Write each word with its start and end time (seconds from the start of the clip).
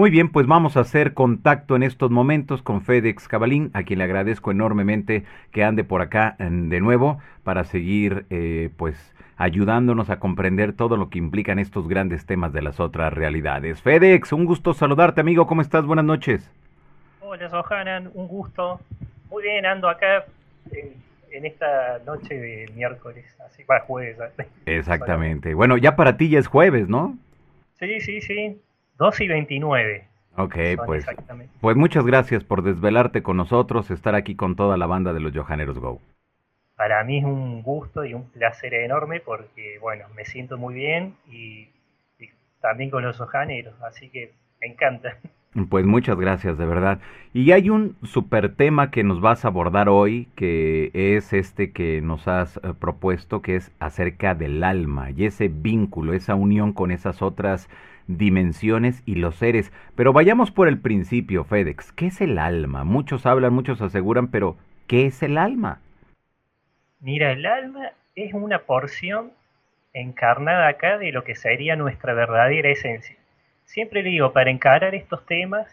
Muy 0.00 0.08
bien, 0.08 0.30
pues 0.32 0.46
vamos 0.46 0.78
a 0.78 0.80
hacer 0.80 1.12
contacto 1.12 1.76
en 1.76 1.82
estos 1.82 2.10
momentos 2.10 2.62
con 2.62 2.80
Fedex 2.80 3.28
Cabalín, 3.28 3.70
a 3.74 3.82
quien 3.82 3.98
le 3.98 4.06
agradezco 4.06 4.50
enormemente 4.50 5.24
que 5.52 5.62
ande 5.62 5.84
por 5.84 6.00
acá 6.00 6.36
de 6.38 6.80
nuevo 6.80 7.18
para 7.44 7.64
seguir 7.64 8.24
eh, 8.30 8.70
pues 8.78 9.14
ayudándonos 9.36 10.08
a 10.08 10.18
comprender 10.18 10.72
todo 10.72 10.96
lo 10.96 11.10
que 11.10 11.18
implican 11.18 11.58
estos 11.58 11.86
grandes 11.86 12.24
temas 12.24 12.54
de 12.54 12.62
las 12.62 12.80
otras 12.80 13.12
realidades. 13.12 13.82
Fedex, 13.82 14.32
un 14.32 14.46
gusto 14.46 14.72
saludarte 14.72 15.20
amigo, 15.20 15.46
¿cómo 15.46 15.60
estás? 15.60 15.84
Buenas 15.84 16.06
noches. 16.06 16.50
Hola 17.20 17.50
Johanan, 17.50 18.10
un 18.14 18.26
gusto. 18.26 18.80
Muy 19.28 19.42
bien, 19.42 19.66
ando 19.66 19.86
acá 19.86 20.24
en, 20.72 21.44
esta 21.44 21.98
noche 22.06 22.38
de 22.38 22.72
miércoles, 22.74 23.36
así 23.46 23.64
para 23.64 23.80
jueves. 23.80 24.16
Exactamente. 24.64 25.52
Bueno, 25.54 25.76
ya 25.76 25.94
para 25.94 26.16
ti 26.16 26.30
ya 26.30 26.38
es 26.38 26.46
jueves, 26.46 26.88
¿no? 26.88 27.18
Sí, 27.78 28.00
sí, 28.00 28.22
sí. 28.22 28.58
2 29.00 29.20
y 29.22 29.28
29. 29.28 30.04
Ok, 30.36 30.56
pues, 30.84 31.06
pues 31.62 31.76
muchas 31.76 32.04
gracias 32.04 32.44
por 32.44 32.62
desvelarte 32.62 33.22
con 33.22 33.38
nosotros, 33.38 33.90
estar 33.90 34.14
aquí 34.14 34.36
con 34.36 34.56
toda 34.56 34.76
la 34.76 34.86
banda 34.86 35.14
de 35.14 35.20
los 35.20 35.34
Johaneros 35.34 35.78
Go. 35.78 36.00
Para 36.76 37.02
mí 37.02 37.18
es 37.18 37.24
un 37.24 37.62
gusto 37.62 38.04
y 38.04 38.12
un 38.12 38.30
placer 38.30 38.74
enorme 38.74 39.20
porque, 39.20 39.78
bueno, 39.80 40.04
me 40.14 40.26
siento 40.26 40.58
muy 40.58 40.74
bien 40.74 41.16
y, 41.30 41.68
también 42.60 42.90
con 42.90 43.02
los 43.02 43.16
Johaneros, 43.16 43.74
así 43.82 44.10
que 44.10 44.32
me 44.60 44.68
encanta. 44.68 45.16
Pues 45.68 45.84
muchas 45.84 46.16
gracias, 46.16 46.56
de 46.58 46.64
verdad. 46.64 47.00
Y 47.32 47.50
hay 47.50 47.70
un 47.70 47.96
super 48.04 48.54
tema 48.54 48.92
que 48.92 49.02
nos 49.02 49.20
vas 49.20 49.44
a 49.44 49.48
abordar 49.48 49.88
hoy, 49.88 50.28
que 50.36 50.92
es 50.94 51.32
este 51.32 51.72
que 51.72 52.00
nos 52.00 52.28
has 52.28 52.58
eh, 52.58 52.72
propuesto, 52.78 53.42
que 53.42 53.56
es 53.56 53.72
acerca 53.80 54.36
del 54.36 54.62
alma 54.62 55.10
y 55.10 55.24
ese 55.24 55.48
vínculo, 55.48 56.12
esa 56.12 56.36
unión 56.36 56.72
con 56.72 56.92
esas 56.92 57.20
otras 57.20 57.68
dimensiones 58.16 59.02
y 59.06 59.16
los 59.16 59.36
seres. 59.36 59.72
Pero 59.94 60.12
vayamos 60.12 60.50
por 60.50 60.68
el 60.68 60.80
principio, 60.80 61.44
Fedex. 61.44 61.92
¿Qué 61.92 62.06
es 62.06 62.20
el 62.20 62.38
alma? 62.38 62.84
Muchos 62.84 63.26
hablan, 63.26 63.52
muchos 63.52 63.80
aseguran, 63.80 64.28
pero 64.28 64.56
¿qué 64.86 65.06
es 65.06 65.22
el 65.22 65.38
alma? 65.38 65.80
Mira, 67.00 67.32
el 67.32 67.46
alma 67.46 67.92
es 68.14 68.34
una 68.34 68.60
porción 68.60 69.32
encarnada 69.92 70.68
acá 70.68 70.98
de 70.98 71.12
lo 71.12 71.24
que 71.24 71.34
sería 71.34 71.76
nuestra 71.76 72.14
verdadera 72.14 72.70
esencia. 72.70 73.16
Siempre 73.64 74.02
digo, 74.02 74.32
para 74.32 74.50
encarar 74.50 74.94
estos 74.94 75.24
temas, 75.26 75.66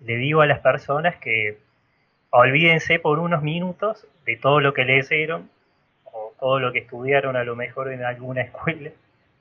le 0.00 0.16
digo 0.16 0.40
a 0.40 0.46
las 0.46 0.60
personas 0.60 1.16
que 1.16 1.58
olvídense 2.30 2.98
por 2.98 3.18
unos 3.18 3.42
minutos 3.42 4.06
de 4.26 4.36
todo 4.36 4.60
lo 4.60 4.74
que 4.74 4.84
leyeron 4.84 5.48
o 6.04 6.32
todo 6.38 6.58
lo 6.60 6.72
que 6.72 6.80
estudiaron 6.80 7.36
a 7.36 7.44
lo 7.44 7.56
mejor 7.56 7.92
en 7.92 8.04
alguna 8.04 8.42
escuela 8.42 8.90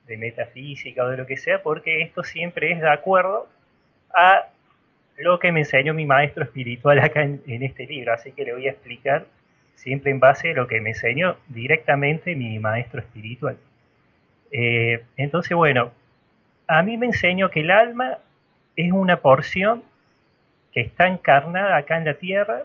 de 0.07 0.17
metafísica 0.17 1.03
o 1.03 1.09
de 1.09 1.17
lo 1.17 1.25
que 1.25 1.37
sea, 1.37 1.61
porque 1.63 2.01
esto 2.01 2.23
siempre 2.23 2.71
es 2.71 2.81
de 2.81 2.89
acuerdo 2.89 3.47
a 4.13 4.47
lo 5.17 5.39
que 5.39 5.51
me 5.51 5.61
enseñó 5.61 5.93
mi 5.93 6.05
maestro 6.05 6.43
espiritual 6.43 6.99
acá 6.99 7.23
en, 7.23 7.41
este 7.45 7.85
libro. 7.85 8.13
Así 8.13 8.31
que 8.31 8.45
le 8.45 8.53
voy 8.53 8.67
a 8.67 8.71
explicar 8.71 9.25
siempre 9.75 10.11
en 10.11 10.19
base 10.19 10.51
a 10.51 10.53
lo 10.53 10.67
que 10.67 10.81
me 10.81 10.89
enseñó 10.89 11.37
directamente 11.47 12.35
mi 12.35 12.59
maestro 12.59 12.99
espiritual. 12.99 13.57
Eh, 14.51 15.03
entonces, 15.17 15.55
bueno, 15.55 15.91
a 16.67 16.83
mí 16.83 16.97
me 16.97 17.07
enseñó 17.07 17.49
que 17.49 17.61
el 17.61 17.71
alma 17.71 18.19
es 18.75 18.91
una 18.91 19.17
porción 19.17 19.83
que 20.71 20.81
está 20.81 21.07
encarnada 21.07 21.77
acá 21.77 21.97
en 21.97 22.05
la 22.05 22.15
tierra 22.15 22.63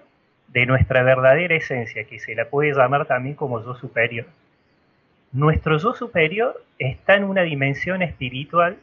de 0.48 0.66
nuestra 0.66 1.02
verdadera 1.02 1.54
esencia, 1.54 2.04
que 2.04 2.18
se 2.18 2.34
la 2.34 2.46
puede 2.46 2.72
llamar 2.72 3.06
también 3.06 3.34
como 3.34 3.62
yo 3.62 3.74
superior. 3.74 4.26
Nuestro 5.32 5.76
yo 5.78 5.92
superior 5.94 6.62
está 6.78 7.14
en 7.14 7.24
una 7.24 7.42
dimensión 7.42 8.02
espiritual 8.02 8.78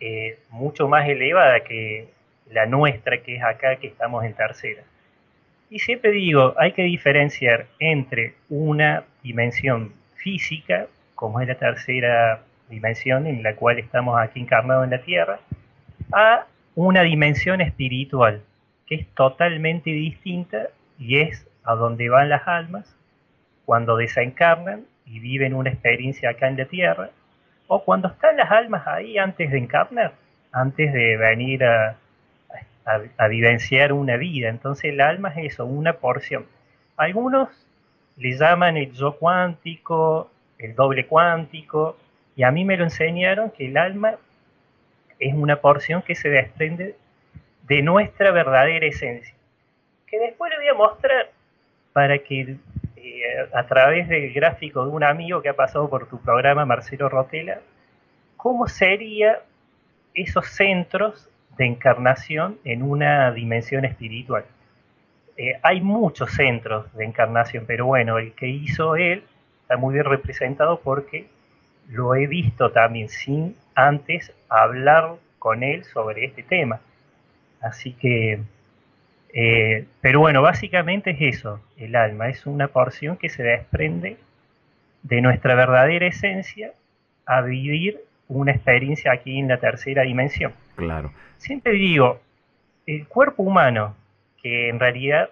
eh, 0.00 0.38
mucho 0.50 0.88
más 0.88 1.08
elevada 1.08 1.60
que 1.60 2.08
la 2.50 2.66
nuestra, 2.66 3.22
que 3.22 3.36
es 3.36 3.42
acá, 3.42 3.76
que 3.76 3.88
estamos 3.88 4.24
en 4.24 4.34
tercera. 4.34 4.82
Y 5.68 5.80
siempre 5.80 6.12
digo, 6.12 6.54
hay 6.58 6.72
que 6.72 6.84
diferenciar 6.84 7.66
entre 7.78 8.34
una 8.48 9.04
dimensión 9.22 9.92
física, 10.14 10.86
como 11.14 11.40
es 11.40 11.48
la 11.48 11.56
tercera 11.56 12.42
dimensión 12.68 13.26
en 13.26 13.42
la 13.42 13.56
cual 13.56 13.78
estamos 13.78 14.18
aquí 14.18 14.40
encarnados 14.40 14.84
en 14.84 14.90
la 14.90 15.02
Tierra, 15.02 15.40
a 16.12 16.46
una 16.74 17.02
dimensión 17.02 17.60
espiritual, 17.60 18.42
que 18.86 18.96
es 18.96 19.06
totalmente 19.14 19.90
distinta 19.90 20.68
y 20.98 21.18
es 21.18 21.46
a 21.64 21.74
donde 21.74 22.08
van 22.08 22.28
las 22.28 22.46
almas 22.46 22.94
cuando 23.64 23.96
desencarnan 23.96 24.84
y 25.06 25.20
viven 25.20 25.54
una 25.54 25.70
experiencia 25.70 26.30
acá 26.30 26.48
en 26.48 26.56
la 26.56 26.66
tierra, 26.66 27.10
o 27.68 27.82
cuando 27.84 28.08
están 28.08 28.36
las 28.36 28.50
almas 28.50 28.86
ahí 28.86 29.18
antes 29.18 29.50
de 29.50 29.58
encarnar, 29.58 30.12
antes 30.52 30.92
de 30.92 31.16
venir 31.16 31.64
a, 31.64 31.96
vivenciar 33.28 33.92
una 33.92 34.16
vida. 34.16 34.48
Entonces 34.48 34.92
el 34.92 35.00
alma 35.00 35.32
es 35.36 35.52
eso, 35.52 35.66
una 35.66 35.94
porción. 35.94 36.46
Algunos 36.96 37.48
le 38.16 38.36
llaman 38.36 38.76
el 38.76 38.92
yo 38.92 39.16
cuántico, 39.16 40.30
el 40.58 40.74
doble 40.74 41.06
cuántico, 41.06 41.96
y 42.36 42.44
a 42.44 42.50
mí 42.50 42.64
me 42.64 42.76
lo 42.76 42.84
enseñaron 42.84 43.50
que 43.50 43.66
el 43.66 43.76
alma 43.76 44.14
es 45.18 45.34
una 45.34 45.56
porción 45.56 46.02
que 46.02 46.14
se 46.14 46.28
desprende 46.28 46.96
de 47.66 47.82
nuestra 47.82 48.30
verdadera 48.30 48.86
esencia, 48.86 49.34
que 50.06 50.18
después 50.18 50.50
le 50.50 50.58
voy 50.58 50.68
a 50.68 50.74
mostrar 50.74 51.30
para 51.92 52.18
que 52.18 52.56
a 53.52 53.66
través 53.66 54.08
del 54.08 54.32
gráfico 54.32 54.84
de 54.84 54.90
un 54.90 55.04
amigo 55.04 55.42
que 55.42 55.48
ha 55.48 55.56
pasado 55.56 55.88
por 55.88 56.08
tu 56.08 56.20
programa, 56.20 56.64
Marcelo 56.64 57.08
Rotela, 57.08 57.60
cómo 58.36 58.68
serían 58.68 59.36
esos 60.14 60.46
centros 60.48 61.28
de 61.56 61.66
encarnación 61.66 62.58
en 62.64 62.82
una 62.82 63.32
dimensión 63.32 63.84
espiritual. 63.84 64.44
Eh, 65.36 65.58
hay 65.62 65.80
muchos 65.80 66.32
centros 66.32 66.92
de 66.94 67.04
encarnación, 67.04 67.64
pero 67.66 67.86
bueno, 67.86 68.18
el 68.18 68.32
que 68.32 68.48
hizo 68.48 68.96
él 68.96 69.22
está 69.62 69.76
muy 69.76 69.94
bien 69.94 70.06
representado 70.06 70.80
porque 70.80 71.26
lo 71.88 72.14
he 72.14 72.26
visto 72.26 72.70
también 72.72 73.08
sin 73.08 73.56
antes 73.74 74.32
hablar 74.48 75.16
con 75.38 75.62
él 75.62 75.84
sobre 75.84 76.24
este 76.24 76.42
tema. 76.42 76.80
Así 77.60 77.92
que 77.92 78.40
eh, 79.38 79.84
pero 80.00 80.20
bueno, 80.20 80.40
básicamente 80.40 81.10
es 81.10 81.36
eso, 81.36 81.60
el 81.76 81.94
alma, 81.94 82.30
es 82.30 82.46
una 82.46 82.68
porción 82.68 83.18
que 83.18 83.28
se 83.28 83.42
desprende 83.42 84.16
de 85.02 85.20
nuestra 85.20 85.54
verdadera 85.54 86.06
esencia 86.06 86.72
a 87.26 87.42
vivir 87.42 88.00
una 88.28 88.52
experiencia 88.52 89.12
aquí 89.12 89.38
en 89.38 89.48
la 89.48 89.58
tercera 89.58 90.04
dimensión. 90.04 90.54
Claro. 90.74 91.12
Siempre 91.36 91.72
digo, 91.72 92.18
el 92.86 93.06
cuerpo 93.06 93.42
humano, 93.42 93.94
que 94.42 94.70
en 94.70 94.80
realidad 94.80 95.28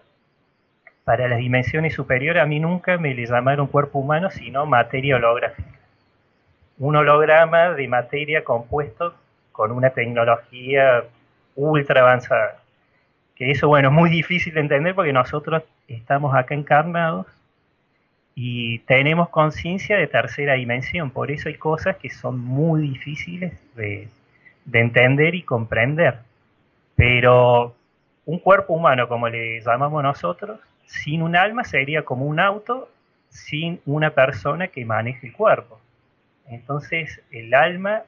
para 1.04 1.26
las 1.26 1.38
dimensiones 1.38 1.94
superiores 1.94 2.42
a 2.42 2.46
mí 2.46 2.60
nunca 2.60 2.98
me 2.98 3.14
le 3.14 3.24
llamaron 3.24 3.68
cuerpo 3.68 4.00
humano, 4.00 4.30
sino 4.30 4.66
materia 4.66 5.16
holográfica. 5.16 5.78
Un 6.78 6.96
holograma 6.96 7.70
de 7.70 7.88
materia 7.88 8.44
compuesto 8.44 9.14
con 9.50 9.72
una 9.72 9.90
tecnología 9.90 11.04
ultra 11.56 12.02
avanzada 12.02 12.63
que 13.34 13.50
eso, 13.50 13.68
bueno, 13.68 13.88
es 13.88 13.94
muy 13.94 14.10
difícil 14.10 14.54
de 14.54 14.60
entender 14.60 14.94
porque 14.94 15.12
nosotros 15.12 15.62
estamos 15.88 16.34
acá 16.34 16.54
encarnados 16.54 17.26
y 18.34 18.80
tenemos 18.80 19.28
conciencia 19.28 19.96
de 19.96 20.06
tercera 20.06 20.54
dimensión, 20.54 21.10
por 21.10 21.30
eso 21.30 21.48
hay 21.48 21.54
cosas 21.54 21.96
que 21.96 22.10
son 22.10 22.38
muy 22.38 22.82
difíciles 22.82 23.52
de, 23.76 24.08
entender 24.72 25.34
y 25.34 25.42
comprender. 25.42 26.18
Pero 26.96 27.74
un 28.24 28.38
cuerpo 28.38 28.74
humano, 28.74 29.08
como 29.08 29.28
le 29.28 29.60
llamamos 29.60 30.02
nosotros, 30.02 30.58
sin 30.86 31.22
un 31.22 31.36
alma 31.36 31.64
sería 31.64 32.02
como 32.02 32.24
un 32.26 32.40
auto 32.40 32.88
sin 33.28 33.80
una 33.84 34.10
persona 34.10 34.68
que 34.68 34.84
maneje 34.84 35.28
el 35.28 35.32
cuerpo. 35.32 35.80
Entonces 36.48 37.20
el 37.30 37.52
alma 37.54 38.02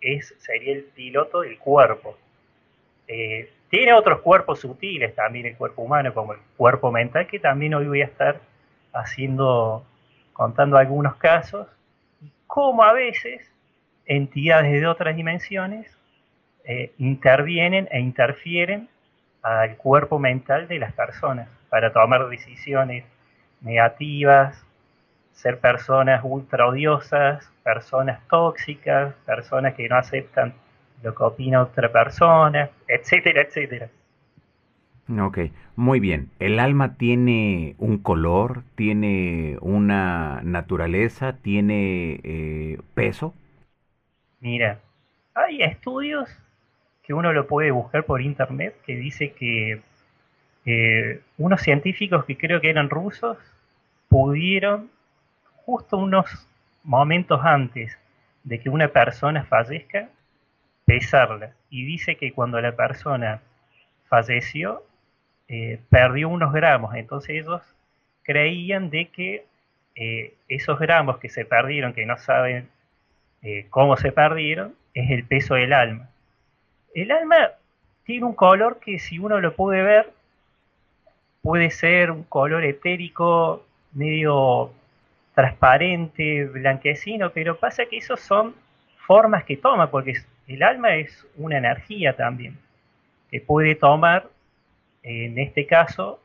es, 0.00 0.34
sería 0.38 0.72
el 0.72 0.84
piloto 0.84 1.40
del 1.40 1.58
cuerpo. 1.58 2.16
Eh, 3.08 3.50
tiene 3.72 3.94
otros 3.94 4.20
cuerpos 4.20 4.60
sutiles 4.60 5.14
también 5.14 5.46
el 5.46 5.56
cuerpo 5.56 5.80
humano, 5.80 6.12
como 6.12 6.34
el 6.34 6.40
cuerpo 6.58 6.92
mental, 6.92 7.26
que 7.26 7.38
también 7.38 7.72
hoy 7.72 7.86
voy 7.86 8.02
a 8.02 8.04
estar 8.04 8.38
haciendo, 8.92 9.82
contando 10.34 10.76
algunos 10.76 11.16
casos, 11.16 11.66
y 12.20 12.30
cómo 12.46 12.82
a 12.82 12.92
veces 12.92 13.50
entidades 14.04 14.78
de 14.78 14.86
otras 14.86 15.16
dimensiones 15.16 15.90
eh, 16.66 16.92
intervienen 16.98 17.88
e 17.90 18.00
interfieren 18.00 18.90
al 19.40 19.74
cuerpo 19.78 20.18
mental 20.18 20.68
de 20.68 20.78
las 20.78 20.92
personas 20.92 21.48
para 21.70 21.94
tomar 21.94 22.28
decisiones 22.28 23.06
negativas, 23.62 24.62
ser 25.32 25.60
personas 25.60 26.20
ultra 26.22 26.66
odiosas, 26.66 27.50
personas 27.64 28.20
tóxicas, 28.28 29.14
personas 29.24 29.72
que 29.72 29.88
no 29.88 29.96
aceptan 29.96 30.52
lo 31.02 31.14
que 31.14 31.22
opina 31.22 31.62
otra 31.62 31.90
persona, 31.90 32.70
etcétera, 32.88 33.42
etcétera. 33.42 33.88
Ok, 35.20 35.38
muy 35.76 36.00
bien. 36.00 36.30
¿El 36.38 36.58
alma 36.58 36.96
tiene 36.96 37.74
un 37.78 37.98
color, 37.98 38.62
tiene 38.76 39.58
una 39.60 40.40
naturaleza, 40.42 41.36
tiene 41.42 42.20
eh, 42.22 42.78
peso? 42.94 43.34
Mira, 44.40 44.80
hay 45.34 45.62
estudios 45.62 46.30
que 47.02 47.14
uno 47.14 47.32
lo 47.32 47.46
puede 47.46 47.72
buscar 47.72 48.04
por 48.04 48.22
internet, 48.22 48.76
que 48.86 48.96
dice 48.96 49.32
que 49.32 49.82
eh, 50.64 51.20
unos 51.38 51.60
científicos 51.60 52.24
que 52.24 52.36
creo 52.36 52.60
que 52.60 52.70
eran 52.70 52.88
rusos 52.88 53.36
pudieron, 54.08 54.90
justo 55.64 55.96
unos 55.96 56.48
momentos 56.84 57.40
antes 57.42 57.98
de 58.44 58.60
que 58.60 58.68
una 58.68 58.88
persona 58.88 59.44
fallezca, 59.44 60.08
pesarla. 60.84 61.52
Y 61.70 61.84
dice 61.84 62.16
que 62.16 62.32
cuando 62.32 62.60
la 62.60 62.72
persona 62.72 63.40
falleció, 64.08 64.82
eh, 65.48 65.80
perdió 65.90 66.28
unos 66.28 66.52
gramos. 66.52 66.94
Entonces 66.94 67.30
ellos 67.30 67.62
creían 68.22 68.90
de 68.90 69.08
que 69.08 69.46
eh, 69.94 70.34
esos 70.48 70.78
gramos 70.78 71.18
que 71.18 71.28
se 71.28 71.44
perdieron, 71.44 71.92
que 71.92 72.06
no 72.06 72.18
saben 72.18 72.68
cómo 73.70 73.96
se 73.96 74.12
perdieron, 74.12 74.76
es 74.94 75.10
el 75.10 75.24
peso 75.24 75.54
del 75.54 75.72
alma. 75.72 76.08
El 76.94 77.10
alma 77.10 77.50
tiene 78.04 78.24
un 78.24 78.34
color 78.34 78.78
que 78.78 78.98
si 78.98 79.18
uno 79.18 79.40
lo 79.40 79.54
puede 79.54 79.82
ver, 79.82 80.12
puede 81.42 81.70
ser 81.70 82.10
un 82.10 82.22
color 82.24 82.64
etérico 82.64 83.64
medio 83.92 84.72
transparente, 85.34 86.44
blanquecino, 86.46 87.30
pero 87.30 87.58
pasa 87.58 87.86
que 87.86 87.98
esos 87.98 88.20
son 88.20 88.54
formas 89.06 89.44
que 89.44 89.56
toma, 89.56 89.90
porque 89.90 90.14
el 90.48 90.62
alma 90.62 90.96
es 90.96 91.26
una 91.36 91.58
energía 91.58 92.16
también, 92.16 92.58
que 93.30 93.40
puede 93.40 93.74
tomar, 93.74 94.28
en 95.02 95.38
este 95.38 95.66
caso, 95.66 96.20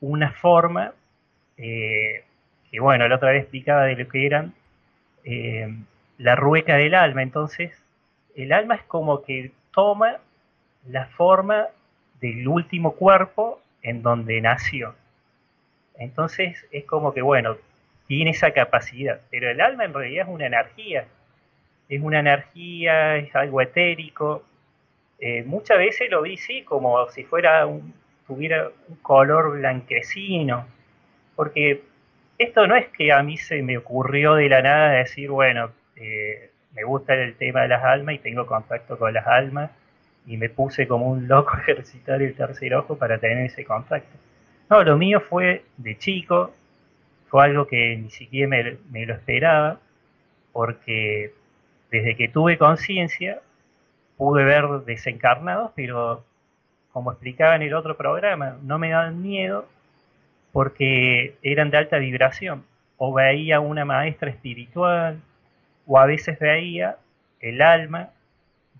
una 0.00 0.32
forma, 0.32 0.92
eh, 1.56 2.24
que 2.70 2.80
bueno, 2.80 3.08
la 3.08 3.16
otra 3.16 3.30
vez 3.30 3.42
explicaba 3.42 3.84
de 3.84 3.96
lo 3.96 4.08
que 4.08 4.26
eran 4.26 4.54
eh, 5.24 5.74
la 6.18 6.36
rueca 6.36 6.76
del 6.76 6.94
alma, 6.94 7.22
entonces 7.22 7.82
el 8.36 8.52
alma 8.52 8.74
es 8.76 8.82
como 8.82 9.22
que 9.22 9.52
toma 9.72 10.18
la 10.88 11.06
forma 11.06 11.66
del 12.20 12.46
último 12.46 12.92
cuerpo 12.92 13.60
en 13.82 14.02
donde 14.02 14.40
nació. 14.40 14.94
Entonces 15.96 16.66
es 16.70 16.84
como 16.84 17.14
que, 17.14 17.22
bueno, 17.22 17.56
tiene 18.06 18.30
esa 18.30 18.52
capacidad, 18.52 19.20
pero 19.30 19.50
el 19.50 19.60
alma 19.60 19.84
en 19.84 19.94
realidad 19.94 20.26
es 20.26 20.34
una 20.34 20.46
energía, 20.46 21.06
es 21.88 22.02
una 22.02 22.20
energía, 22.20 23.16
es 23.16 23.34
algo 23.34 23.60
etérico. 23.60 24.44
Eh, 25.18 25.42
muchas 25.44 25.78
veces 25.78 26.10
lo 26.10 26.22
vi, 26.22 26.36
sí, 26.36 26.62
como 26.62 27.08
si 27.10 27.24
fuera 27.24 27.66
un, 27.66 27.94
tuviera 28.26 28.70
un 28.88 28.96
color 28.96 29.58
blanquecino, 29.58 30.66
porque 31.36 31.82
esto 32.38 32.66
no 32.66 32.76
es 32.76 32.88
que 32.88 33.12
a 33.12 33.22
mí 33.22 33.36
se 33.36 33.62
me 33.62 33.78
ocurrió 33.78 34.34
de 34.34 34.48
la 34.48 34.62
nada 34.62 34.90
decir, 34.92 35.30
bueno, 35.30 35.70
eh, 35.96 36.50
me 36.74 36.82
gusta 36.84 37.14
el 37.14 37.36
tema 37.36 37.62
de 37.62 37.68
las 37.68 37.84
almas 37.84 38.16
y 38.16 38.18
tengo 38.18 38.46
contacto 38.46 38.98
con 38.98 39.12
las 39.12 39.26
almas 39.26 39.70
y 40.26 40.36
me 40.36 40.48
puse 40.48 40.88
como 40.88 41.08
un 41.08 41.28
loco 41.28 41.52
a 41.56 41.60
ejercitar 41.60 42.22
el 42.22 42.34
tercer 42.34 42.74
ojo 42.74 42.96
para 42.96 43.18
tener 43.18 43.46
ese 43.46 43.64
contacto. 43.64 44.16
No, 44.70 44.82
lo 44.82 44.96
mío 44.96 45.20
fue 45.20 45.64
de 45.76 45.98
chico, 45.98 46.54
fue 47.28 47.44
algo 47.44 47.66
que 47.66 47.96
ni 47.96 48.10
siquiera 48.10 48.48
me, 48.48 49.06
lo 49.06 49.14
esperaba, 49.14 49.78
porque 50.52 51.32
desde 51.90 52.16
que 52.16 52.28
tuve 52.28 52.58
conciencia 52.58 53.40
pude 54.16 54.44
ver 54.44 54.64
desencarnados, 54.86 55.72
pero 55.74 56.24
como 56.92 57.10
explicaba 57.10 57.56
en 57.56 57.62
el 57.62 57.74
otro 57.74 57.96
programa, 57.96 58.56
no 58.62 58.78
me 58.78 58.90
daban 58.90 59.20
miedo 59.20 59.66
porque 60.52 61.36
eran 61.42 61.70
de 61.70 61.78
alta 61.78 61.98
vibración. 61.98 62.64
O 62.96 63.12
veía 63.12 63.58
una 63.58 63.84
maestra 63.84 64.30
espiritual, 64.30 65.20
o 65.86 65.98
a 65.98 66.06
veces 66.06 66.38
veía 66.38 66.96
el 67.40 67.60
alma 67.60 68.10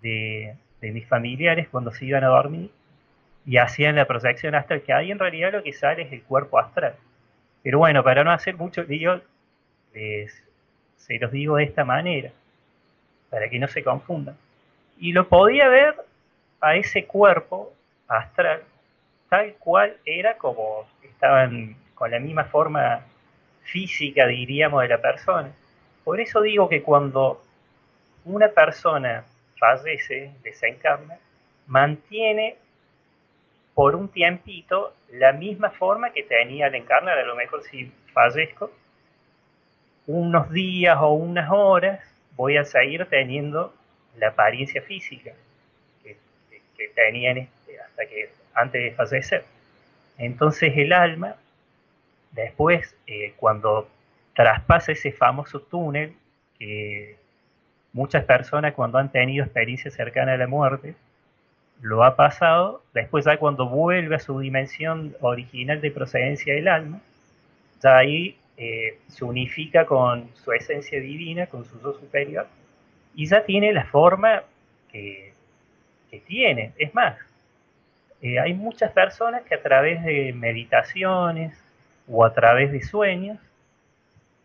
de, 0.01 0.55
mis 0.81 1.07
familiares 1.07 1.67
cuando 1.69 1.91
se 1.91 2.05
iban 2.05 2.23
a 2.23 2.27
dormir 2.27 2.69
y 3.45 3.57
hacían 3.57 3.95
la 3.95 4.05
proyección 4.05 4.55
astral, 4.55 4.83
que 4.83 4.93
ahí 4.93 5.11
en 5.11 5.19
realidad 5.19 5.51
lo 5.51 5.63
que 5.63 5.73
sale 5.73 6.03
es 6.03 6.11
el 6.11 6.23
cuerpo 6.23 6.59
astral. 6.59 6.95
Pero 7.63 7.79
bueno, 7.79 8.03
para 8.03 8.23
no 8.23 8.31
hacer 8.31 8.55
mucho 8.55 8.83
lío, 8.83 9.21
se 9.91 11.19
los 11.19 11.31
digo 11.31 11.57
de 11.57 11.63
esta 11.63 11.83
manera, 11.83 12.31
para 13.35 13.49
que 13.49 13.59
no 13.59 13.67
se 13.67 13.83
confundan. 13.83 14.37
Y 14.97 15.11
lo 15.11 15.27
podía 15.27 15.67
ver 15.67 15.93
a 16.61 16.77
ese 16.77 17.05
cuerpo 17.05 17.73
astral, 18.07 18.63
tal 19.27 19.55
cual 19.55 19.97
era 20.05 20.37
como 20.37 20.87
estaban 21.03 21.75
con 21.95 22.11
la 22.11 22.19
misma 22.21 22.45
forma 22.45 23.01
física, 23.63 24.25
diríamos, 24.25 24.83
de 24.83 24.87
la 24.87 25.01
persona. 25.01 25.51
Por 26.05 26.21
eso 26.21 26.39
digo 26.39 26.69
que 26.69 26.81
cuando 26.81 27.43
una 28.23 28.47
persona 28.47 29.25
fallece, 29.59 30.31
desencarna, 30.41 31.17
mantiene 31.67 32.55
por 33.73 33.97
un 33.97 34.07
tiempito 34.07 34.93
la 35.11 35.33
misma 35.33 35.71
forma 35.71 36.11
que 36.11 36.23
tenía 36.23 36.67
al 36.67 36.75
encarnar, 36.75 37.17
a 37.17 37.25
lo 37.25 37.35
mejor 37.35 37.63
si 37.63 37.91
fallezco, 38.13 38.71
unos 40.07 40.49
días 40.51 40.95
o 41.01 41.09
unas 41.09 41.51
horas 41.51 42.14
voy 42.35 42.57
a 42.57 42.65
seguir 42.65 43.05
teniendo 43.05 43.73
la 44.17 44.29
apariencia 44.29 44.81
física 44.81 45.33
que, 46.03 46.17
tenía 46.93 47.31
este, 47.31 47.79
hasta 47.79 48.05
que 48.05 48.29
antes 48.53 48.83
de 48.83 48.91
fallecer. 48.91 49.45
Entonces 50.17 50.73
el 50.75 50.93
alma, 50.93 51.35
después, 52.31 52.95
eh, 53.07 53.33
cuando 53.37 53.89
traspasa 54.33 54.91
ese 54.91 55.11
famoso 55.11 55.61
túnel 55.61 56.13
que 56.59 57.17
muchas 57.93 58.25
personas 58.25 58.73
cuando 58.73 58.97
han 58.97 59.11
tenido 59.11 59.43
experiencias 59.43 59.93
cercanas 59.93 60.35
a 60.35 60.37
la 60.37 60.47
muerte, 60.47 60.95
lo 61.81 62.03
ha 62.03 62.15
pasado, 62.15 62.81
después 62.93 63.25
ya 63.25 63.37
cuando 63.37 63.67
vuelve 63.67 64.15
a 64.15 64.19
su 64.19 64.39
dimensión 64.39 65.15
original 65.21 65.81
de 65.81 65.91
procedencia 65.91 66.53
del 66.53 66.67
alma, 66.67 67.01
ya 67.81 67.97
ahí 67.97 68.37
eh, 68.57 68.99
se 69.07 69.25
unifica 69.25 69.85
con 69.85 70.29
su 70.35 70.51
esencia 70.53 70.99
divina, 70.99 71.47
con 71.47 71.65
su 71.65 71.81
yo 71.81 71.93
superior, 71.93 72.47
y 73.13 73.25
ya 73.27 73.43
tiene 73.43 73.73
la 73.73 73.85
forma 73.85 74.43
que, 74.91 75.33
tiene. 76.27 76.71
Es 76.77 76.95
más, 76.95 77.17
eh, 78.21 78.39
hay 78.39 78.53
muchas 78.53 78.89
personas 78.93 79.41
que 79.41 79.55
a 79.55 79.61
través 79.61 80.01
de 80.05 80.31
meditaciones 80.31 81.61
o 82.09 82.23
a 82.23 82.33
través 82.33 82.71
de 82.71 82.81
sueños 82.81 83.37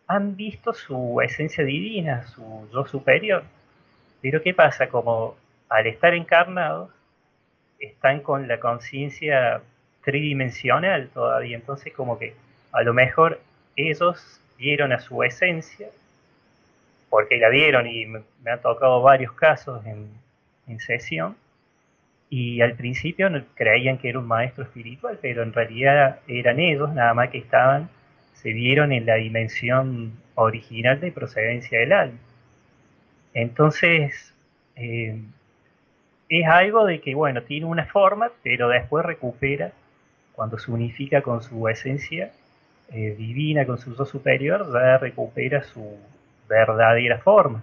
han 0.08 0.34
visto 0.34 0.72
su 0.72 1.20
esencia 1.22 1.62
divina, 1.62 2.26
su 2.26 2.68
yo 2.72 2.84
superior. 2.86 3.44
Pero 4.20 4.42
¿qué 4.42 4.52
pasa? 4.52 4.88
Como 4.88 5.36
al 5.68 5.86
estar 5.86 6.12
encarnados, 6.14 6.90
están 7.78 8.18
con 8.18 8.48
la 8.48 8.58
conciencia 8.58 9.62
tridimensional 10.02 11.08
todavía. 11.14 11.56
Entonces 11.56 11.92
como 11.92 12.18
que 12.18 12.34
a 12.72 12.82
lo 12.82 12.92
mejor 12.92 13.40
ellos 13.88 14.40
vieron 14.58 14.92
a 14.92 15.00
su 15.00 15.22
esencia, 15.22 15.88
porque 17.08 17.38
la 17.38 17.48
vieron 17.48 17.86
y 17.86 18.06
me, 18.06 18.22
han 18.46 18.60
tocado 18.60 19.02
varios 19.02 19.32
casos 19.32 19.84
en, 19.86 20.08
en 20.66 20.80
sesión, 20.80 21.36
y 22.28 22.60
al 22.60 22.74
principio 22.74 23.28
creían 23.54 23.98
que 23.98 24.08
era 24.08 24.18
un 24.18 24.26
maestro 24.26 24.64
espiritual, 24.64 25.18
pero 25.20 25.42
en 25.42 25.52
realidad 25.52 26.20
eran 26.28 26.60
ellos, 26.60 26.92
nada 26.92 27.14
más 27.14 27.30
que 27.30 27.38
estaban 27.38 27.88
se 28.40 28.52
vieron 28.54 28.90
en 28.92 29.04
la 29.04 29.16
dimensión 29.16 30.12
original 30.34 30.98
de 30.98 31.12
procedencia 31.12 31.78
del 31.78 31.92
alma. 31.92 32.18
Entonces, 33.34 34.32
eh, 34.76 35.20
es 36.30 36.46
algo 36.46 36.86
de 36.86 37.00
que, 37.02 37.14
bueno, 37.14 37.42
tiene 37.42 37.66
una 37.66 37.84
forma, 37.84 38.30
pero 38.42 38.68
después 38.68 39.04
recupera, 39.04 39.72
cuando 40.32 40.58
se 40.58 40.70
unifica 40.70 41.20
con 41.20 41.42
su 41.42 41.68
esencia 41.68 42.32
eh, 42.92 43.14
divina, 43.16 43.66
con 43.66 43.78
su 43.78 43.96
yo 43.96 44.04
superior, 44.04 44.66
ya 44.72 44.98
recupera 44.98 45.62
su 45.62 45.96
verdadera 46.48 47.18
forma. 47.18 47.62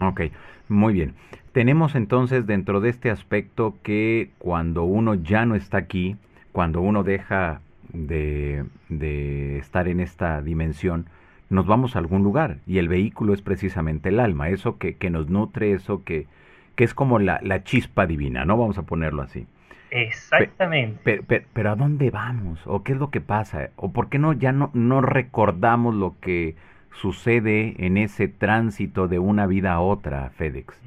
Ok, 0.00 0.22
muy 0.68 0.94
bien. 0.94 1.14
Tenemos 1.52 1.94
entonces 1.94 2.46
dentro 2.46 2.80
de 2.80 2.90
este 2.90 3.10
aspecto 3.10 3.76
que 3.82 4.30
cuando 4.38 4.82
uno 4.84 5.14
ya 5.14 5.46
no 5.46 5.54
está 5.54 5.78
aquí, 5.78 6.16
cuando 6.52 6.80
uno 6.80 7.04
deja 7.04 7.60
de, 7.92 8.64
de 8.88 9.58
estar 9.58 9.86
en 9.86 10.00
esta 10.00 10.42
dimensión, 10.42 11.06
nos 11.50 11.66
vamos 11.66 11.94
a 11.94 12.00
algún 12.00 12.22
lugar 12.22 12.58
y 12.66 12.78
el 12.78 12.88
vehículo 12.88 13.34
es 13.34 13.42
precisamente 13.42 14.08
el 14.08 14.20
alma, 14.20 14.48
eso 14.48 14.78
que, 14.78 14.94
que 14.94 15.10
nos 15.10 15.28
nutre, 15.28 15.72
eso 15.72 16.02
que, 16.04 16.26
que 16.74 16.84
es 16.84 16.94
como 16.94 17.18
la, 17.18 17.38
la, 17.42 17.62
chispa 17.62 18.06
divina, 18.06 18.44
¿no? 18.44 18.56
Vamos 18.56 18.78
a 18.78 18.82
ponerlo 18.82 19.22
así. 19.22 19.46
Exactamente. 19.94 21.22
Pero, 21.54 21.70
¿a 21.70 21.76
dónde 21.76 22.10
vamos? 22.10 22.60
¿O 22.66 22.82
qué 22.82 22.92
es 22.92 22.98
lo 22.98 23.10
que 23.10 23.20
pasa? 23.20 23.70
¿O 23.76 23.92
por 23.92 24.08
qué 24.08 24.18
no 24.18 24.32
ya 24.32 24.52
no, 24.52 24.70
no 24.74 25.00
recordamos 25.00 25.94
lo 25.94 26.16
que 26.20 26.56
sucede 26.92 27.74
en 27.78 27.96
ese 27.96 28.28
tránsito 28.28 29.08
de 29.08 29.18
una 29.18 29.46
vida 29.46 29.72
a 29.72 29.80
otra, 29.80 30.30
FedEx? 30.30 30.80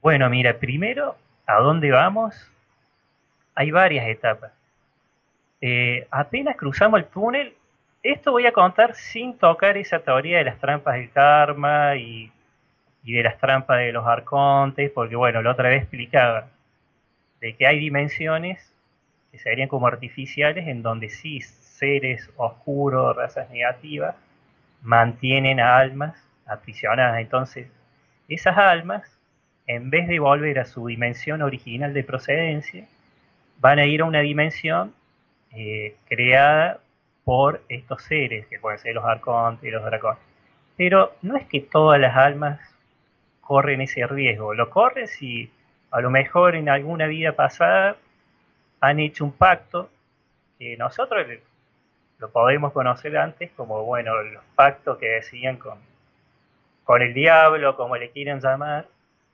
Bueno, 0.00 0.30
mira, 0.30 0.58
primero, 0.58 1.16
¿a 1.46 1.56
dónde 1.60 1.90
vamos? 1.90 2.50
Hay 3.54 3.72
varias 3.72 4.06
etapas. 4.06 4.52
Eh, 5.60 6.06
apenas 6.10 6.56
cruzamos 6.56 7.00
el 7.00 7.06
túnel, 7.06 7.54
esto 8.04 8.30
voy 8.30 8.46
a 8.46 8.52
contar 8.52 8.94
sin 8.94 9.36
tocar 9.36 9.76
esa 9.76 9.98
teoría 9.98 10.38
de 10.38 10.44
las 10.44 10.58
trampas 10.60 10.94
del 10.94 11.10
karma 11.10 11.96
y 11.96 12.30
y 13.08 13.12
de 13.12 13.22
las 13.22 13.38
trampas 13.38 13.78
de 13.78 13.90
los 13.90 14.06
arcontes, 14.06 14.90
porque 14.90 15.16
bueno, 15.16 15.40
la 15.40 15.52
otra 15.52 15.70
vez 15.70 15.82
explicaba 15.82 16.48
de 17.40 17.54
que 17.54 17.66
hay 17.66 17.78
dimensiones 17.78 18.72
que 19.30 19.38
serían 19.38 19.68
como 19.68 19.86
artificiales 19.86 20.66
en 20.68 20.82
donde 20.82 21.08
sí 21.08 21.40
seres 21.40 22.28
oscuros, 22.36 23.16
razas 23.16 23.48
negativas, 23.50 24.16
mantienen 24.82 25.60
a 25.60 25.78
almas 25.78 26.16
aprisionadas. 26.46 27.20
Entonces, 27.20 27.68
esas 28.28 28.56
almas, 28.56 29.18
en 29.66 29.90
vez 29.90 30.08
de 30.08 30.18
volver 30.18 30.58
a 30.58 30.64
su 30.64 30.86
dimensión 30.86 31.42
original 31.42 31.94
de 31.94 32.04
procedencia, 32.04 32.86
van 33.60 33.78
a 33.78 33.86
ir 33.86 34.02
a 34.02 34.06
una 34.06 34.20
dimensión 34.20 34.94
eh, 35.52 35.96
creada 36.08 36.80
por 37.24 37.62
estos 37.68 38.02
seres, 38.02 38.46
que 38.46 38.58
pueden 38.58 38.78
ser 38.78 38.94
los 38.94 39.04
arcontes 39.04 39.68
y 39.68 39.70
los 39.70 39.84
dragones. 39.84 40.22
Pero 40.76 41.14
no 41.22 41.36
es 41.36 41.46
que 41.46 41.60
todas 41.60 42.00
las 42.00 42.16
almas 42.16 42.60
corren 43.40 43.80
ese 43.80 44.06
riesgo, 44.06 44.54
lo 44.54 44.70
corren 44.70 45.06
si 45.08 45.50
a 45.90 46.00
lo 46.00 46.10
mejor 46.10 46.54
en 46.54 46.68
alguna 46.68 47.06
vida 47.06 47.32
pasada 47.32 47.96
han 48.80 49.00
hecho 49.00 49.24
un 49.24 49.32
pacto 49.32 49.90
que 50.58 50.76
nosotros 50.76 51.26
lo 52.18 52.30
podemos 52.30 52.72
conocer 52.72 53.16
antes 53.16 53.50
como, 53.52 53.84
bueno, 53.84 54.22
los 54.22 54.42
pactos 54.54 54.98
que 54.98 55.08
decían 55.08 55.56
con, 55.56 55.78
con 56.84 57.02
el 57.02 57.14
diablo, 57.14 57.76
como 57.76 57.96
le 57.96 58.10
quieran 58.10 58.40
llamar. 58.40 58.86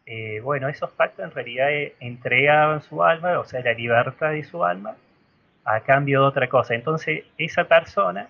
Eh, 0.07 0.41
bueno, 0.41 0.69
esos 0.69 0.91
pactos 0.91 1.25
en 1.25 1.31
realidad 1.31 1.69
entregaban 1.99 2.83
su 2.83 3.03
alma, 3.03 3.39
o 3.39 3.45
sea, 3.45 3.63
la 3.63 3.73
libertad 3.73 4.31
de 4.31 4.45
su 4.45 4.65
alma, 4.65 4.97
a 5.65 5.81
cambio 5.81 6.21
de 6.21 6.27
otra 6.27 6.49
cosa. 6.49 6.75
Entonces, 6.75 7.25
esa 7.39 7.65
persona, 7.65 8.29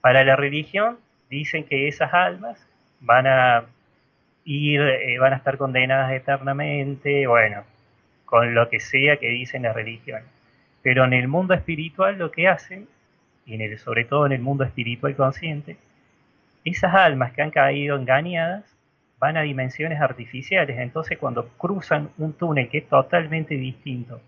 para 0.00 0.22
la 0.24 0.36
religión, 0.36 0.98
dicen 1.28 1.64
que 1.64 1.88
esas 1.88 2.14
almas 2.14 2.64
van 3.00 3.26
a 3.26 3.64
ir, 4.46 4.80
eh, 4.80 5.18
van 5.18 5.34
a 5.34 5.36
estar 5.36 5.58
condenadas 5.58 6.12
eternamente, 6.12 7.26
bueno, 7.26 7.64
con 8.24 8.54
lo 8.54 8.68
que 8.70 8.80
sea 8.80 9.18
que 9.18 9.28
dicen 9.28 9.62
las 9.62 9.74
religiones. 9.74 10.24
Pero 10.82 11.04
en 11.04 11.12
el 11.12 11.28
mundo 11.28 11.52
espiritual 11.52 12.16
lo 12.16 12.30
que 12.30 12.48
hacen, 12.48 12.88
y 13.44 13.54
en 13.54 13.60
el, 13.60 13.78
sobre 13.78 14.04
todo 14.04 14.24
en 14.26 14.32
el 14.32 14.40
mundo 14.40 14.64
espiritual 14.64 15.14
consciente, 15.16 15.76
esas 16.64 16.94
almas 16.94 17.32
que 17.32 17.42
han 17.42 17.50
caído 17.50 17.96
engañadas 17.96 18.64
van 19.18 19.36
a 19.36 19.42
dimensiones 19.42 20.00
artificiales. 20.00 20.78
Entonces 20.78 21.18
cuando 21.18 21.48
cruzan 21.58 22.10
un 22.18 22.32
túnel 22.32 22.68
que 22.68 22.78
es 22.78 22.88
totalmente 22.88 23.56
distinto 23.56 24.20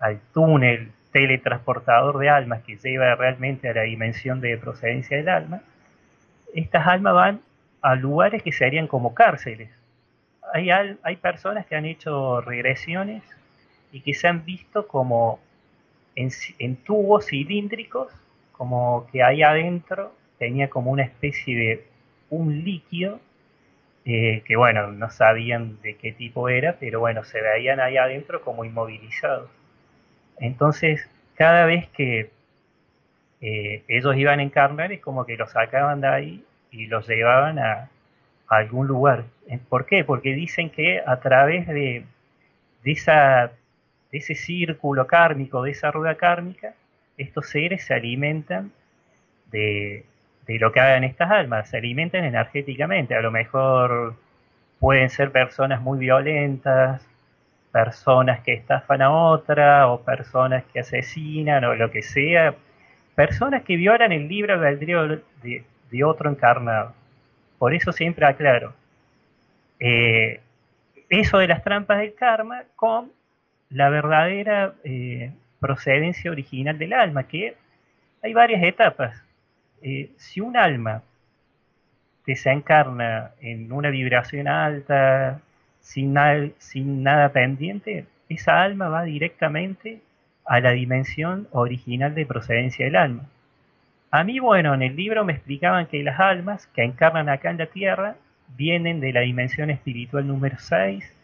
al 0.00 0.18
túnel 0.32 0.92
teletransportador 1.12 2.18
de 2.18 2.30
almas 2.30 2.62
que 2.62 2.76
lleva 2.76 3.14
realmente 3.14 3.68
a 3.68 3.74
la 3.74 3.82
dimensión 3.82 4.40
de 4.40 4.56
procedencia 4.56 5.18
del 5.18 5.28
alma, 5.28 5.62
estas 6.54 6.86
almas 6.86 7.14
van 7.14 7.40
a 7.82 7.96
lugares 7.96 8.42
que 8.42 8.52
serían 8.52 8.86
como 8.86 9.14
cárceles. 9.14 9.70
Hay, 10.54 10.70
hay 10.70 11.16
personas 11.16 11.66
que 11.66 11.76
han 11.76 11.84
hecho 11.84 12.40
regresiones 12.40 13.22
y 13.90 14.00
que 14.00 14.14
se 14.14 14.28
han 14.28 14.44
visto 14.44 14.86
como 14.86 15.40
en, 16.14 16.76
tubos 16.76 17.26
cilíndricos, 17.26 18.12
como 18.52 19.06
que 19.10 19.22
ahí 19.22 19.42
adentro 19.42 20.14
tenía 20.38 20.68
como 20.68 20.90
una 20.90 21.02
especie 21.02 21.56
de 21.56 21.84
un 22.30 22.64
líquido 22.64 23.20
eh, 24.04 24.42
que 24.46 24.56
bueno, 24.56 24.88
no 24.88 25.10
sabían 25.10 25.80
de 25.82 25.96
qué 25.96 26.12
tipo 26.12 26.48
era, 26.48 26.76
pero 26.80 27.00
bueno, 27.00 27.22
se 27.24 27.40
veían 27.40 27.78
ahí 27.80 27.96
adentro 27.96 28.42
como 28.42 28.64
inmovilizados. 28.64 29.48
Entonces, 30.38 31.08
cada 31.36 31.66
vez 31.66 31.88
que 31.90 32.30
eh, 33.40 33.84
ellos 33.88 34.16
iban 34.16 34.40
a 34.40 34.42
encarnar 34.42 34.92
es 34.92 35.00
como 35.00 35.24
que 35.24 35.36
los 35.36 35.50
sacaban 35.50 36.00
de 36.00 36.08
ahí 36.08 36.44
y 36.72 36.86
los 36.86 37.06
llevaban 37.08 37.58
a, 37.58 37.88
algún 38.48 38.86
lugar. 38.86 39.24
¿Por 39.70 39.86
qué? 39.86 40.04
Porque 40.04 40.34
dicen 40.34 40.68
que 40.68 41.00
a 41.06 41.20
través 41.20 41.66
de, 41.68 42.04
esa, 42.84 43.50
de 44.10 44.18
ese 44.18 44.34
círculo 44.34 45.06
kármico, 45.06 45.62
de 45.62 45.70
esa 45.70 45.90
rueda 45.90 46.16
kármica, 46.16 46.74
estos 47.16 47.48
seres 47.48 47.84
se 47.86 47.94
alimentan 47.94 48.70
de, 49.50 50.04
de 50.46 50.58
lo 50.58 50.70
que 50.70 50.80
hagan 50.80 51.04
estas 51.04 51.30
almas, 51.30 51.70
se 51.70 51.78
alimentan 51.78 52.24
energéticamente. 52.24 53.14
A 53.14 53.22
lo 53.22 53.30
mejor 53.30 54.16
pueden 54.80 55.08
ser 55.08 55.32
personas 55.32 55.80
muy 55.80 55.98
violentas, 55.98 57.08
personas 57.72 58.40
que 58.40 58.52
estafan 58.52 59.02
a 59.02 59.10
otra, 59.10 59.88
o 59.88 60.02
personas 60.02 60.64
que 60.72 60.80
asesinan, 60.80 61.64
o 61.64 61.74
lo 61.74 61.90
que 61.90 62.02
sea, 62.02 62.54
personas 63.14 63.62
que 63.62 63.76
violan 63.76 64.12
el 64.12 64.28
libre 64.28 64.52
albedrío 64.52 65.20
de, 65.42 65.64
de 65.92 66.02
otro 66.02 66.30
encarnado. 66.30 66.94
Por 67.58 67.74
eso 67.74 67.92
siempre 67.92 68.26
aclaro, 68.26 68.74
eh, 69.78 70.40
eso 71.08 71.38
de 71.38 71.46
las 71.46 71.62
trampas 71.62 71.98
del 71.98 72.14
karma 72.14 72.62
con 72.74 73.12
la 73.70 73.90
verdadera 73.90 74.74
eh, 74.84 75.32
procedencia 75.60 76.30
original 76.30 76.78
del 76.78 76.94
alma, 76.94 77.24
que 77.24 77.54
hay 78.22 78.32
varias 78.32 78.62
etapas. 78.62 79.22
Eh, 79.82 80.10
si 80.16 80.40
un 80.40 80.56
alma 80.56 81.02
desencarna 82.26 83.32
en 83.40 83.70
una 83.72 83.90
vibración 83.90 84.48
alta, 84.48 85.40
sin 85.80 86.14
sin 86.58 87.02
nada 87.02 87.30
pendiente, 87.30 88.06
esa 88.28 88.62
alma 88.62 88.88
va 88.88 89.02
directamente 89.02 90.00
a 90.44 90.60
la 90.60 90.70
dimensión 90.70 91.48
original 91.52 92.14
de 92.14 92.26
procedencia 92.26 92.84
del 92.86 92.96
alma. 92.96 93.24
A 94.14 94.24
mí, 94.24 94.40
bueno, 94.40 94.74
en 94.74 94.82
el 94.82 94.94
libro 94.94 95.24
me 95.24 95.32
explicaban 95.32 95.86
que 95.86 96.02
las 96.02 96.20
almas 96.20 96.66
que 96.66 96.82
encarnan 96.84 97.30
acá 97.30 97.50
en 97.50 97.56
la 97.56 97.66
Tierra 97.66 98.16
vienen 98.58 99.00
de 99.00 99.10
la 99.10 99.20
dimensión 99.20 99.70
espiritual 99.70 100.26
número 100.26 100.56
6, 100.58 101.16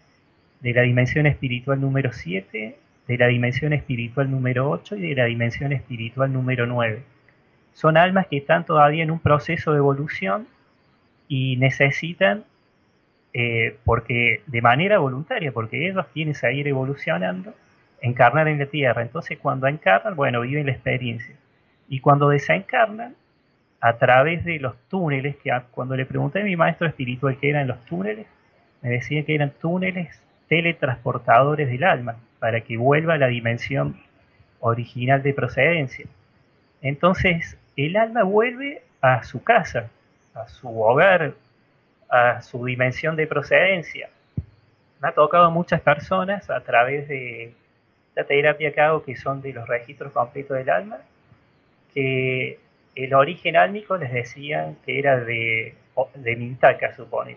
de 0.60 0.72
la 0.72 0.82
dimensión 0.82 1.26
espiritual 1.26 1.82
número 1.82 2.14
7, 2.14 2.78
de 3.06 3.18
la 3.18 3.26
dimensión 3.26 3.74
espiritual 3.74 4.30
número 4.30 4.70
8 4.70 4.96
y 4.96 5.00
de 5.10 5.14
la 5.14 5.26
dimensión 5.26 5.74
espiritual 5.74 6.32
número 6.32 6.64
9. 6.66 7.02
Son 7.74 7.98
almas 7.98 8.26
que 8.26 8.38
están 8.38 8.64
todavía 8.64 9.02
en 9.02 9.10
un 9.10 9.20
proceso 9.20 9.72
de 9.72 9.78
evolución 9.78 10.48
y 11.28 11.58
necesitan, 11.58 12.44
eh, 13.34 13.76
porque 13.84 14.40
de 14.46 14.62
manera 14.62 14.96
voluntaria, 14.98 15.52
porque 15.52 15.90
ellos 15.90 16.06
quieren 16.14 16.34
seguir 16.34 16.66
evolucionando, 16.66 17.54
encarnar 18.00 18.48
en 18.48 18.60
la 18.60 18.66
Tierra. 18.66 19.02
Entonces 19.02 19.36
cuando 19.36 19.66
encarnan, 19.66 20.16
bueno, 20.16 20.40
viven 20.40 20.64
la 20.64 20.72
experiencia. 20.72 21.34
Y 21.88 22.00
cuando 22.00 22.28
desencarnan, 22.28 23.14
a 23.80 23.96
través 23.96 24.44
de 24.44 24.58
los 24.58 24.76
túneles, 24.88 25.36
que 25.36 25.50
cuando 25.70 25.96
le 25.96 26.04
pregunté 26.04 26.40
a 26.40 26.44
mi 26.44 26.56
maestro 26.56 26.86
espiritual 26.86 27.38
qué 27.40 27.50
eran 27.50 27.68
los 27.68 27.78
túneles, 27.84 28.26
me 28.82 28.90
decía 28.90 29.24
que 29.24 29.34
eran 29.34 29.50
túneles 29.60 30.20
teletransportadores 30.48 31.68
del 31.68 31.84
alma, 31.84 32.16
para 32.38 32.60
que 32.60 32.76
vuelva 32.76 33.14
a 33.14 33.18
la 33.18 33.26
dimensión 33.26 33.96
original 34.60 35.22
de 35.22 35.34
procedencia. 35.34 36.06
Entonces, 36.82 37.58
el 37.76 37.96
alma 37.96 38.22
vuelve 38.22 38.82
a 39.00 39.22
su 39.22 39.42
casa, 39.42 39.90
a 40.34 40.48
su 40.48 40.80
hogar, 40.80 41.34
a 42.08 42.42
su 42.42 42.64
dimensión 42.64 43.16
de 43.16 43.26
procedencia. 43.26 44.08
Me 45.00 45.08
ha 45.08 45.12
tocado 45.12 45.50
muchas 45.50 45.80
personas 45.80 46.50
a 46.50 46.60
través 46.60 47.08
de 47.08 47.52
la 48.16 48.24
terapia 48.24 48.72
que 48.72 48.80
hago, 48.80 49.04
que 49.04 49.16
son 49.16 49.40
de 49.40 49.52
los 49.52 49.68
registros 49.68 50.12
completos 50.12 50.56
del 50.56 50.70
alma, 50.70 50.98
que 51.94 52.58
el 52.94 53.14
origen 53.14 53.56
álmico 53.56 53.96
les 53.96 54.12
decían 54.12 54.76
que 54.84 54.98
era 54.98 55.18
de, 55.18 55.74
de 56.14 56.36
Mintaca, 56.36 56.94
supone, 56.94 57.36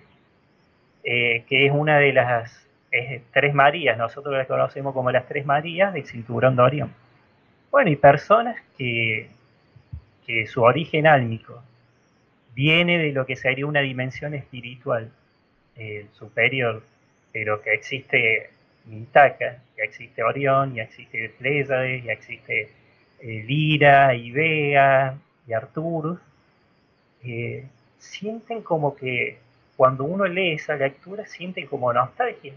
eh, 1.04 1.44
que 1.48 1.66
es 1.66 1.72
una 1.72 1.98
de 2.00 2.14
las 2.14 2.68
tres 3.32 3.54
Marías, 3.54 3.98
nosotros 3.98 4.36
las 4.36 4.48
conocemos 4.48 4.94
como 4.94 5.12
las 5.12 5.26
tres 5.28 5.46
Marías 5.46 5.94
del 5.94 6.06
cinturón 6.06 6.56
de 6.56 6.62
Orión. 6.62 6.94
Bueno, 7.72 7.90
y 7.90 7.96
personas 7.96 8.58
que, 8.78 9.30
que 10.26 10.46
su 10.48 10.62
origen 10.62 11.08
álmico 11.08 11.64
viene 12.54 12.98
de 12.98 13.14
lo 13.14 13.26
que 13.26 13.36
sería 13.36 13.66
una 13.66 13.80
dimensión 13.80 14.34
espiritual 14.34 15.10
eh, 15.78 16.06
superior, 16.12 16.84
pero 17.32 17.62
que 17.62 17.74
existe 17.74 18.50
Mintaca, 18.86 19.60
que 19.76 19.84
existe 19.84 20.22
Orión, 20.22 20.76
y 20.76 20.82
existe 20.82 21.30
Pléyades, 21.40 22.04
y 22.04 22.10
existe 22.10 22.70
Lira 23.22 24.16
y 24.16 24.32
Bea 24.32 25.16
y 25.48 25.54
Arturus, 25.54 26.20
eh, 27.24 27.66
sienten 28.00 28.62
como 28.62 28.96
que 28.96 29.38
cuando 29.78 30.04
uno 30.04 30.26
lee 30.26 30.54
esa 30.54 30.76
lectura 30.76 31.26
sienten 31.26 31.68
como 31.68 31.94
nostalgia. 31.94 32.54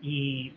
Y, 0.00 0.54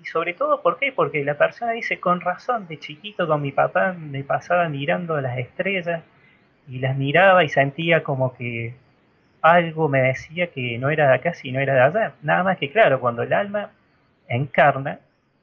y 0.00 0.04
sobre 0.06 0.34
todo, 0.34 0.62
¿por 0.62 0.78
qué? 0.78 0.92
Porque 0.92 1.24
la 1.24 1.34
persona 1.36 1.72
dice, 1.72 2.00
con 2.00 2.20
razón, 2.20 2.66
de 2.68 2.78
chiquito 2.78 3.26
con 3.26 3.42
mi 3.42 3.52
papá 3.52 3.92
me 3.92 4.24
pasaba 4.24 4.68
mirando 4.68 5.20
las 5.20 5.38
estrellas 5.38 6.02
y 6.68 6.78
las 6.78 6.96
miraba 6.96 7.44
y 7.44 7.48
sentía 7.48 8.02
como 8.02 8.34
que 8.36 8.74
algo 9.42 9.88
me 9.88 10.02
decía 10.02 10.48
que 10.48 10.78
no 10.78 10.90
era 10.90 11.08
de 11.08 11.14
acá, 11.14 11.34
sino 11.34 11.60
era 11.60 11.74
de 11.74 11.80
allá. 11.80 12.14
Nada 12.22 12.44
más 12.44 12.58
que 12.58 12.70
claro, 12.70 13.00
cuando 13.00 13.22
el 13.22 13.32
alma 13.32 13.70
encarna, 14.28 15.00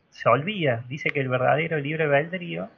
se 0.10 0.30
olvida. 0.30 0.84
Dice 0.88 1.12
que 1.12 1.20
el 1.20 1.30
verdadero 1.30 1.78
libre 1.80 2.06
albedrío 2.06 2.70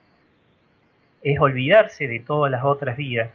es 1.22 1.40
olvidarse 1.40 2.08
de 2.08 2.20
todas 2.20 2.52
las 2.52 2.64
otras 2.64 2.98
vidas. 2.98 3.30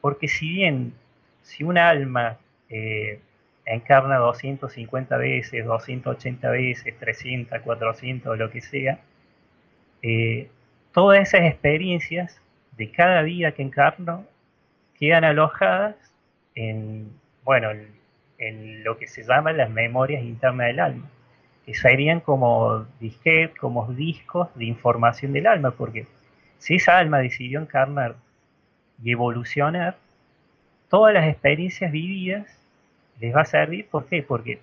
Porque 0.00 0.28
si 0.28 0.48
bien, 0.50 0.94
si 1.42 1.64
un 1.64 1.78
alma 1.78 2.38
eh, 2.68 3.20
encarna 3.64 4.16
250 4.16 5.16
veces, 5.16 5.64
280 5.64 6.50
veces, 6.50 6.98
300, 6.98 7.60
400, 7.60 8.38
lo 8.38 8.50
que 8.50 8.60
sea, 8.60 9.00
eh, 10.02 10.48
todas 10.92 11.20
esas 11.20 11.42
experiencias 11.42 12.40
de 12.76 12.90
cada 12.90 13.22
vida 13.22 13.52
que 13.52 13.62
encarno 13.62 14.24
quedan 14.98 15.24
alojadas 15.24 15.96
en, 16.54 17.10
bueno, 17.44 17.70
en, 17.70 18.84
lo 18.84 18.96
que 18.98 19.06
se 19.06 19.24
llama 19.24 19.52
las 19.52 19.70
memorias 19.70 20.22
internas 20.22 20.68
del 20.68 20.80
alma, 20.80 21.10
que 21.66 21.74
serían 21.74 22.20
como 22.20 22.86
disquetes, 23.00 23.56
como 23.58 23.86
discos 23.92 24.48
de 24.54 24.64
información 24.64 25.32
del 25.32 25.46
alma, 25.46 25.72
porque 25.72 26.06
si 26.58 26.76
esa 26.76 26.98
alma 26.98 27.18
decidió 27.18 27.60
encarnar 27.60 28.16
y 29.02 29.12
evolucionar, 29.12 29.96
todas 30.88 31.14
las 31.14 31.28
experiencias 31.28 31.90
vividas 31.92 32.46
les 33.20 33.34
va 33.34 33.42
a 33.42 33.44
servir. 33.44 33.86
¿Por 33.88 34.06
qué? 34.06 34.22
Porque 34.22 34.60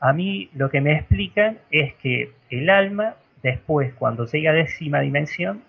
a 0.00 0.12
mí 0.12 0.50
lo 0.54 0.70
que 0.70 0.80
me 0.80 0.94
explican 0.94 1.58
es 1.70 1.94
que 1.94 2.32
el 2.50 2.70
alma, 2.70 3.16
después, 3.42 3.92
cuando 3.94 4.26
llega 4.26 4.50
a 4.50 4.54
décima 4.54 5.00
dimensión, 5.00 5.62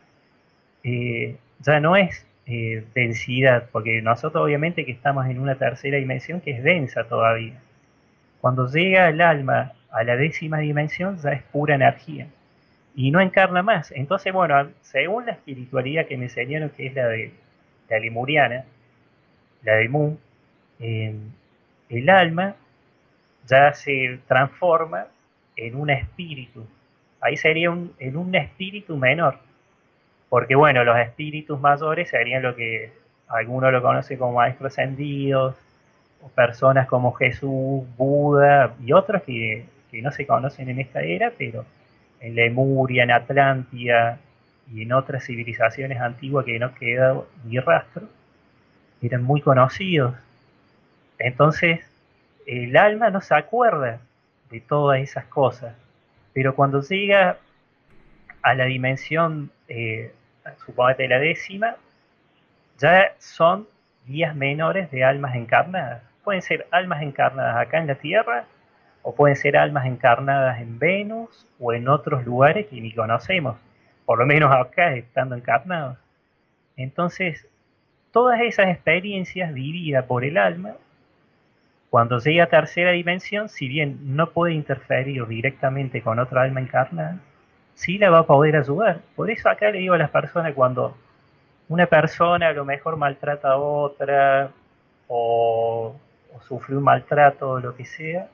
eh, 0.83 1.37
ya 1.59 1.79
no 1.79 1.95
es 1.95 2.25
eh, 2.45 2.85
densidad, 2.93 3.69
porque 3.71 4.01
nosotros 4.01 4.43
obviamente 4.43 4.85
que 4.85 4.91
estamos 4.91 5.25
en 5.27 5.39
una 5.39 5.55
tercera 5.55 5.97
dimensión 5.97 6.41
que 6.41 6.51
es 6.51 6.63
densa 6.63 7.05
todavía. 7.05 7.59
Cuando 8.41 8.67
llega 8.67 9.07
el 9.07 9.21
alma 9.21 9.71
a 9.91 10.03
la 10.03 10.17
décima 10.17 10.57
dimensión 10.57 11.17
ya 11.19 11.31
es 11.31 11.43
pura 11.43 11.75
energía 11.75 12.27
y 12.95 13.11
no 13.11 13.21
encarna 13.21 13.63
más. 13.63 13.91
Entonces, 13.91 14.31
bueno, 14.33 14.69
según 14.81 15.25
la 15.25 15.33
espiritualidad 15.33 16.05
que 16.05 16.17
me 16.17 16.25
enseñaron, 16.25 16.69
que 16.69 16.87
es 16.87 16.93
la 16.93 17.07
de 17.07 17.31
la 17.89 17.99
lemuriana, 17.99 18.65
la 19.63 19.75
de 19.75 19.89
Mu, 19.89 20.17
eh, 20.79 21.15
el 21.89 22.09
alma 22.09 22.55
ya 23.47 23.73
se 23.73 24.19
transforma 24.27 25.07
en 25.55 25.75
un 25.75 25.89
espíritu. 25.89 26.65
Ahí 27.21 27.37
sería 27.37 27.71
un, 27.71 27.93
en 27.99 28.17
un 28.17 28.33
espíritu 28.35 28.97
menor. 28.97 29.37
Porque 30.29 30.55
bueno, 30.55 30.83
los 30.83 30.97
espíritus 30.97 31.59
mayores 31.59 32.09
serían 32.09 32.41
lo 32.43 32.55
que 32.55 32.91
algunos 33.27 33.71
lo 33.71 33.81
conocen 33.81 34.17
como 34.17 34.33
maestros 34.33 34.73
ascendidos, 34.73 35.55
o 36.21 36.29
personas 36.29 36.87
como 36.87 37.13
Jesús, 37.13 37.83
Buda 37.97 38.75
y 38.83 38.93
otros 38.93 39.23
que, 39.23 39.65
que 39.91 40.01
no 40.01 40.11
se 40.11 40.25
conocen 40.25 40.69
en 40.69 40.79
esta 40.79 41.01
era, 41.01 41.31
pero 41.37 41.65
en 42.23 42.35
Lemuria, 42.35 43.03
en 43.03 43.11
Atlántida 43.11 44.17
y 44.73 44.83
en 44.83 44.93
otras 44.93 45.25
civilizaciones 45.25 45.99
antiguas 45.99 46.45
que 46.45 46.57
no 46.57 46.73
queda 46.73 47.21
ni 47.43 47.59
rastro, 47.59 48.07
eran 49.01 49.23
muy 49.23 49.41
conocidos. 49.41 50.15
Entonces, 51.19 51.81
el 52.47 52.75
alma 52.77 53.09
no 53.09 53.19
se 53.19 53.35
acuerda 53.35 53.99
de 54.49 54.61
todas 54.61 55.01
esas 55.01 55.25
cosas, 55.25 55.75
pero 56.31 56.55
cuando 56.55 56.81
llega 56.81 57.37
a 58.41 58.53
la 58.55 58.65
dimensión, 58.65 59.51
eh, 59.67 60.13
de 60.97 61.07
la 61.07 61.19
décima, 61.19 61.75
ya 62.77 63.13
son 63.19 63.67
guías 64.05 64.35
menores 64.35 64.89
de 64.91 65.03
almas 65.03 65.35
encarnadas. 65.35 66.01
Pueden 66.23 66.41
ser 66.41 66.67
almas 66.71 67.01
encarnadas 67.01 67.57
acá 67.57 67.79
en 67.79 67.87
la 67.87 67.95
Tierra, 67.95 68.45
o 69.03 69.13
pueden 69.13 69.35
ser 69.35 69.57
almas 69.57 69.85
encarnadas 69.85 70.59
en 70.59 70.79
Venus 70.79 71.45
o 71.59 71.73
en 71.73 71.87
otros 71.87 72.25
lugares 72.25 72.67
que 72.67 72.81
ni 72.81 72.93
conocemos, 72.93 73.57
por 74.05 74.17
lo 74.17 74.25
menos 74.25 74.51
acá 74.51 74.95
estando 74.95 75.35
encarnados. 75.35 75.97
Entonces, 76.77 77.47
todas 78.11 78.41
esas 78.41 78.69
experiencias 78.69 79.53
vividas 79.53 80.05
por 80.05 80.23
el 80.23 80.37
alma, 80.37 80.75
cuando 81.89 82.17
llega 82.19 82.45
a 82.45 82.49
tercera 82.49 82.91
dimensión, 82.91 83.49
si 83.49 83.67
bien 83.67 84.15
no 84.15 84.31
puede 84.31 84.53
interferir 84.53 85.27
directamente 85.27 86.01
con 86.01 86.17
otra 86.17 86.41
alma 86.41 86.61
encarnada, 86.61 87.19
sí 87.75 87.97
la 87.97 88.09
va 88.09 88.19
a 88.19 88.25
poder 88.25 88.55
ayudar. 88.55 89.01
Por 89.15 89.29
eso 89.29 89.49
acá 89.49 89.69
le 89.69 89.79
digo 89.79 89.93
a 89.93 89.97
las 89.97 90.09
personas 90.09 90.53
cuando 90.53 90.95
una 91.67 91.85
persona 91.87 92.47
a 92.47 92.53
lo 92.53 92.65
mejor 92.65 92.97
maltrata 92.97 93.51
a 93.51 93.57
otra 93.57 94.49
o, 95.07 95.95
o 96.33 96.41
sufre 96.41 96.75
un 96.75 96.83
maltrato 96.83 97.51
o 97.51 97.59
lo 97.59 97.75
que 97.75 97.85
sea, 97.85 98.27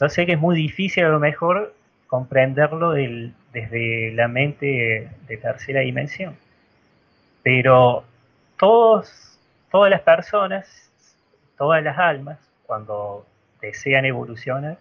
yo 0.00 0.08
sé 0.08 0.26
que 0.26 0.32
es 0.32 0.38
muy 0.38 0.56
difícil 0.56 1.04
a 1.04 1.08
lo 1.08 1.18
mejor 1.18 1.74
comprenderlo 2.06 2.92
desde 2.92 4.12
la 4.12 4.28
mente 4.28 5.10
de 5.26 5.36
tercera 5.36 5.80
dimensión, 5.80 6.36
pero 7.42 8.04
todas 8.56 9.40
las 9.72 10.00
personas, 10.02 10.90
todas 11.56 11.82
las 11.82 11.98
almas, 11.98 12.38
cuando 12.66 13.26
desean 13.60 14.04
evolucionar, 14.04 14.78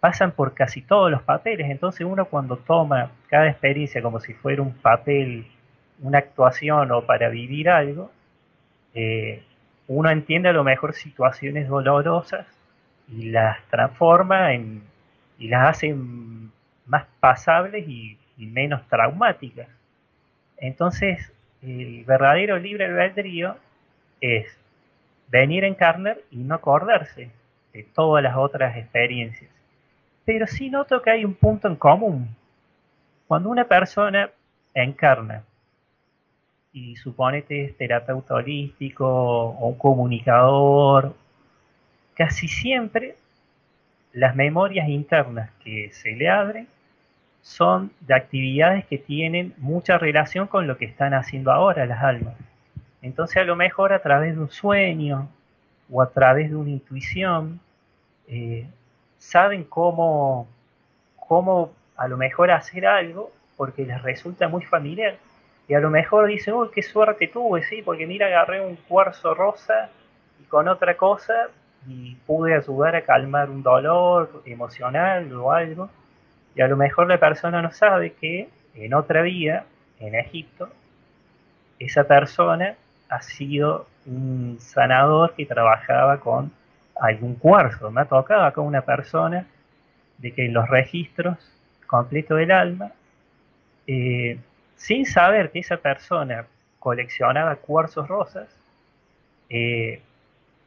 pasan 0.00 0.32
por 0.32 0.54
casi 0.54 0.82
todos 0.82 1.10
los 1.10 1.22
papeles. 1.22 1.70
Entonces 1.70 2.06
uno 2.06 2.26
cuando 2.26 2.56
toma 2.56 3.10
cada 3.28 3.48
experiencia 3.48 4.02
como 4.02 4.20
si 4.20 4.32
fuera 4.34 4.62
un 4.62 4.72
papel, 4.72 5.46
una 6.00 6.18
actuación 6.18 6.90
o 6.92 7.02
para 7.02 7.28
vivir 7.28 7.68
algo, 7.68 8.10
eh, 8.94 9.42
uno 9.88 10.10
entiende 10.10 10.48
a 10.48 10.52
lo 10.52 10.64
mejor 10.64 10.94
situaciones 10.94 11.68
dolorosas 11.68 12.46
y 13.08 13.30
las 13.30 13.62
transforma 13.68 14.52
en, 14.52 14.82
y 15.38 15.48
las 15.48 15.70
hace 15.70 15.94
más 16.86 17.06
pasables 17.20 17.86
y, 17.88 18.18
menos 18.38 18.86
traumáticas. 18.88 19.66
Entonces, 20.58 21.32
el 21.62 22.04
verdadero 22.04 22.58
libre 22.58 22.84
albedrío 22.84 23.56
es 24.20 24.46
venir 25.28 25.64
a 25.64 25.68
encarnar 25.68 26.18
y 26.30 26.36
no 26.36 26.54
acordarse 26.54 27.30
de 27.72 27.82
todas 27.94 28.22
las 28.22 28.36
otras 28.36 28.76
experiencias. 28.76 29.50
Pero 30.24 30.46
sí 30.46 30.68
noto 30.68 31.00
que 31.00 31.10
hay 31.10 31.24
un 31.24 31.34
punto 31.34 31.66
en 31.66 31.76
común. 31.76 32.28
Cuando 33.26 33.48
una 33.48 33.64
persona 33.64 34.30
encarna 34.74 35.42
y 36.72 36.96
supone 36.96 37.42
que 37.42 37.64
es 37.64 37.76
terapeuta 37.76 38.34
holístico 38.34 39.06
o 39.06 39.68
un 39.68 39.78
comunicador 39.78 41.14
casi 42.16 42.48
siempre 42.48 43.16
las 44.12 44.34
memorias 44.34 44.88
internas 44.88 45.50
que 45.62 45.90
se 45.92 46.12
le 46.12 46.28
abren 46.28 46.66
son 47.42 47.92
de 48.00 48.14
actividades 48.14 48.86
que 48.86 48.98
tienen 48.98 49.54
mucha 49.58 49.98
relación 49.98 50.48
con 50.48 50.66
lo 50.66 50.78
que 50.78 50.86
están 50.86 51.14
haciendo 51.14 51.52
ahora 51.52 51.86
las 51.86 52.02
almas. 52.02 52.34
Entonces 53.02 53.36
a 53.36 53.44
lo 53.44 53.54
mejor 53.54 53.92
a 53.92 54.02
través 54.02 54.34
de 54.34 54.40
un 54.40 54.50
sueño 54.50 55.28
o 55.90 56.02
a 56.02 56.10
través 56.10 56.50
de 56.50 56.56
una 56.56 56.70
intuición, 56.70 57.60
eh, 58.26 58.66
saben 59.18 59.62
cómo, 59.64 60.48
cómo 61.16 61.72
a 61.96 62.08
lo 62.08 62.16
mejor 62.16 62.50
hacer 62.50 62.86
algo 62.86 63.30
porque 63.56 63.84
les 63.84 64.02
resulta 64.02 64.48
muy 64.48 64.64
familiar. 64.64 65.16
Y 65.68 65.74
a 65.74 65.80
lo 65.80 65.90
mejor 65.90 66.26
dicen, 66.26 66.54
uy, 66.54 66.68
qué 66.72 66.82
suerte 66.82 67.28
tuve, 67.28 67.62
sí, 67.64 67.82
porque 67.82 68.06
mira, 68.06 68.26
agarré 68.26 68.60
un 68.60 68.76
cuarzo 68.76 69.34
rosa 69.34 69.90
y 70.40 70.44
con 70.44 70.68
otra 70.68 70.96
cosa 70.96 71.48
y 71.86 72.14
pude 72.26 72.54
ayudar 72.54 72.96
a 72.96 73.02
calmar 73.02 73.50
un 73.50 73.62
dolor 73.62 74.42
emocional 74.44 75.32
o 75.34 75.52
algo. 75.52 75.90
Y 76.54 76.62
a 76.62 76.68
lo 76.68 76.76
mejor 76.76 77.08
la 77.08 77.18
persona 77.18 77.62
no 77.62 77.70
sabe 77.70 78.12
que 78.12 78.48
en 78.74 78.94
otra 78.94 79.22
vida, 79.22 79.64
en 80.00 80.14
Egipto, 80.14 80.68
esa 81.78 82.04
persona 82.04 82.74
ha 83.08 83.22
sido 83.22 83.86
un 84.06 84.58
sanador 84.60 85.34
que 85.34 85.46
trabajaba 85.46 86.18
con 86.20 86.50
algún 87.00 87.34
cuarzo. 87.34 87.90
Me 87.90 88.02
ha 88.02 88.04
tocado 88.06 88.52
con 88.52 88.66
una 88.66 88.82
persona 88.82 89.46
de 90.18 90.32
que 90.32 90.46
en 90.46 90.54
los 90.54 90.68
registros 90.68 91.36
completos 91.86 92.38
del 92.38 92.50
alma, 92.50 92.92
eh, 93.86 94.38
sin 94.76 95.06
saber 95.06 95.50
que 95.50 95.60
esa 95.60 95.76
persona 95.76 96.46
coleccionaba 96.78 97.56
cuarzos 97.56 98.08
rosas, 98.08 98.48
eh, 99.48 100.00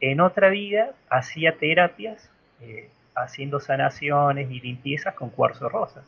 en 0.00 0.20
otra 0.20 0.48
vida 0.48 0.92
hacía 1.08 1.56
terapias 1.56 2.30
eh, 2.60 2.88
haciendo 3.14 3.60
sanaciones 3.60 4.50
y 4.50 4.60
limpiezas 4.60 5.14
con 5.14 5.30
cuarzo 5.30 5.68
rosa. 5.68 6.02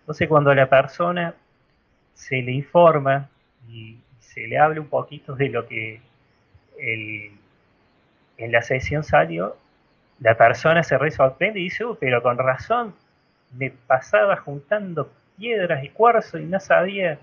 Entonces 0.00 0.28
cuando 0.28 0.50
a 0.50 0.54
la 0.54 0.68
persona 0.68 1.34
se 2.14 2.42
le 2.42 2.52
informa 2.52 3.28
y 3.68 3.98
se 4.20 4.46
le 4.46 4.58
habla 4.58 4.80
un 4.80 4.88
poquito 4.88 5.34
de 5.34 5.48
lo 5.48 5.66
que 5.66 6.00
en 8.38 8.52
la 8.52 8.62
sesión 8.62 9.04
salió, 9.04 9.56
la 10.20 10.36
persona 10.36 10.82
se 10.82 10.96
re 10.98 11.10
sorprende 11.10 11.60
y 11.60 11.64
dice, 11.64 11.84
oh, 11.84 11.94
pero 11.94 12.22
con 12.22 12.38
razón, 12.38 12.94
me 13.56 13.70
pasaba 13.70 14.36
juntando 14.36 15.10
piedras 15.38 15.82
y 15.82 15.88
cuarzo 15.88 16.38
y 16.38 16.44
no 16.44 16.60
sabía 16.60 17.18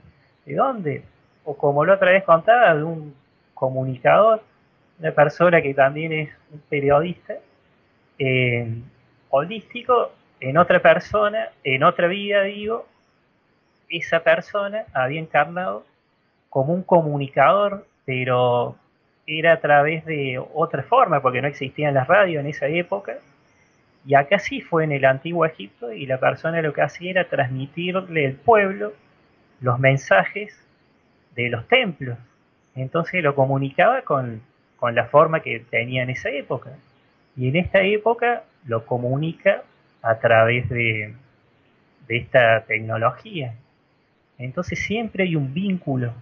de 0.46 0.56
dónde. 0.56 1.04
O 1.44 1.56
como 1.58 1.86
la 1.86 1.94
otra 1.94 2.12
vez 2.12 2.24
contaba, 2.24 2.76
de 2.76 2.84
un 2.84 3.16
comunicador 3.54 4.44
una 5.00 5.12
persona 5.12 5.62
que 5.62 5.74
también 5.74 6.12
es 6.12 6.30
un 6.52 6.60
periodista 6.70 7.36
eh, 8.18 8.68
holístico, 9.30 10.12
en 10.40 10.58
otra 10.58 10.82
persona, 10.82 11.50
en 11.64 11.84
otra 11.84 12.08
vida 12.08 12.44
digo, 12.44 12.88
esa 13.90 14.22
persona 14.22 14.86
había 14.94 15.20
encarnado 15.20 15.86
como 16.50 16.74
un 16.74 16.84
comunicador, 16.84 17.86
pero 18.06 18.76
era 19.26 19.54
a 19.54 19.60
través 19.60 20.06
de 20.06 20.42
otra 20.54 20.84
forma, 20.84 21.22
porque 21.22 21.42
no 21.42 21.48
existían 21.48 21.94
las 21.94 22.08
radios 22.08 22.42
en 22.42 22.48
esa 22.48 22.68
época. 22.68 23.18
Y 24.06 24.16
acá 24.16 24.40
sí 24.40 24.62
fue 24.62 24.86
en 24.86 24.94
el 24.94 25.06
antiguo 25.06 25.46
Egipto 25.46 25.92
y 25.92 26.06
la 26.06 26.20
persona 26.20 26.62
lo 26.62 26.72
que 26.74 26.82
hacía 26.82 27.12
era 27.12 27.28
transmitirle 27.28 28.28
al 28.28 28.34
pueblo 28.34 28.94
los 29.60 29.80
mensajes 29.80 30.58
de 31.36 31.50
los 31.50 31.68
templos. 31.68 32.18
Entonces 32.76 33.22
lo 33.22 33.36
comunicaba 33.36 34.04
con, 34.04 34.42
con 34.78 34.96
la 34.96 35.06
forma 35.06 35.42
que 35.42 35.60
tenía 35.60 36.04
en 36.04 36.10
esa 36.10 36.30
época. 36.30 36.72
Y 37.36 37.50
en 37.50 37.58
esta 37.58 37.82
época 37.82 38.44
lo 38.66 38.86
comunica 38.86 39.64
a 40.02 40.20
través 40.20 40.70
de, 40.70 41.14
de 42.08 42.18
esta 42.18 42.64
tecnología. 42.66 43.54
Entonces 44.38 44.80
siempre 44.80 45.24
hay 45.24 45.36
un 45.36 45.54
vínculo, 45.54 46.14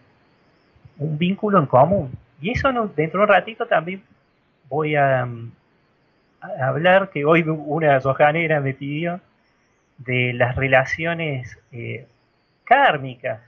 un 0.97 1.17
vínculo 1.17 1.59
en 1.59 1.65
común. 1.65 2.11
Y 2.41 2.51
eso 2.51 2.69
dentro 2.95 3.19
de 3.19 3.23
un 3.25 3.29
ratito 3.29 3.65
también 3.65 4.01
voy 4.69 4.95
a, 4.95 5.27
hablar, 6.59 7.09
que 7.09 7.25
hoy 7.25 7.43
una 7.47 7.99
sojanera 7.99 8.59
me 8.59 8.73
pidió, 8.73 9.19
de 9.97 10.33
las 10.33 10.55
relaciones 10.55 11.57
eh, 11.71 12.07
kármicas. 12.65 13.41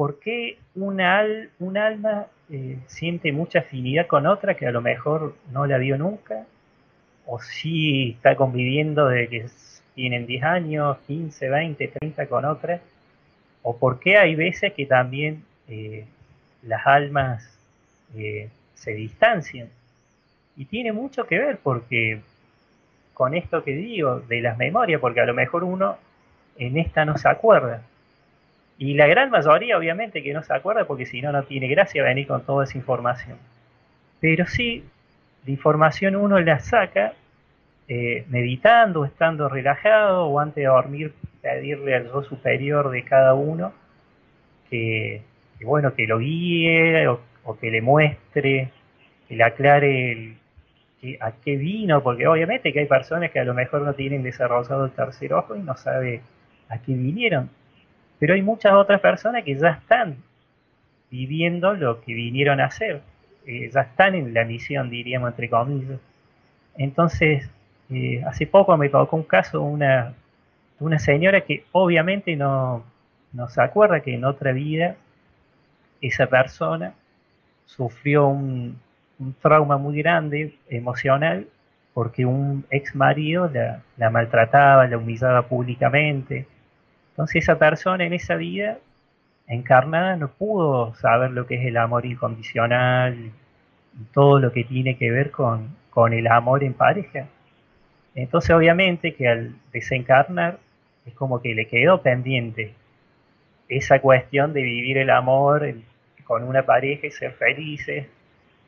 ¿Por 0.00 0.18
qué 0.18 0.56
una 0.76 1.22
un 1.58 1.76
alma 1.76 2.28
eh, 2.48 2.78
siente 2.86 3.32
mucha 3.32 3.58
afinidad 3.58 4.06
con 4.06 4.26
otra 4.26 4.54
que 4.54 4.66
a 4.66 4.70
lo 4.70 4.80
mejor 4.80 5.34
no 5.52 5.66
la 5.66 5.76
vio 5.76 5.98
nunca? 5.98 6.46
¿O 7.26 7.38
sí 7.38 8.12
está 8.12 8.34
conviviendo 8.34 9.08
de 9.08 9.28
que 9.28 9.46
tienen 9.94 10.24
10 10.24 10.42
años, 10.42 10.96
15, 11.06 11.50
20, 11.50 11.88
30 11.88 12.26
con 12.28 12.46
otra? 12.46 12.80
¿O 13.60 13.76
por 13.76 14.00
qué 14.00 14.16
hay 14.16 14.34
veces 14.36 14.72
que 14.72 14.86
también 14.86 15.44
eh, 15.68 16.06
las 16.62 16.86
almas 16.86 17.60
eh, 18.16 18.48
se 18.72 18.92
distancian? 18.92 19.68
Y 20.56 20.64
tiene 20.64 20.92
mucho 20.92 21.26
que 21.26 21.38
ver 21.38 21.58
porque 21.62 22.22
con 23.12 23.34
esto 23.34 23.62
que 23.62 23.72
digo 23.72 24.20
de 24.20 24.40
las 24.40 24.56
memorias, 24.56 24.98
porque 24.98 25.20
a 25.20 25.26
lo 25.26 25.34
mejor 25.34 25.62
uno 25.62 25.98
en 26.56 26.78
esta 26.78 27.04
no 27.04 27.18
se 27.18 27.28
acuerda. 27.28 27.82
Y 28.80 28.94
la 28.94 29.06
gran 29.06 29.28
mayoría 29.28 29.76
obviamente 29.76 30.22
que 30.22 30.32
no 30.32 30.42
se 30.42 30.54
acuerda 30.54 30.86
porque 30.86 31.04
si 31.04 31.20
no 31.20 31.32
no 31.32 31.42
tiene 31.42 31.68
gracia 31.68 32.02
venir 32.02 32.26
con 32.26 32.46
toda 32.46 32.64
esa 32.64 32.78
información. 32.78 33.36
Pero 34.20 34.46
sí, 34.46 34.82
la 35.44 35.50
información 35.52 36.16
uno 36.16 36.40
la 36.40 36.60
saca 36.60 37.12
eh, 37.88 38.24
meditando, 38.30 39.04
estando 39.04 39.50
relajado 39.50 40.24
o 40.28 40.40
antes 40.40 40.56
de 40.56 40.64
dormir 40.64 41.12
pedirle 41.42 41.94
al 41.94 42.06
yo 42.06 42.22
superior 42.22 42.90
de 42.90 43.04
cada 43.04 43.34
uno 43.34 43.74
que, 44.70 45.20
bueno, 45.62 45.92
que 45.94 46.06
lo 46.06 46.18
guíe 46.18 47.06
o, 47.06 47.20
que 47.60 47.70
le 47.70 47.82
muestre, 47.82 48.70
que 49.28 49.36
le 49.36 49.44
aclare 49.44 50.36
a 51.20 51.32
qué 51.32 51.56
vino, 51.56 52.02
porque 52.02 52.26
obviamente 52.26 52.72
que 52.72 52.80
hay 52.80 52.86
personas 52.86 53.30
que 53.30 53.40
a 53.40 53.44
lo 53.44 53.52
mejor 53.52 53.82
no 53.82 53.92
tienen 53.92 54.22
desarrollado 54.22 54.86
el 54.86 54.92
tercer 54.92 55.34
ojo 55.34 55.54
y 55.54 55.60
no 55.60 55.76
sabe 55.76 56.22
a 56.70 56.78
qué 56.78 56.94
vinieron. 56.94 57.50
Pero 58.20 58.34
hay 58.34 58.42
muchas 58.42 58.74
otras 58.74 59.00
personas 59.00 59.42
que 59.42 59.56
ya 59.56 59.70
están 59.70 60.18
viviendo 61.10 61.74
lo 61.74 62.00
que 62.02 62.14
vinieron 62.14 62.60
a 62.60 62.66
hacer, 62.66 63.00
eh, 63.46 63.68
ya 63.72 63.80
están 63.80 64.14
en 64.14 64.32
la 64.32 64.44
misión, 64.44 64.90
diríamos 64.90 65.30
entre 65.30 65.50
comillas. 65.50 65.98
Entonces, 66.76 67.50
eh, 67.90 68.22
hace 68.24 68.46
poco 68.46 68.76
me 68.76 68.88
tocó 68.88 69.16
un 69.16 69.24
caso 69.24 69.62
una, 69.62 70.14
una 70.78 70.98
señora 70.98 71.40
que 71.40 71.64
obviamente 71.72 72.36
no, 72.36 72.84
se 73.48 73.62
acuerda 73.62 74.00
que 74.00 74.14
en 74.14 74.24
otra 74.24 74.52
vida 74.52 74.96
esa 76.00 76.26
persona 76.26 76.94
sufrió 77.66 78.28
un, 78.28 78.78
trauma 79.42 79.76
muy 79.76 79.98
grande 79.98 80.54
emocional 80.70 81.46
porque 81.92 82.24
un 82.24 82.64
ex 82.70 82.94
marido 82.94 83.50
la, 83.52 83.82
la, 83.98 84.08
maltrataba, 84.08 84.86
la 84.86 84.96
humillaba 84.96 85.42
públicamente. 85.42 86.46
Entonces 87.20 87.42
esa 87.42 87.58
persona 87.58 88.06
en 88.06 88.14
esa 88.14 88.36
vida 88.36 88.78
encarnada 89.46 90.16
no 90.16 90.28
pudo 90.28 90.94
saber 90.94 91.32
lo 91.32 91.46
que 91.46 91.56
es 91.56 91.66
el 91.66 91.76
amor 91.76 92.06
incondicional 92.06 93.14
y 93.14 94.04
todo 94.14 94.38
lo 94.38 94.52
que 94.52 94.64
tiene 94.64 94.96
que 94.96 95.10
ver 95.10 95.30
con, 95.30 95.76
el 96.14 96.26
amor 96.28 96.64
en 96.64 96.72
pareja. 96.72 97.26
Entonces 98.14 98.56
obviamente 98.56 99.14
que 99.14 99.28
al 99.28 99.54
desencarnar 99.70 100.60
es 101.04 101.12
como 101.12 101.42
que 101.42 101.54
le 101.54 101.66
quedó 101.66 102.00
pendiente 102.00 102.72
esa 103.68 104.00
cuestión 104.00 104.54
de 104.54 104.62
vivir 104.62 104.96
el 104.96 105.10
amor 105.10 105.74
con 106.24 106.42
una 106.42 106.62
pareja 106.62 107.06
y 107.06 107.10
ser 107.10 107.32
felices. 107.32 108.06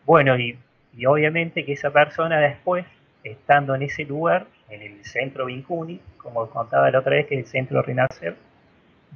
Bueno, 0.04 0.38
y, 0.38 0.58
obviamente 1.06 1.64
que 1.64 1.72
esa 1.72 1.90
persona 1.90 2.38
después, 2.38 2.84
estando 3.24 3.74
en 3.74 3.80
ese 3.80 4.04
lugar, 4.04 4.44
en 4.72 4.82
el 4.82 5.04
centro 5.04 5.46
Vincuni, 5.46 6.00
como 6.16 6.48
contaba 6.48 6.90
la 6.90 7.00
otra 7.00 7.16
vez 7.16 7.26
que 7.26 7.38
el 7.38 7.46
centro 7.46 7.82
Renacer, 7.82 8.36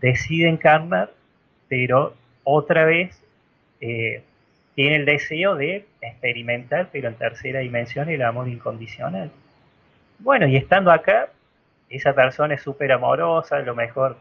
decide 0.00 0.48
encarnar, 0.48 1.10
pero 1.68 2.14
otra 2.44 2.84
vez 2.84 3.18
eh, 3.80 4.22
tiene 4.74 4.96
el 4.96 5.06
deseo 5.06 5.56
de 5.56 5.86
experimentar, 6.02 6.90
pero 6.92 7.08
en 7.08 7.14
tercera 7.14 7.60
dimensión, 7.60 8.10
el 8.10 8.22
amor 8.22 8.48
incondicional. 8.48 9.30
Bueno, 10.18 10.46
y 10.46 10.56
estando 10.56 10.92
acá, 10.92 11.30
esa 11.88 12.14
persona 12.14 12.54
es 12.54 12.62
súper 12.62 12.92
amorosa, 12.92 13.56
a 13.56 13.60
lo 13.60 13.74
mejor 13.74 14.18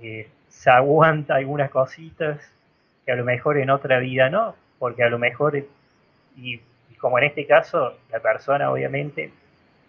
eh, 0.00 0.28
se 0.48 0.70
aguanta 0.70 1.34
algunas 1.34 1.70
cositas 1.70 2.38
que 3.04 3.12
a 3.12 3.16
lo 3.16 3.24
mejor 3.24 3.58
en 3.58 3.70
otra 3.70 3.98
vida 3.98 4.30
no, 4.30 4.54
porque 4.78 5.02
a 5.02 5.08
lo 5.08 5.18
mejor, 5.18 5.64
y, 6.36 6.60
como 6.98 7.18
en 7.18 7.24
este 7.24 7.46
caso, 7.46 7.98
la 8.12 8.20
persona 8.20 8.70
obviamente 8.70 9.32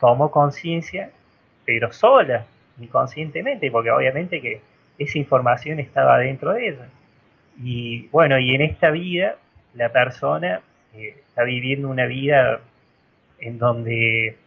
tomó 0.01 0.31
conciencia, 0.31 1.11
pero 1.63 1.93
sola, 1.93 2.45
inconscientemente, 2.79 3.71
porque 3.71 3.91
obviamente 3.91 4.41
que 4.41 4.61
esa 4.97 5.17
información 5.19 5.79
estaba 5.79 6.17
dentro 6.17 6.53
de 6.53 6.69
ella. 6.69 6.89
Y 7.63 8.07
bueno, 8.07 8.39
y 8.39 8.55
en 8.55 8.61
esta 8.61 8.89
vida 8.89 9.35
la 9.75 9.89
persona 9.89 10.61
eh, 10.95 11.15
está 11.27 11.43
viviendo 11.43 11.87
una 11.87 12.07
vida 12.07 12.59
en 13.39 13.59
donde 13.59 14.37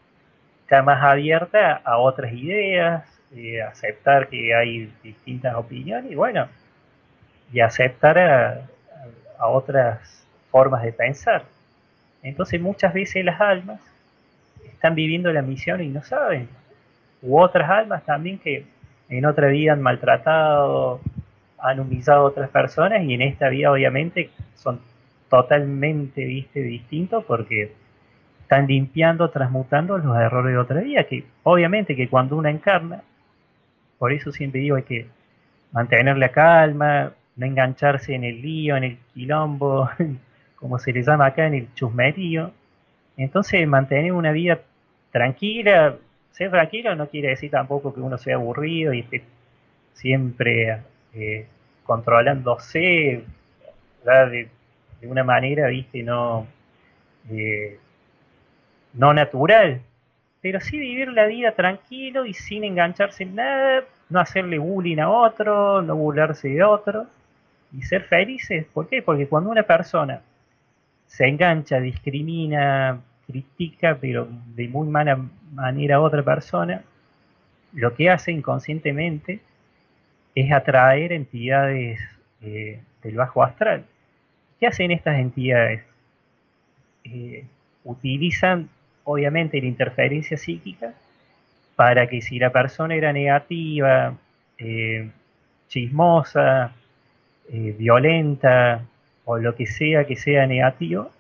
está 0.63 0.83
más 0.83 1.03
abierta 1.03 1.81
a 1.85 1.99
otras 1.99 2.33
ideas, 2.33 3.05
eh, 3.37 3.63
aceptar 3.63 4.29
que 4.29 4.55
hay 4.55 4.93
distintas 5.03 5.55
opiniones 5.55 6.11
y 6.11 6.15
bueno, 6.17 6.49
y 7.53 7.61
aceptar 7.61 8.19
a, 8.19 8.69
otras 9.47 10.27
formas 10.51 10.83
de 10.83 10.93
pensar. 10.93 11.45
Entonces 12.23 12.61
muchas 12.61 12.95
veces 12.95 13.25
las 13.25 13.39
almas 13.41 13.79
están 14.85 14.95
viviendo 14.97 15.33
la 15.33 15.41
misión 15.41 15.83
y 15.83 15.89
no 15.89 16.03
saben. 16.03 16.47
U 17.23 17.41
otras 17.41 17.71
almas 17.71 18.05
también 18.05 18.39
que 18.39 18.67
en 19.09 19.25
otra 19.25 19.49
vida 19.49 19.73
han 19.73 19.81
maltratado, 19.81 21.01
han 21.59 21.81
humillado 21.81 22.21
a 22.21 22.25
otras 22.25 22.51
personas 22.51 23.03
y 23.03 23.15
en 23.15 23.23
esta 23.23 23.49
vida 23.49 23.73
obviamente 23.73 24.29
son 24.57 24.81
totalmente 25.31 26.23
¿viste? 26.27 26.61
distintos 26.61 27.25
porque 27.25 27.73
están 28.43 28.67
limpiando, 28.67 29.31
transmutando 29.31 29.97
los 29.97 30.15
errores 30.19 30.53
de 30.53 30.59
otra 30.59 30.81
vida, 30.83 31.05
que 31.05 31.25
obviamente 31.45 31.97
que 31.97 32.11
cuando 32.11 32.37
uno 32.37 32.51
encarna, 32.51 33.01
por 33.99 34.13
eso 34.13 34.33
siempre 34.33 34.61
digo 34.61 34.77
hay 34.77 34.83
que 34.83 35.07
mantener 35.73 36.19
la 36.19 36.29
calma, 36.29 37.11
no 37.37 37.47
engancharse 37.47 38.15
en 38.15 38.25
el 38.25 38.43
lío, 38.43 38.77
en 38.77 38.85
el 38.85 38.99
quilombo, 39.15 39.89
como 40.57 40.79
se 40.79 40.93
le 40.93 41.03
llama 41.03 41.25
acá, 41.25 41.47
en 41.47 41.55
el 41.55 41.75
chusmerío. 41.75 42.53
Entonces 43.17 43.67
mantener 43.67 44.13
una 44.13 44.33
vida 44.33 44.61
tranquila, 45.15 45.97
ser 46.33 46.51
tranquilo 46.51 46.97
no 46.97 47.09
quiere 47.09 47.29
decir 47.29 47.49
tampoco 47.49 47.95
que 47.95 48.01
uno 48.01 48.19
sea 48.19 48.35
aburrido 48.35 48.93
y 48.93 49.01
esté 49.01 49.23
siempre 49.93 50.81
eh, 51.15 51.47
controlándose 51.85 53.23
de, 54.05 54.49
una 55.03 55.23
manera, 55.23 55.69
viste, 55.69 56.03
no... 56.03 56.49
No 58.95 59.15
natural, 59.15 59.81
pero 60.41 60.61
sí 60.61 60.79
vivir 60.79 61.09
la 61.13 61.27
vida 61.27 61.53
tranquilo 61.53 62.27
y 62.27 62.35
sin 62.35 62.65
engancharse 62.65 63.23
en 63.23 63.37
nada, 63.37 63.85
no 64.09 64.21
hacerle 64.21 64.59
bullying 64.59 64.99
a 64.99 65.11
otro, 65.11 65.81
no 65.81 65.95
burlarse 65.97 66.49
de 66.49 66.63
otro 66.63 67.07
y 67.73 67.83
ser 67.83 68.03
felices. 68.03 68.67
¿Por 68.73 68.89
qué? 68.89 69.03
Porque 69.03 69.27
cuando 69.27 69.51
una 69.51 69.63
persona 69.63 70.21
se 71.07 71.27
engancha, 71.27 71.81
discrimina, 71.81 73.01
critica, 73.27 73.99
pero 74.01 74.29
de 74.55 74.69
muy 74.69 74.89
mala 74.89 75.19
manera 75.53 75.97
a 75.97 76.01
otra 76.01 76.23
persona, 76.23 76.83
lo 77.73 77.95
que 77.95 78.11
hace 78.11 78.33
inconscientemente 78.33 79.41
es 80.35 80.53
atraer 80.53 81.13
entidades 81.13 82.01
eh, 82.43 82.81
del 83.03 83.17
bajo 83.17 83.43
astral. 83.43 83.85
¿Qué 84.59 84.67
hacen 84.67 84.91
estas 84.91 85.19
entidades? 85.19 85.83
Eh, 87.05 87.45
utilizan 87.85 88.69
obviamente 89.05 89.61
la 89.61 89.67
interferencia 89.67 90.37
psíquica 90.37 90.95
para 91.77 92.07
que 92.07 92.23
si 92.23 92.39
la 92.39 92.51
persona 92.51 92.95
era 92.95 93.13
negativa, 93.13 94.17
eh, 94.59 95.11
chismosa, 95.69 96.73
violenta 97.47 98.81
o 99.27 99.37
lo 99.37 99.55
que 99.55 99.67
sea 99.67 100.07
que 100.07 100.17
sea 100.17 100.47
negativo, 100.47 101.11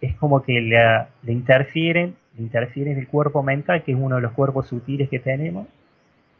es 0.00 0.14
como 0.16 0.42
que 0.42 0.60
le, 0.60 1.32
interfieren, 1.32 2.16
le 2.36 2.42
interfieren 2.42 2.98
el 2.98 3.08
cuerpo 3.08 3.42
mental, 3.42 3.82
que 3.82 3.92
es 3.92 3.98
uno 4.00 4.16
de 4.16 4.22
los 4.22 4.32
cuerpos 4.32 4.68
sutiles 4.68 5.08
que 5.08 5.18
tenemos, 5.18 5.66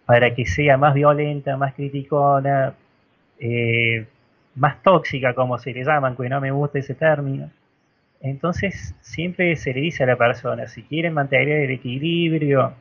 para 0.06 0.34
que 0.34 0.46
sea 0.46 0.76
más 0.76 0.94
violenta, 0.94 1.56
más 1.56 1.74
criticona, 1.74 2.74
eh, 3.38 4.06
más 4.54 4.82
tóxica, 4.82 5.34
como 5.34 5.58
se 5.58 5.72
le 5.72 5.84
llaman, 5.84 6.16
que 6.16 6.28
no 6.28 6.40
me 6.40 6.50
gusta 6.50 6.78
ese 6.78 6.94
término. 6.94 7.50
Entonces 8.20 8.94
siempre 9.00 9.56
se 9.56 9.72
le 9.72 9.80
dice 9.80 10.04
a 10.04 10.06
la 10.06 10.16
persona, 10.16 10.66
si 10.68 10.82
quieren 10.82 11.14
mantener 11.14 11.60
el 11.64 11.70
equilibrio 11.70 12.74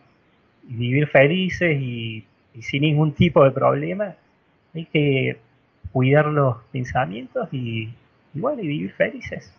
y 0.67 0.73
vivir 0.75 1.07
felices 1.07 1.79
y, 1.79 2.25
sin 2.61 2.81
ningún 2.81 3.13
tipo 3.13 3.43
de 3.43 3.51
problema, 3.51 4.15
hay 4.75 4.85
que 4.85 5.37
cuidar 5.93 6.25
los 6.25 6.57
pensamientos 6.71 7.47
y, 7.53 7.89
igual 8.33 8.59
y 8.59 8.67
vivir 8.67 8.91
felices. 8.91 9.53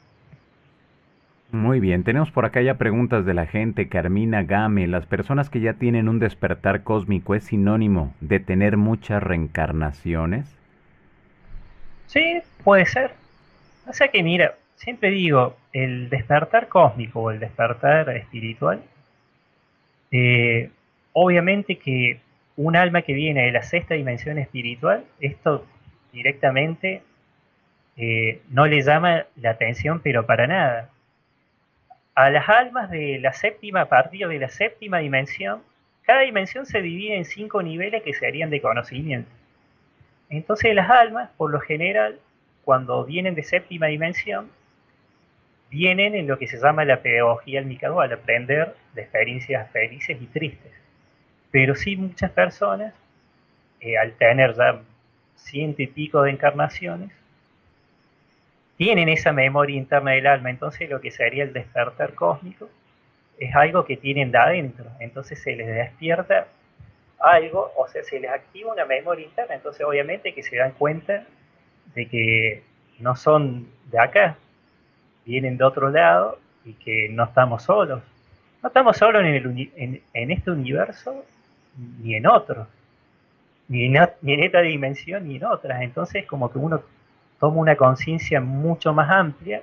Muy 1.52 1.80
bien, 1.80 2.04
tenemos 2.04 2.30
por 2.30 2.44
acá 2.44 2.62
ya 2.62 2.74
preguntas 2.78 3.24
de 3.26 3.34
la 3.34 3.46
gente. 3.46 3.88
Carmina 3.88 4.44
Game, 4.44 4.86
¿las 4.86 5.06
personas 5.06 5.50
que 5.50 5.60
ya 5.60 5.74
tienen 5.74 6.08
un 6.08 6.20
despertar 6.20 6.84
cósmico 6.84 7.34
es 7.34 7.44
sinónimo 7.44 8.14
de 8.20 8.38
tener 8.38 8.76
muchas 8.76 9.20
reencarnaciones? 9.20 10.56
Sí, 12.06 12.40
puede 12.62 12.86
ser. 12.86 13.12
O 13.88 13.92
sea 13.92 14.08
que 14.08 14.22
mira, 14.22 14.54
siempre 14.76 15.10
digo, 15.10 15.56
el 15.72 16.08
despertar 16.08 16.68
cósmico 16.68 17.20
o 17.20 17.30
el 17.32 17.40
despertar 17.40 18.08
espiritual, 18.10 18.82
eh, 20.12 20.70
obviamente 21.12 21.78
que 21.78 22.20
un 22.56 22.76
alma 22.76 23.02
que 23.02 23.12
viene 23.12 23.42
de 23.46 23.52
la 23.52 23.62
sexta 23.62 23.94
dimensión 23.94 24.38
espiritual, 24.38 25.04
esto 25.20 25.66
directamente 26.12 27.02
eh, 27.96 28.40
no 28.50 28.66
le 28.66 28.82
llama 28.82 29.26
la 29.36 29.50
atención, 29.50 30.00
pero 30.00 30.26
para 30.26 30.46
nada. 30.46 30.90
A 32.20 32.28
las 32.28 32.50
almas 32.50 32.90
de 32.90 33.18
la 33.18 33.32
séptima, 33.32 33.80
a 33.80 33.88
partir 33.88 34.28
de 34.28 34.38
la 34.38 34.50
séptima 34.50 34.98
dimensión, 34.98 35.62
cada 36.02 36.20
dimensión 36.20 36.66
se 36.66 36.82
divide 36.82 37.16
en 37.16 37.24
cinco 37.24 37.62
niveles 37.62 38.02
que 38.02 38.12
serían 38.12 38.50
de 38.50 38.60
conocimiento. 38.60 39.30
Entonces 40.28 40.74
las 40.74 40.90
almas, 40.90 41.30
por 41.38 41.50
lo 41.50 41.60
general, 41.60 42.18
cuando 42.62 43.06
vienen 43.06 43.34
de 43.34 43.42
séptima 43.42 43.86
dimensión, 43.86 44.50
vienen 45.70 46.14
en 46.14 46.26
lo 46.26 46.38
que 46.38 46.46
se 46.46 46.58
llama 46.58 46.84
la 46.84 47.00
pedagogía 47.00 47.60
al 47.60 48.12
aprender 48.12 48.74
de 48.92 49.00
experiencias 49.00 49.70
felices 49.70 50.20
y 50.20 50.26
tristes. 50.26 50.72
Pero 51.50 51.74
sí 51.74 51.96
muchas 51.96 52.32
personas, 52.32 52.92
eh, 53.80 53.96
al 53.96 54.12
tener 54.12 54.54
ya 54.56 54.82
ciento 55.36 55.80
y 55.80 55.86
pico 55.86 56.20
de 56.20 56.32
encarnaciones, 56.32 57.12
tienen 58.80 59.10
esa 59.10 59.30
memoria 59.30 59.76
interna 59.76 60.12
del 60.12 60.26
alma, 60.26 60.48
entonces 60.48 60.88
lo 60.88 61.02
que 61.02 61.10
sería 61.10 61.44
el 61.44 61.52
despertar 61.52 62.14
cósmico 62.14 62.70
es 63.38 63.54
algo 63.54 63.84
que 63.84 63.98
tienen 63.98 64.32
de 64.32 64.38
adentro, 64.38 64.86
entonces 65.00 65.38
se 65.42 65.54
les 65.54 65.66
despierta 65.66 66.46
algo, 67.18 67.70
o 67.76 67.86
sea, 67.88 68.02
se 68.02 68.18
les 68.18 68.30
activa 68.30 68.72
una 68.72 68.86
memoria 68.86 69.26
interna, 69.26 69.54
entonces 69.54 69.84
obviamente 69.84 70.32
que 70.32 70.42
se 70.42 70.56
dan 70.56 70.72
cuenta 70.72 71.24
de 71.94 72.06
que 72.08 72.62
no 73.00 73.14
son 73.16 73.68
de 73.90 73.98
acá, 73.98 74.38
vienen 75.26 75.58
de 75.58 75.64
otro 75.64 75.90
lado 75.90 76.38
y 76.64 76.72
que 76.72 77.10
no 77.10 77.24
estamos 77.24 77.64
solos. 77.64 78.02
No 78.62 78.68
estamos 78.68 78.96
solos 78.96 79.22
en, 79.22 80.02
en, 80.14 80.30
este 80.30 80.52
universo 80.52 81.26
ni 82.02 82.14
en 82.14 82.26
otro, 82.26 82.66
ni 83.68 83.84
en, 83.84 84.08
ni 84.22 84.32
en 84.32 84.42
esta 84.42 84.62
dimensión 84.62 85.28
ni 85.28 85.36
en 85.36 85.44
otras. 85.44 85.82
Entonces 85.82 86.24
como 86.24 86.50
que 86.50 86.56
uno 86.56 86.82
toma 87.40 87.56
una 87.56 87.76
conciencia 87.76 88.40
mucho 88.40 88.92
más 88.92 89.10
amplia 89.10 89.62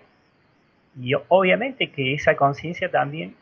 y 1.00 1.14
obviamente 1.30 1.92
que 1.92 2.14
esa 2.14 2.36
conciencia 2.36 2.92
también 2.92 3.36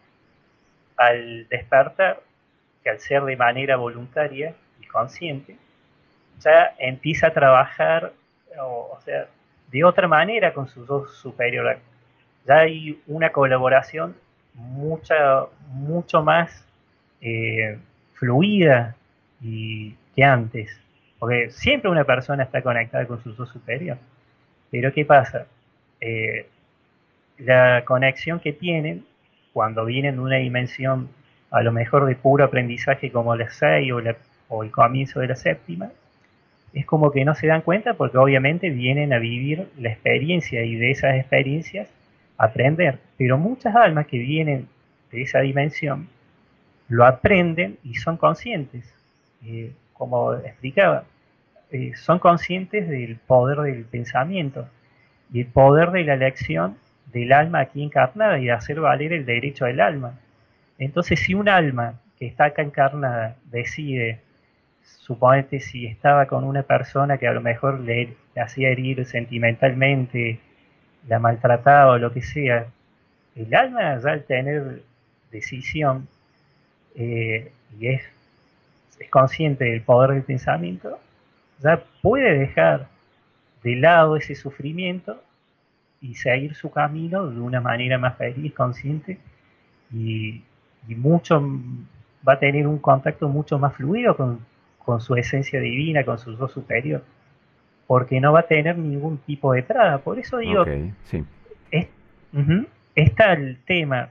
al 0.98 1.48
despertar, 1.50 2.22
que 2.84 2.90
al 2.92 3.00
ser 3.00 3.24
de 3.24 3.36
manera 3.36 3.78
voluntaria 3.78 4.54
y 4.80 4.86
consciente, 4.86 5.58
ya 6.40 6.76
empieza 6.78 7.28
a 7.28 7.34
trabajar, 7.34 8.14
o, 8.62 9.00
sea, 9.04 9.28
de 9.72 9.84
otra 9.84 10.08
manera 10.08 10.54
con 10.54 10.68
sus 10.68 10.86
dos 10.86 11.18
superiores 11.18 11.80
ya 12.46 12.60
hay 12.60 13.02
una 13.08 13.32
colaboración 13.32 14.16
mucha, 14.54 15.46
mucho 15.70 16.24
más 16.24 16.66
eh, 17.22 17.78
fluida 18.14 18.96
y, 19.42 19.96
que 20.16 20.24
antes. 20.24 20.80
Porque 21.20 21.50
siempre 21.50 21.90
una 21.90 22.04
persona 22.04 22.44
está 22.44 22.62
conectada 22.62 23.06
con 23.06 23.22
su 23.24 23.36
yo 23.36 23.46
superior. 23.46 23.98
Pero 24.76 24.92
¿qué 24.92 25.06
pasa? 25.06 25.48
Eh, 26.02 26.48
la 27.38 27.86
conexión 27.86 28.42
que 28.42 28.52
tienen 28.52 29.06
cuando 29.54 29.86
vienen 29.86 30.16
de 30.16 30.22
una 30.22 30.36
dimensión 30.36 31.08
a 31.50 31.62
lo 31.62 31.72
mejor 31.72 32.06
de 32.06 32.18
puro 32.18 32.44
aprendizaje 32.44 33.10
como 33.10 33.34
la 33.38 33.50
6 33.50 33.94
o, 34.50 34.64
el 34.64 34.72
comienzo 34.72 35.22
de 35.22 35.28
la 35.30 35.38
séptima, 35.38 35.92
es 36.74 36.86
como 36.86 37.10
que 37.14 37.24
no 37.24 37.36
se 37.36 37.48
dan 37.48 37.62
cuenta 37.62 37.94
porque 37.94 38.18
obviamente 38.18 38.70
vienen 38.70 39.14
a 39.14 39.20
vivir 39.20 39.70
la 39.80 39.92
experiencia 39.92 40.62
y 40.66 40.76
de 40.76 40.92
esas 40.92 41.16
experiencias 41.16 41.88
aprender. 42.38 43.00
Pero 43.18 43.38
muchas 43.38 43.78
almas 43.78 44.08
que 44.08 44.18
vienen 44.18 44.68
de 45.10 45.22
esa 45.22 45.40
dimensión 45.40 46.10
lo 46.90 47.06
aprenden 47.06 47.78
y 47.86 47.96
son 47.96 48.18
conscientes. 48.18 48.94
Eh, 49.46 49.72
como 49.94 50.34
explicaba, 50.34 51.06
eh, 51.72 51.94
son 51.96 52.20
conscientes 52.20 52.88
del 52.88 53.18
poder 53.18 53.60
del 53.60 53.86
pensamiento 53.86 54.68
y 55.32 55.42
el 55.42 55.48
poder 55.48 55.92
de 55.92 56.04
la 56.04 56.14
elección 56.14 56.78
del 57.12 57.34
alma 57.34 57.62
aquí 57.62 57.84
encarnada 57.84 58.40
y 58.40 58.46
de 58.46 58.52
hacer 58.52 58.80
valer 58.80 59.14
el 59.14 59.26
derecho 59.26 59.66
del 59.66 59.80
alma. 59.80 60.20
Entonces, 60.78 61.20
si 61.20 61.34
un 61.34 61.50
alma 61.50 62.00
que 62.20 62.28
está 62.28 62.46
acá 62.46 62.62
encarnada 62.62 63.38
decide, 63.46 64.20
suponete 64.84 65.60
si 65.60 65.86
estaba 65.86 66.28
con 66.28 66.44
una 66.44 66.64
persona 66.64 67.18
que 67.18 67.28
a 67.28 67.34
lo 67.34 67.42
mejor 67.42 67.80
le 67.80 68.16
hacía 68.36 68.70
herir 68.70 69.06
sentimentalmente, 69.06 70.40
la 71.08 71.20
maltratada 71.20 71.90
o 71.90 71.98
lo 71.98 72.12
que 72.12 72.22
sea, 72.22 72.68
el 73.36 73.54
alma 73.54 73.94
al 73.94 74.24
tener 74.24 74.82
decisión 75.32 76.08
eh, 76.96 77.52
y 77.80 77.88
es, 77.88 78.04
es 79.00 79.10
consciente 79.10 79.66
del 79.66 79.82
poder 79.82 80.12
del 80.12 80.24
pensamiento, 80.24 81.00
ya 81.60 81.84
puede 82.02 82.38
dejar 82.38 82.88
de 83.64 83.76
lado 83.76 84.16
ese 84.16 84.36
sufrimiento 84.36 85.22
y 86.02 86.16
seguir 86.16 86.56
su 86.56 86.72
camino 86.72 87.28
de 87.28 87.40
una 87.40 87.62
manera 87.62 87.98
más 87.98 88.18
feliz, 88.18 88.54
consciente 88.54 89.18
y, 89.92 90.44
mucho 90.88 91.42
va 92.28 92.34
a 92.34 92.40
tener 92.40 92.68
un 92.68 92.78
contacto 92.78 93.28
mucho 93.28 93.58
más 93.58 93.74
fluido 93.74 94.16
con, 94.16 94.40
con 94.78 95.02
su 95.02 95.16
esencia 95.16 95.60
divina, 95.60 96.04
con 96.04 96.20
su 96.20 96.38
yo 96.38 96.48
superior 96.48 97.02
porque 97.88 98.20
no 98.20 98.34
va 98.34 98.42
a 98.42 98.48
tener 98.48 98.78
ningún 98.78 99.18
tipo 99.20 99.54
de 99.54 99.62
traba. 99.62 100.00
Por 100.00 100.20
eso 100.20 100.38
digo, 100.38 100.66
está 102.96 103.34
el 103.34 103.58
tema 103.66 104.10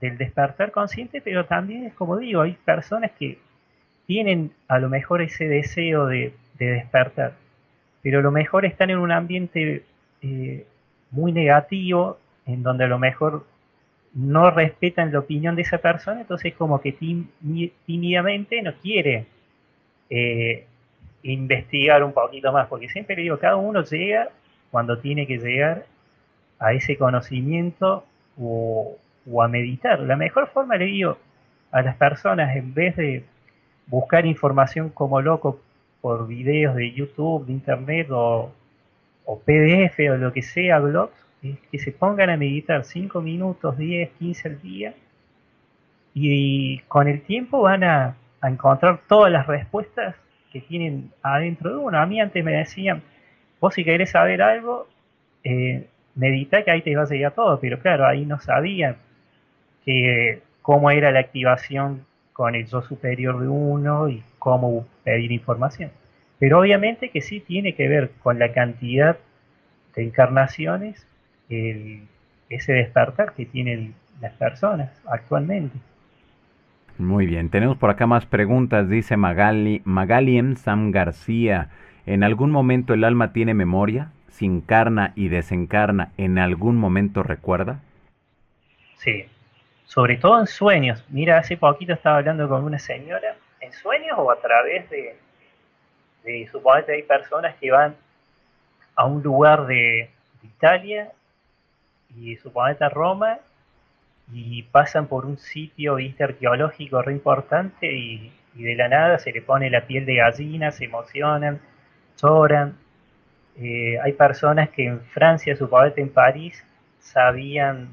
del 0.00 0.18
despertar 0.18 0.72
consciente, 0.72 1.20
pero 1.20 1.46
también 1.46 1.84
es 1.84 1.94
como 1.94 2.16
digo, 2.16 2.42
hay 2.42 2.52
personas 2.64 3.12
que 3.12 3.38
tienen 4.06 4.52
a 4.68 4.78
lo 4.78 4.88
mejor 4.88 5.22
ese 5.22 5.48
deseo 5.48 6.06
de, 6.06 6.34
despertar, 6.64 7.34
pero 8.02 8.18
a 8.18 8.22
lo 8.22 8.30
mejor 8.30 8.64
están 8.64 8.90
en 8.90 8.98
un 8.98 9.12
ambiente 9.12 9.84
eh, 10.22 10.66
muy 11.10 11.32
negativo, 11.32 12.18
en 12.46 12.62
donde 12.62 12.84
a 12.84 12.88
lo 12.88 12.98
mejor 12.98 13.46
no 14.14 14.50
respetan 14.50 15.12
la 15.12 15.20
opinión 15.20 15.56
de 15.56 15.62
esa 15.62 15.78
persona, 15.78 16.20
entonces 16.20 16.54
como 16.54 16.80
que 16.80 16.92
tímidamente 17.86 18.60
no 18.62 18.74
quiere 18.74 19.26
eh, 20.10 20.66
investigar 21.22 22.02
un 22.04 22.12
poquito 22.12 22.52
más, 22.52 22.66
porque 22.68 22.88
siempre 22.88 23.16
le 23.16 23.22
digo, 23.22 23.38
cada 23.38 23.56
uno 23.56 23.82
llega 23.82 24.28
cuando 24.70 24.98
tiene 24.98 25.26
que 25.26 25.38
llegar 25.38 25.86
a 26.58 26.72
ese 26.72 26.96
conocimiento 26.96 28.04
o, 28.38 28.96
a 29.42 29.48
meditar. 29.48 30.00
La 30.00 30.16
mejor 30.16 30.48
forma, 30.48 30.76
le 30.76 30.86
digo, 30.86 31.18
a 31.70 31.82
las 31.82 31.96
personas, 31.96 32.56
en 32.56 32.74
vez 32.74 32.96
de 32.96 33.24
buscar 33.86 34.26
información 34.26 34.90
como 34.90 35.20
loco 35.20 35.60
por 36.02 36.26
videos 36.26 36.74
de 36.76 36.92
YouTube, 36.92 37.46
de 37.46 37.52
Internet 37.52 38.08
o, 38.10 38.52
o 39.24 39.38
PDF 39.38 39.98
o 40.10 40.16
lo 40.18 40.32
que 40.34 40.42
sea, 40.42 40.78
blogs, 40.80 41.14
es 41.42 41.58
que 41.70 41.78
se 41.78 41.92
pongan 41.92 42.28
a 42.28 42.36
meditar 42.36 42.84
5 42.84 43.22
minutos, 43.22 43.78
10, 43.78 44.10
15 44.18 44.48
al 44.48 44.60
día 44.60 44.94
y 46.12 46.80
con 46.80 47.08
el 47.08 47.22
tiempo 47.22 47.62
van 47.62 47.84
a 47.84 48.16
encontrar 48.42 49.00
todas 49.08 49.32
las 49.32 49.46
respuestas 49.46 50.14
que 50.52 50.60
tienen 50.60 51.10
adentro 51.22 51.70
de 51.70 51.76
uno. 51.76 51.98
A 51.98 52.06
mí 52.06 52.20
antes 52.20 52.44
me 52.44 52.52
decían, 52.52 53.02
vos 53.60 53.74
si 53.74 53.84
querés 53.84 54.10
saber 54.10 54.42
algo, 54.42 54.86
eh, 55.44 55.88
medita 56.14 56.62
que 56.62 56.70
ahí 56.70 56.82
te 56.82 56.94
va 56.94 57.02
a 57.02 57.06
llegar 57.06 57.32
todo, 57.32 57.58
pero 57.58 57.78
claro, 57.78 58.06
ahí 58.06 58.26
no 58.26 58.38
sabían 58.38 58.96
que, 59.84 60.42
cómo 60.60 60.90
era 60.90 61.10
la 61.10 61.20
activación 61.20 62.04
con 62.32 62.54
el 62.54 62.66
yo 62.66 62.82
superior 62.82 63.40
de 63.40 63.48
uno 63.48 64.08
y 64.08 64.22
cómo 64.42 64.84
pedir 65.04 65.30
información. 65.30 65.92
Pero 66.40 66.58
obviamente 66.58 67.10
que 67.10 67.20
sí 67.20 67.38
tiene 67.38 67.76
que 67.76 67.86
ver 67.86 68.10
con 68.24 68.40
la 68.40 68.52
cantidad 68.52 69.16
de 69.94 70.02
encarnaciones, 70.02 71.06
el, 71.48 72.08
ese 72.48 72.72
despertar 72.72 73.34
que 73.34 73.46
tienen 73.46 73.94
las 74.20 74.32
personas 74.32 74.90
actualmente. 75.06 75.78
Muy 76.98 77.26
bien, 77.26 77.50
tenemos 77.50 77.76
por 77.76 77.90
acá 77.90 78.08
más 78.08 78.26
preguntas, 78.26 78.88
dice 78.88 79.16
Magali, 79.16 79.80
Magaliem 79.84 80.56
Sam 80.56 80.90
García. 80.90 81.68
¿En 82.04 82.24
algún 82.24 82.50
momento 82.50 82.94
el 82.94 83.04
alma 83.04 83.32
tiene 83.32 83.54
memoria? 83.54 84.10
¿Se 84.26 84.44
encarna 84.44 85.12
y 85.14 85.28
desencarna? 85.28 86.10
¿En 86.16 86.40
algún 86.40 86.76
momento 86.78 87.22
recuerda? 87.22 87.80
Sí, 88.96 89.26
sobre 89.84 90.16
todo 90.16 90.40
en 90.40 90.48
sueños. 90.48 91.04
Mira, 91.10 91.38
hace 91.38 91.56
poquito 91.56 91.92
estaba 91.92 92.16
hablando 92.16 92.48
con 92.48 92.64
una 92.64 92.80
señora, 92.80 93.36
en 93.62 93.72
sueños 93.72 94.18
o 94.18 94.30
a 94.30 94.40
través 94.40 94.90
de, 94.90 95.16
de 96.24 96.48
suponete 96.50 96.92
hay 96.92 97.02
personas 97.04 97.56
que 97.56 97.70
van 97.70 97.96
a 98.94 99.06
un 99.06 99.22
lugar 99.22 99.66
de, 99.66 100.10
Italia 100.44 101.12
y 102.16 102.36
suponete 102.36 102.84
a 102.84 102.88
Roma 102.88 103.38
y 104.32 104.64
pasan 104.64 105.06
por 105.06 105.24
un 105.24 105.38
sitio 105.38 105.96
¿viste, 105.96 106.24
arqueológico 106.24 107.00
re 107.00 107.12
importante 107.12 107.92
y, 107.92 108.32
de 108.54 108.74
la 108.74 108.88
nada 108.88 109.18
se 109.18 109.32
le 109.32 109.40
pone 109.40 109.70
la 109.70 109.86
piel 109.86 110.04
de 110.04 110.16
gallina, 110.16 110.72
se 110.72 110.84
emocionan, 110.84 111.60
lloran. 112.20 112.76
Eh, 113.56 113.98
hay 114.02 114.12
personas 114.12 114.68
que 114.70 114.84
en 114.86 115.00
Francia, 115.00 115.56
suponete 115.56 116.00
en 116.00 116.10
París, 116.10 116.62
sabían 116.98 117.88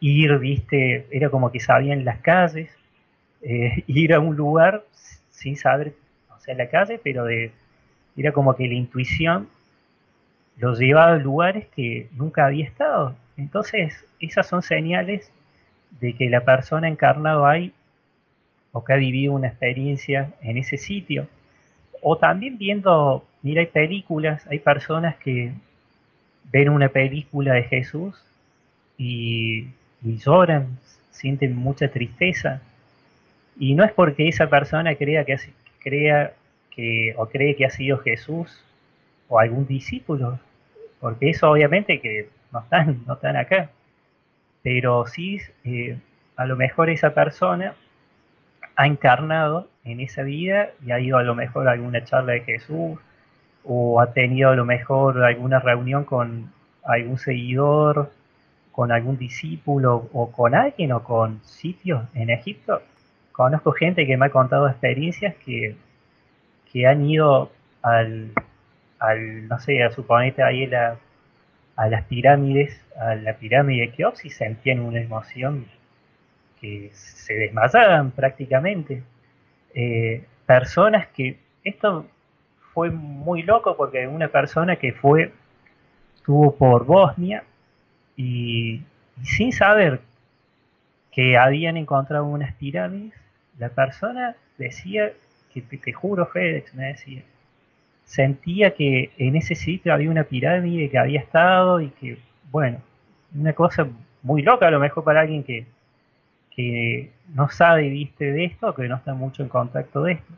ir, 0.00 0.38
viste, 0.38 1.06
era 1.10 1.28
como 1.28 1.52
que 1.52 1.60
sabían 1.60 2.04
las 2.04 2.18
calles, 2.20 2.70
eh, 3.42 3.84
ir 3.86 4.14
a 4.14 4.20
un 4.20 4.36
lugar 4.36 4.84
sin 5.30 5.56
saber, 5.56 5.94
o 6.34 6.38
sea, 6.40 6.54
la 6.54 6.68
calle, 6.68 7.00
pero 7.02 7.24
de, 7.24 7.52
era 8.16 8.32
como 8.32 8.54
que 8.54 8.68
la 8.68 8.74
intuición 8.74 9.48
los 10.56 10.78
llevaba 10.78 11.14
a 11.14 11.18
lugares 11.18 11.66
que 11.74 12.08
nunca 12.12 12.46
había 12.46 12.64
estado. 12.64 13.16
Entonces, 13.36 14.04
esas 14.20 14.46
son 14.46 14.62
señales 14.62 15.32
de 16.00 16.14
que 16.14 16.28
la 16.28 16.44
persona 16.44 16.88
encarnado 16.88 17.46
ahí 17.46 17.72
o 18.72 18.84
que 18.84 18.92
ha 18.92 18.96
vivido 18.96 19.34
una 19.34 19.48
experiencia 19.48 20.32
en 20.42 20.56
ese 20.56 20.76
sitio. 20.76 21.28
O 22.00 22.16
también 22.16 22.58
viendo, 22.58 23.24
mira, 23.42 23.60
hay 23.60 23.66
películas, 23.66 24.46
hay 24.48 24.58
personas 24.58 25.16
que 25.16 25.52
ven 26.50 26.68
una 26.68 26.88
película 26.88 27.54
de 27.54 27.62
Jesús 27.64 28.14
y, 28.98 29.68
lloran, 30.02 30.78
sienten 31.10 31.56
mucha 31.56 31.88
tristeza. 31.88 32.60
Y 33.62 33.74
no 33.74 33.84
es 33.84 33.92
porque 33.92 34.26
esa 34.26 34.48
persona 34.48 34.96
crea 34.96 35.24
que, 35.24 35.36
crea 35.78 36.32
que 36.72 37.14
o 37.16 37.26
cree 37.26 37.54
que 37.54 37.64
ha 37.64 37.70
sido 37.70 37.98
Jesús 37.98 38.64
o 39.28 39.38
algún 39.38 39.68
discípulo, 39.68 40.40
porque 40.98 41.30
eso 41.30 41.48
obviamente 41.48 42.00
que 42.00 42.28
no 42.50 42.58
están, 42.58 43.02
no 43.06 43.14
están 43.14 43.36
acá, 43.36 43.70
pero 44.64 45.06
sí 45.06 45.38
eh, 45.62 45.96
a 46.34 46.44
lo 46.44 46.56
mejor 46.56 46.90
esa 46.90 47.14
persona 47.14 47.76
ha 48.74 48.86
encarnado 48.88 49.68
en 49.84 50.00
esa 50.00 50.24
vida 50.24 50.70
y 50.84 50.90
ha 50.90 50.98
ido 50.98 51.18
a 51.18 51.22
lo 51.22 51.36
mejor 51.36 51.68
a 51.68 51.72
alguna 51.72 52.02
charla 52.02 52.32
de 52.32 52.40
Jesús 52.40 52.98
o 53.62 54.00
ha 54.00 54.12
tenido 54.12 54.50
a 54.50 54.56
lo 54.56 54.64
mejor 54.64 55.22
alguna 55.22 55.60
reunión 55.60 56.02
con 56.02 56.50
algún 56.82 57.16
seguidor, 57.16 58.10
con 58.72 58.90
algún 58.90 59.18
discípulo 59.18 60.08
o 60.12 60.32
con 60.32 60.56
alguien 60.56 60.90
o 60.90 61.04
con 61.04 61.44
sitios 61.44 62.02
en 62.14 62.30
Egipto. 62.30 62.82
Conozco 63.32 63.72
gente 63.72 64.06
que 64.06 64.16
me 64.16 64.26
ha 64.26 64.30
contado 64.30 64.68
experiencias 64.68 65.34
que, 65.44 65.76
que 66.70 66.86
han 66.86 67.04
ido 67.04 67.50
al, 67.82 68.32
no 69.48 69.58
sé, 69.58 69.82
a 69.82 69.90
suponete 69.90 70.42
ahí 70.42 70.66
la, 70.66 70.96
a 71.76 71.88
las 71.88 72.04
pirámides, 72.04 72.80
a 72.98 73.14
la 73.14 73.34
pirámide 73.34 73.82
de 73.82 73.92
Keops 73.92 74.24
y 74.24 74.30
sentían 74.30 74.80
una 74.80 75.00
emoción 75.00 75.66
que 76.60 76.90
se 76.92 77.34
desmayaban 77.34 78.10
prácticamente. 78.12 79.02
Eh, 79.74 80.24
personas 80.46 81.08
que, 81.08 81.38
esto 81.64 82.06
fue 82.72 82.90
muy 82.90 83.42
loco 83.42 83.76
porque 83.76 84.06
una 84.06 84.28
persona 84.28 84.76
que 84.76 84.92
fue, 84.92 85.32
estuvo 86.14 86.54
por 86.54 86.84
Bosnia 86.84 87.44
y, 88.16 88.82
sin 89.22 89.52
saber 89.52 90.00
que 91.10 91.36
habían 91.36 91.76
encontrado 91.76 92.24
unas 92.26 92.54
pirámides, 92.54 93.14
la 93.62 93.68
persona 93.68 94.34
decía, 94.58 95.12
que 95.54 95.62
te, 95.62 95.92
juro 95.92 96.26
Fedex, 96.26 96.74
me 96.74 96.86
decía, 96.86 97.22
sentía 98.04 98.74
que 98.74 99.12
en 99.18 99.36
ese 99.36 99.54
sitio 99.54 99.94
había 99.94 100.10
una 100.10 100.24
pirámide 100.24 100.90
que 100.90 100.98
había 100.98 101.20
estado 101.20 101.80
y 101.80 101.90
que, 101.90 102.18
bueno, 102.50 102.78
una 103.32 103.52
cosa 103.52 103.86
muy 104.24 104.42
loca 104.42 104.66
a 104.66 104.72
lo 104.72 104.80
mejor 104.80 105.04
para 105.04 105.20
alguien 105.20 105.44
que, 105.44 105.64
que 106.50 107.12
no 107.36 107.48
sabe, 107.50 107.88
viste, 107.88 108.32
de 108.32 108.46
esto, 108.46 108.74
que 108.74 108.88
no 108.88 108.96
está 108.96 109.14
mucho 109.14 109.44
en 109.44 109.48
contacto 109.48 110.02
de 110.02 110.14
esto. 110.14 110.32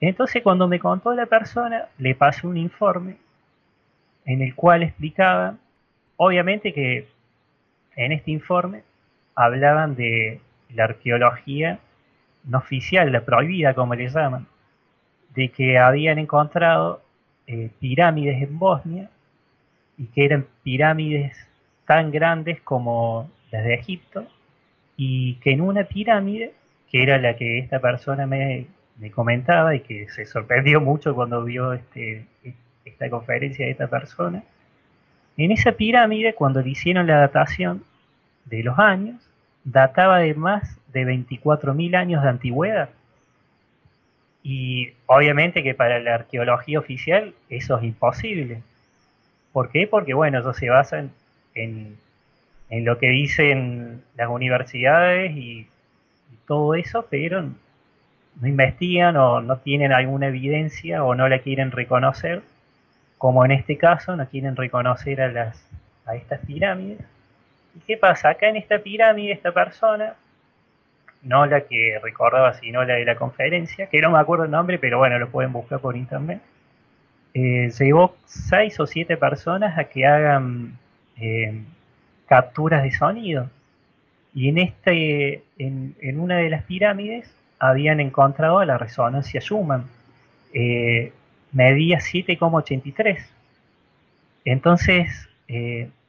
Entonces 0.00 0.42
cuando 0.42 0.66
me 0.66 0.80
contó 0.80 1.12
la 1.12 1.26
persona, 1.26 1.88
le 1.98 2.14
pasé 2.14 2.46
un 2.46 2.56
informe 2.56 3.18
en 4.24 4.40
el 4.40 4.54
cual 4.54 4.82
explicaba, 4.82 5.56
obviamente 6.16 6.72
que 6.72 7.08
en 7.94 8.12
este 8.12 8.30
informe 8.30 8.84
hablaban 9.34 9.96
de 9.96 10.40
la 10.70 10.84
arqueología 10.84 11.78
no 12.44 12.58
oficial, 12.58 13.10
la 13.12 13.24
prohibida 13.24 13.74
como 13.74 13.94
le 13.94 14.08
llaman, 14.08 14.46
de 15.34 15.48
que 15.50 15.78
habían 15.78 16.18
encontrado 16.18 17.02
eh, 17.46 17.70
pirámides 17.80 18.42
en 18.42 18.58
Bosnia 18.58 19.10
y 19.96 20.06
que 20.06 20.24
eran 20.24 20.46
pirámides 20.62 21.36
tan 21.86 22.10
grandes 22.10 22.60
como 22.62 23.30
las 23.50 23.64
de 23.64 23.74
Egipto 23.74 24.26
y 24.96 25.34
que 25.36 25.52
en 25.52 25.60
una 25.60 25.84
pirámide, 25.84 26.52
que 26.90 27.02
era 27.02 27.18
la 27.18 27.36
que 27.36 27.58
esta 27.58 27.80
persona 27.80 28.26
me, 28.26 28.66
comentaba 29.12 29.74
y 29.74 29.80
que 29.80 30.08
se 30.10 30.24
sorprendió 30.26 30.80
mucho 30.80 31.14
cuando 31.14 31.42
vio 31.42 31.72
este, 31.72 32.26
esta 32.84 33.10
conferencia 33.10 33.64
de 33.64 33.72
esta 33.72 33.88
persona, 33.88 34.44
en 35.36 35.50
esa 35.50 35.72
pirámide, 35.72 36.34
cuando 36.34 36.60
le 36.60 36.70
hicieron 36.70 37.06
la 37.06 37.16
datación 37.16 37.84
de 38.44 38.62
los 38.62 38.78
años, 38.78 39.31
databa 39.64 40.18
de 40.18 40.34
más 40.34 40.78
de 40.92 41.04
24.000 41.04 41.96
años 41.96 42.22
de 42.22 42.28
antigüedad. 42.28 42.88
Y 44.42 44.92
obviamente 45.06 45.62
que 45.62 45.74
para 45.74 46.00
la 46.00 46.16
arqueología 46.16 46.78
oficial 46.78 47.34
eso 47.48 47.78
es 47.78 47.84
imposible. 47.84 48.62
¿Por 49.52 49.70
qué? 49.70 49.86
Porque 49.86 50.14
bueno, 50.14 50.40
eso 50.40 50.52
se 50.52 50.68
basa 50.68 51.04
en, 51.54 51.96
en 52.72 52.86
lo 52.86 52.96
que 52.96 53.08
dicen 53.08 54.02
las 54.16 54.28
universidades 54.28 55.30
y, 55.36 55.68
todo 56.46 56.74
eso, 56.74 57.06
pero 57.08 57.42
no 57.42 58.48
investigan 58.48 59.16
o 59.16 59.40
no 59.40 59.58
tienen 59.58 59.92
alguna 59.92 60.26
evidencia 60.26 61.04
o 61.04 61.14
no 61.14 61.28
la 61.28 61.38
quieren 61.38 61.70
reconocer, 61.70 62.42
como 63.16 63.44
en 63.44 63.52
este 63.52 63.78
caso 63.78 64.16
no 64.16 64.26
quieren 64.26 64.56
reconocer 64.56 65.20
a, 65.20 65.28
las, 65.28 65.64
a 66.04 66.16
estas 66.16 66.40
pirámides. 66.40 66.98
¿Y 67.74 67.80
qué 67.80 67.96
pasa? 67.96 68.30
Acá 68.30 68.48
en 68.48 68.56
esta 68.56 68.78
pirámide, 68.78 69.32
esta 69.32 69.52
persona 69.52 70.14
no 71.22 71.46
la 71.46 71.62
que 71.62 71.98
recordaba, 72.02 72.54
sino 72.54 72.84
la 72.84 72.94
de 72.94 73.04
la 73.04 73.16
conferencia, 73.16 73.86
que 73.86 74.00
no 74.00 74.10
me 74.10 74.18
acuerdo 74.18 74.44
el 74.44 74.50
nombre, 74.50 74.78
pero 74.78 74.98
bueno, 74.98 75.18
lo 75.18 75.30
pueden 75.30 75.52
buscar 75.52 75.80
por 75.80 75.96
internet. 75.96 76.40
Eh, 77.34 77.70
llevó 77.78 78.16
seis 78.26 78.78
o 78.80 78.86
siete 78.86 79.16
personas 79.16 79.78
a 79.78 79.84
que 79.84 80.04
hagan 80.04 80.78
eh, 81.16 81.62
capturas 82.26 82.82
de 82.82 82.90
sonido. 82.90 83.48
Y 84.34 84.48
en, 84.48 84.58
este, 84.58 85.44
en, 85.58 86.18
una 86.18 86.38
de 86.38 86.50
las 86.50 86.64
pirámides 86.64 87.34
habían 87.58 88.00
encontrado 88.00 88.64
la 88.64 88.78
resonancia 88.78 89.40
Schumann. 89.40 89.86
Eh, 90.52 91.12
medía 91.52 91.98
7,83. 91.98 93.18
Entonces, 94.44 95.28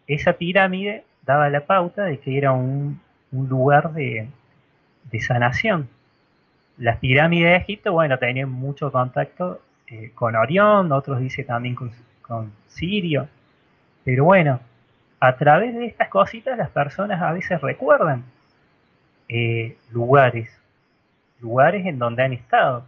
esa 0.07 0.33
pirámide 0.33 1.03
daba 1.25 1.49
la 1.49 1.65
pauta 1.65 2.05
de 2.05 2.19
que 2.19 2.37
era 2.37 2.51
un 2.51 2.99
lugar 3.31 3.93
de, 3.93 4.29
de 5.11 5.21
sanación. 5.21 5.87
Las 6.77 6.97
pirámides 6.97 7.51
de 7.51 7.55
Egipto, 7.57 7.93
bueno, 7.93 8.17
tenían 8.17 8.49
mucho 8.49 8.91
contacto 8.91 9.61
eh, 9.87 10.11
con 10.15 10.35
Orión, 10.35 10.91
otros 10.91 11.19
dicen 11.19 11.45
también 11.45 11.75
con, 11.75 11.91
Sirio, 12.67 13.27
pero 14.03 14.23
bueno, 14.25 14.59
a 15.19 15.35
través 15.35 15.75
de 15.75 15.85
estas 15.85 16.09
cositas 16.09 16.57
las 16.57 16.69
personas 16.69 17.21
a 17.21 17.31
veces 17.31 17.61
recuerdan 17.61 18.23
eh, 19.29 19.77
lugares, 19.91 20.49
lugares 21.39 21.85
en 21.85 21.99
donde 21.99 22.23
han 22.23 22.33
estado, 22.33 22.85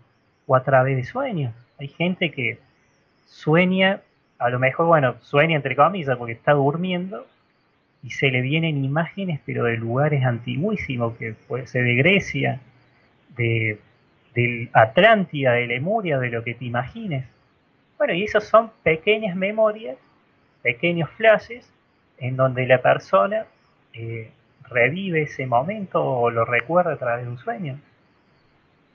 o 0.48 0.56
a 0.56 0.64
través 0.64 0.98
de 0.98 1.04
sueños. 1.04 1.54
Hay 1.78 1.90
gente 1.90 2.32
que 2.32 2.60
sueña, 3.28 4.02
a 4.40 4.50
lo 4.50 4.58
mejor, 4.58 4.88
bueno, 4.88 5.16
sueña 5.22 5.56
entre 5.56 5.76
comillas 5.76 6.18
porque 6.18 6.34
está 6.34 6.54
durmiendo, 6.54 7.28
y 8.06 8.12
se 8.12 8.30
le 8.30 8.42
vienen 8.42 8.86
imágenes, 8.86 9.40
pero 9.48 9.64
de 9.64 9.78
lugares 9.78 10.24
antiguísimos, 10.24 11.18
que 11.18 11.34
puede 11.34 11.66
ser 11.66 11.86
de 11.86 11.96
Grecia, 11.96 12.60
de, 13.36 13.80
Atlántida, 14.74 15.54
de 15.54 15.66
Lemuria, 15.66 16.20
de 16.20 16.30
lo 16.30 16.44
que 16.44 16.54
te 16.54 16.66
imagines. 16.66 17.26
Bueno, 17.98 18.14
y 18.14 18.24
esas 18.24 18.44
son 18.44 18.70
pequeñas 18.84 19.36
memorias, 19.36 19.98
pequeños 20.62 21.10
flashes, 21.12 21.68
en 22.20 22.36
donde 22.36 22.68
la 22.68 22.80
persona 22.82 23.46
eh, 23.94 24.30
revive 24.70 25.24
ese 25.24 25.48
momento 25.48 26.04
o 26.04 26.30
lo 26.30 26.46
recuerda 26.46 26.94
a 26.94 26.98
través 26.98 27.26
de 27.26 27.32
un 27.32 27.40
sueño. 27.40 27.80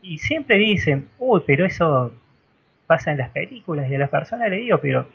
Y 0.02 0.18
siempre 0.18 0.56
dicen, 0.56 1.08
uy, 1.18 1.42
pero 1.46 1.66
eso 1.66 2.12
pasa 2.86 3.10
en 3.10 3.18
las 3.18 3.30
películas 3.30 3.90
y 3.90 3.94
a 3.96 3.98
las 3.98 4.10
personas 4.10 4.50
le 4.50 4.56
digo, 4.56 4.78
pero 4.78 5.06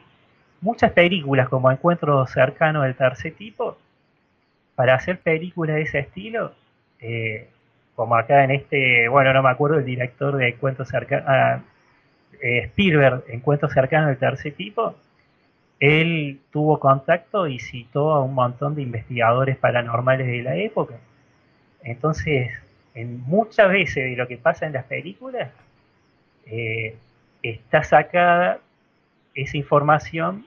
muchas 0.59 0.91
películas 0.91 1.47
como 1.47 1.71
Encuentro 1.71 2.25
cercano 2.27 2.81
del 2.81 2.95
tercer 2.95 3.33
tipo, 3.35 3.77
para 4.75 4.95
hacer 4.95 5.19
películas 5.19 5.77
de 5.77 5.81
ese 5.83 5.99
estilo, 5.99 6.53
eh, 6.99 7.49
como 7.95 8.15
acá 8.15 8.43
en 8.43 8.51
este, 8.51 9.07
bueno, 9.07 9.33
no 9.33 9.41
me 9.41 9.49
acuerdo 9.49 9.77
el 9.79 9.85
director 9.85 10.35
de 10.35 10.49
Encuentro 10.49 10.85
cercano, 10.85 11.23
ah, 11.27 11.61
eh, 12.41 12.63
Spielberg, 12.65 13.23
Encuentro 13.29 13.69
cercano 13.69 14.07
del 14.07 14.17
tercer 14.17 14.53
tipo, 14.53 14.95
él 15.79 16.39
tuvo 16.51 16.79
contacto 16.79 17.47
y 17.47 17.59
citó 17.59 18.11
a 18.11 18.23
un 18.23 18.33
montón 18.33 18.75
de 18.75 18.81
investigadores 18.81 19.57
paranormales 19.57 20.27
de 20.27 20.41
la 20.43 20.55
época. 20.55 20.95
Entonces, 21.83 22.51
en 22.93 23.21
muchas 23.21 23.69
veces 23.69 24.05
de 24.05 24.15
lo 24.15 24.27
que 24.27 24.37
pasa 24.37 24.65
en 24.65 24.73
las 24.73 24.85
películas, 24.85 25.51
eh, 26.45 26.95
está 27.43 27.83
sacada 27.83 28.59
esa 29.33 29.57
información 29.57 30.45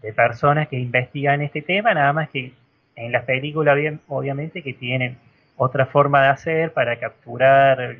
de 0.00 0.12
personas 0.12 0.68
que 0.68 0.78
investigan 0.78 1.42
este 1.42 1.62
tema, 1.62 1.94
nada 1.94 2.12
más 2.12 2.30
que 2.30 2.52
en 2.96 3.12
las 3.12 3.24
películas 3.24 3.78
obviamente 4.08 4.62
que 4.62 4.74
tienen 4.74 5.16
otra 5.56 5.86
forma 5.86 6.22
de 6.22 6.28
hacer 6.28 6.72
para 6.72 6.98
capturar 6.98 7.96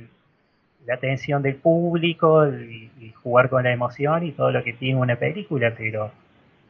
la 0.86 0.94
atención 0.94 1.42
del 1.42 1.56
público 1.56 2.46
y, 2.48 2.90
jugar 3.22 3.48
con 3.48 3.62
la 3.62 3.72
emoción 3.72 4.24
y 4.24 4.32
todo 4.32 4.50
lo 4.50 4.64
que 4.64 4.72
tiene 4.72 4.98
una 4.98 5.14
película, 5.14 5.72
pero 5.78 6.10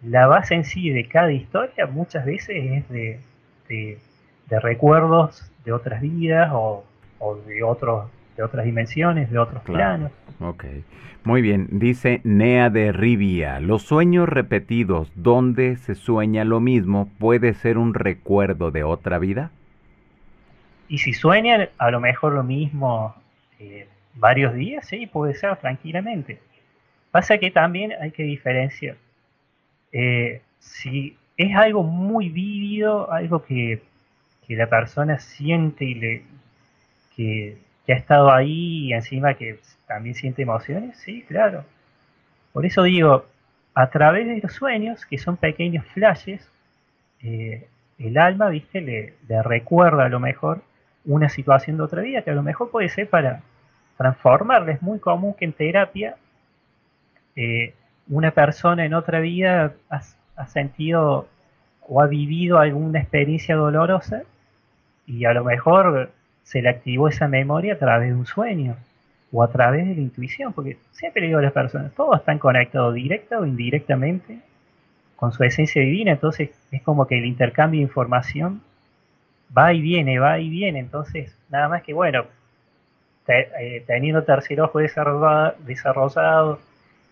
la 0.03 0.27
base 0.27 0.55
en 0.55 0.65
sí 0.65 0.91
de 0.91 1.09
cada 1.09 1.33
historia 1.33 1.87
muchas 1.87 2.27
veces 2.27 2.51
es 2.51 2.89
de, 2.91 3.21
de, 3.69 4.61
recuerdos 4.61 5.51
de 5.65 5.73
otras 5.73 6.03
vidas 6.03 6.51
o, 6.53 6.85
de 7.47 7.63
otros 7.63 8.11
de 8.37 8.43
otras 8.43 8.65
dimensiones, 8.65 9.31
de 9.31 9.39
otros 9.39 9.63
planos. 9.63 10.11
Ok, 10.41 10.65
muy 11.25 11.43
bien. 11.43 11.69
Dice 11.71 12.21
Nea 12.25 12.71
de 12.71 12.93
Rivia, 12.93 13.61
los 13.61 13.83
sueños 13.83 14.29
repetidos 14.29 15.13
donde 15.15 15.77
se 15.77 15.95
sueña 15.95 16.45
lo 16.45 16.61
mismo 16.61 17.09
puede 17.19 17.55
ser 17.55 17.79
un 17.79 17.95
recuerdo 17.95 18.71
de 18.71 18.85
otra 18.85 19.19
vida. 19.19 19.51
Y 20.89 20.99
si 20.99 21.13
sueñan 21.13 21.69
a 21.79 21.91
lo 21.91 22.01
mejor 22.01 22.35
lo 22.35 22.43
mismo 22.43 23.15
eh, 23.59 23.87
varios 24.15 24.55
días, 24.55 24.87
sí, 24.87 25.07
puede 25.07 25.35
ser 25.35 25.57
tranquilamente. 25.57 26.39
Pasa 27.11 27.39
que 27.39 27.51
también 27.51 27.93
hay 28.01 28.11
que 28.11 28.23
diferenciar. 28.25 28.97
Eh, 29.93 30.41
si 30.59 31.17
es 31.37 31.55
algo 31.57 31.83
muy 31.83 32.29
vívido, 32.29 33.11
algo 33.13 33.45
que, 33.45 33.83
la 34.49 34.67
persona 34.67 35.19
siente 35.19 35.87
y 35.87 35.95
le, 35.95 36.23
que, 37.17 37.57
ha 37.89 37.97
estado 37.97 38.33
ahí 38.33 38.87
y 38.87 38.93
encima 38.93 39.35
que 39.35 39.59
también 39.87 40.15
siente 40.15 40.43
emociones, 40.43 40.97
sí, 40.99 41.23
claro. 41.23 41.65
Por 42.53 42.67
eso 42.67 42.83
digo, 42.83 43.27
a 43.75 43.91
través 43.91 44.27
de 44.27 44.41
los 44.41 44.53
sueños, 44.53 45.07
que 45.07 45.19
son 45.19 45.37
pequeños 45.37 45.85
flashes, 45.87 46.49
eh, 47.23 47.67
el 47.99 48.19
alma, 48.19 48.49
viste, 48.49 48.81
le, 48.81 49.15
le, 49.29 49.43
recuerda 49.43 50.05
a 50.05 50.09
lo 50.09 50.21
mejor 50.21 50.63
una 51.05 51.29
situación 51.29 51.77
de 51.77 51.83
otra 51.85 52.03
vida, 52.03 52.23
que 52.23 52.31
a 52.31 52.35
lo 52.35 52.43
mejor 52.43 52.71
puede 52.71 52.89
ser 52.89 53.09
para, 53.09 53.43
transformarla. 53.97 54.73
Es 54.73 54.83
muy 54.83 54.99
común 54.99 55.35
que 55.39 55.45
en 55.45 55.53
terapia 55.53 56.17
eh, 57.37 57.75
una 58.09 58.33
persona 58.33 58.85
en 58.85 58.95
otra 58.95 59.21
vida 59.21 59.75
ha, 59.89 60.47
sentido 60.47 61.29
o 61.83 62.03
ha 62.03 62.07
vivido 62.07 62.59
alguna 62.59 63.01
experiencia 63.01 63.55
dolorosa 63.55 64.23
y 65.07 65.25
a 65.25 65.33
lo 65.33 65.45
mejor 65.45 66.11
se 66.45 66.63
le 66.63 66.69
activó 66.69 67.09
esa 67.09 67.29
memoria 67.29 67.75
a 67.75 67.79
través 67.79 68.09
de 68.09 68.15
un 68.15 68.27
sueño 68.27 68.77
o 69.33 69.43
a 69.43 69.51
través 69.51 69.87
de 69.87 69.95
la 69.95 70.01
intuición, 70.01 70.53
porque 70.53 70.77
siempre 70.93 71.27
digo 71.27 71.39
a 71.39 71.43
las 71.43 71.53
personas, 71.53 71.93
todos 71.95 72.19
están 72.19 72.39
conectados 72.39 72.95
directa 72.95 73.39
o 73.39 73.47
indirectamente 73.47 74.41
con 75.17 75.33
su 75.33 75.45
esencia 75.45 75.81
divina, 75.81 76.13
entonces 76.13 76.51
es 76.71 76.83
como 76.83 77.07
que 77.07 77.19
el 77.19 77.25
intercambio 77.25 77.79
de 77.79 77.85
información 77.85 78.61
va 79.57 79.73
y 79.73 79.81
viene, 79.81 80.19
va 80.19 80.39
y 80.39 80.51
viene, 80.51 80.81
entonces 80.81 81.35
nada 81.49 81.69
más 81.69 81.83
que 81.83 81.95
bueno, 81.95 82.27
eh, 83.29 83.85
teniendo 83.87 84.25
tercer 84.25 84.61
ojo 84.61 84.81
desarrollado, 84.81 86.59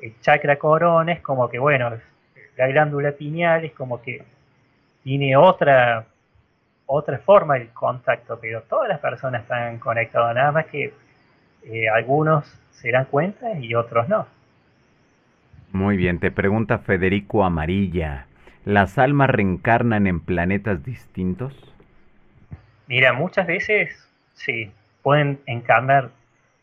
el 0.01 0.21
chakra 0.21 0.57
corona 0.57 1.13
es 1.13 1.21
como 1.21 1.49
que, 1.49 1.59
bueno, 1.59 1.91
la 2.57 2.67
glándula 2.67 3.13
pineal 3.13 3.65
es 3.65 3.73
como 3.73 4.03
que 4.03 4.23
tiene 5.03 5.37
otra 5.37 6.07
otra 6.93 7.19
forma 7.19 7.57
el 7.57 7.69
contacto, 7.69 8.39
pero 8.41 8.63
todas 8.63 8.89
las 8.89 8.99
personas 8.99 9.43
están 9.43 9.79
conectadas, 9.79 10.35
nada 10.35 10.51
más 10.51 10.67
que 10.67 10.93
eh, 11.63 11.89
algunos 11.89 12.45
se 12.73 12.91
dan 12.91 13.05
cuenta 13.05 13.53
y 13.59 13.75
otros 13.75 14.09
no. 14.09 14.27
Muy 15.73 15.97
bien, 15.97 16.19
te 16.19 16.33
pregunta 16.33 16.79
Federico 16.79 17.45
Amarilla, 17.45 18.27
¿las 18.65 18.99
almas 18.99 19.31
reencarnan 19.31 20.09
en 20.09 20.19
planetas 20.19 20.85
distintos? 20.85 21.55
Mira, 22.89 23.13
muchas 23.13 23.47
veces 23.47 24.09
sí, 24.35 24.73
pueden 25.03 25.39
encarnar 25.47 26.11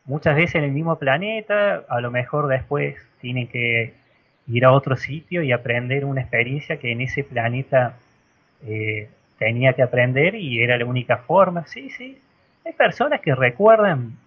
muchas 0.03 0.35
veces 0.35 0.55
en 0.55 0.65
el 0.65 0.71
mismo 0.71 0.97
planeta, 0.99 1.85
a 1.87 2.01
lo 2.01 2.11
mejor 2.11 2.47
después 2.47 2.97
tienen 3.21 3.47
que 3.47 3.93
ir 4.47 4.65
a 4.65 4.73
otro 4.73 4.97
sitio 4.97 5.41
y 5.41 5.53
aprender 5.53 6.03
una 6.03 6.21
experiencia 6.21 6.77
que 6.79 6.91
en 6.91 6.99
ese 6.99 7.23
planeta 7.23 7.95
eh, 8.65 9.09
tenía 9.37 9.73
que 9.73 9.83
aprender 9.83 10.35
y 10.35 10.61
era 10.61 10.77
la 10.77 10.85
única 10.85 11.17
forma. 11.17 11.65
Sí, 11.67 11.89
sí. 11.89 12.19
Hay 12.65 12.73
personas 12.73 13.21
que 13.21 13.33
recuerdan 13.35 14.17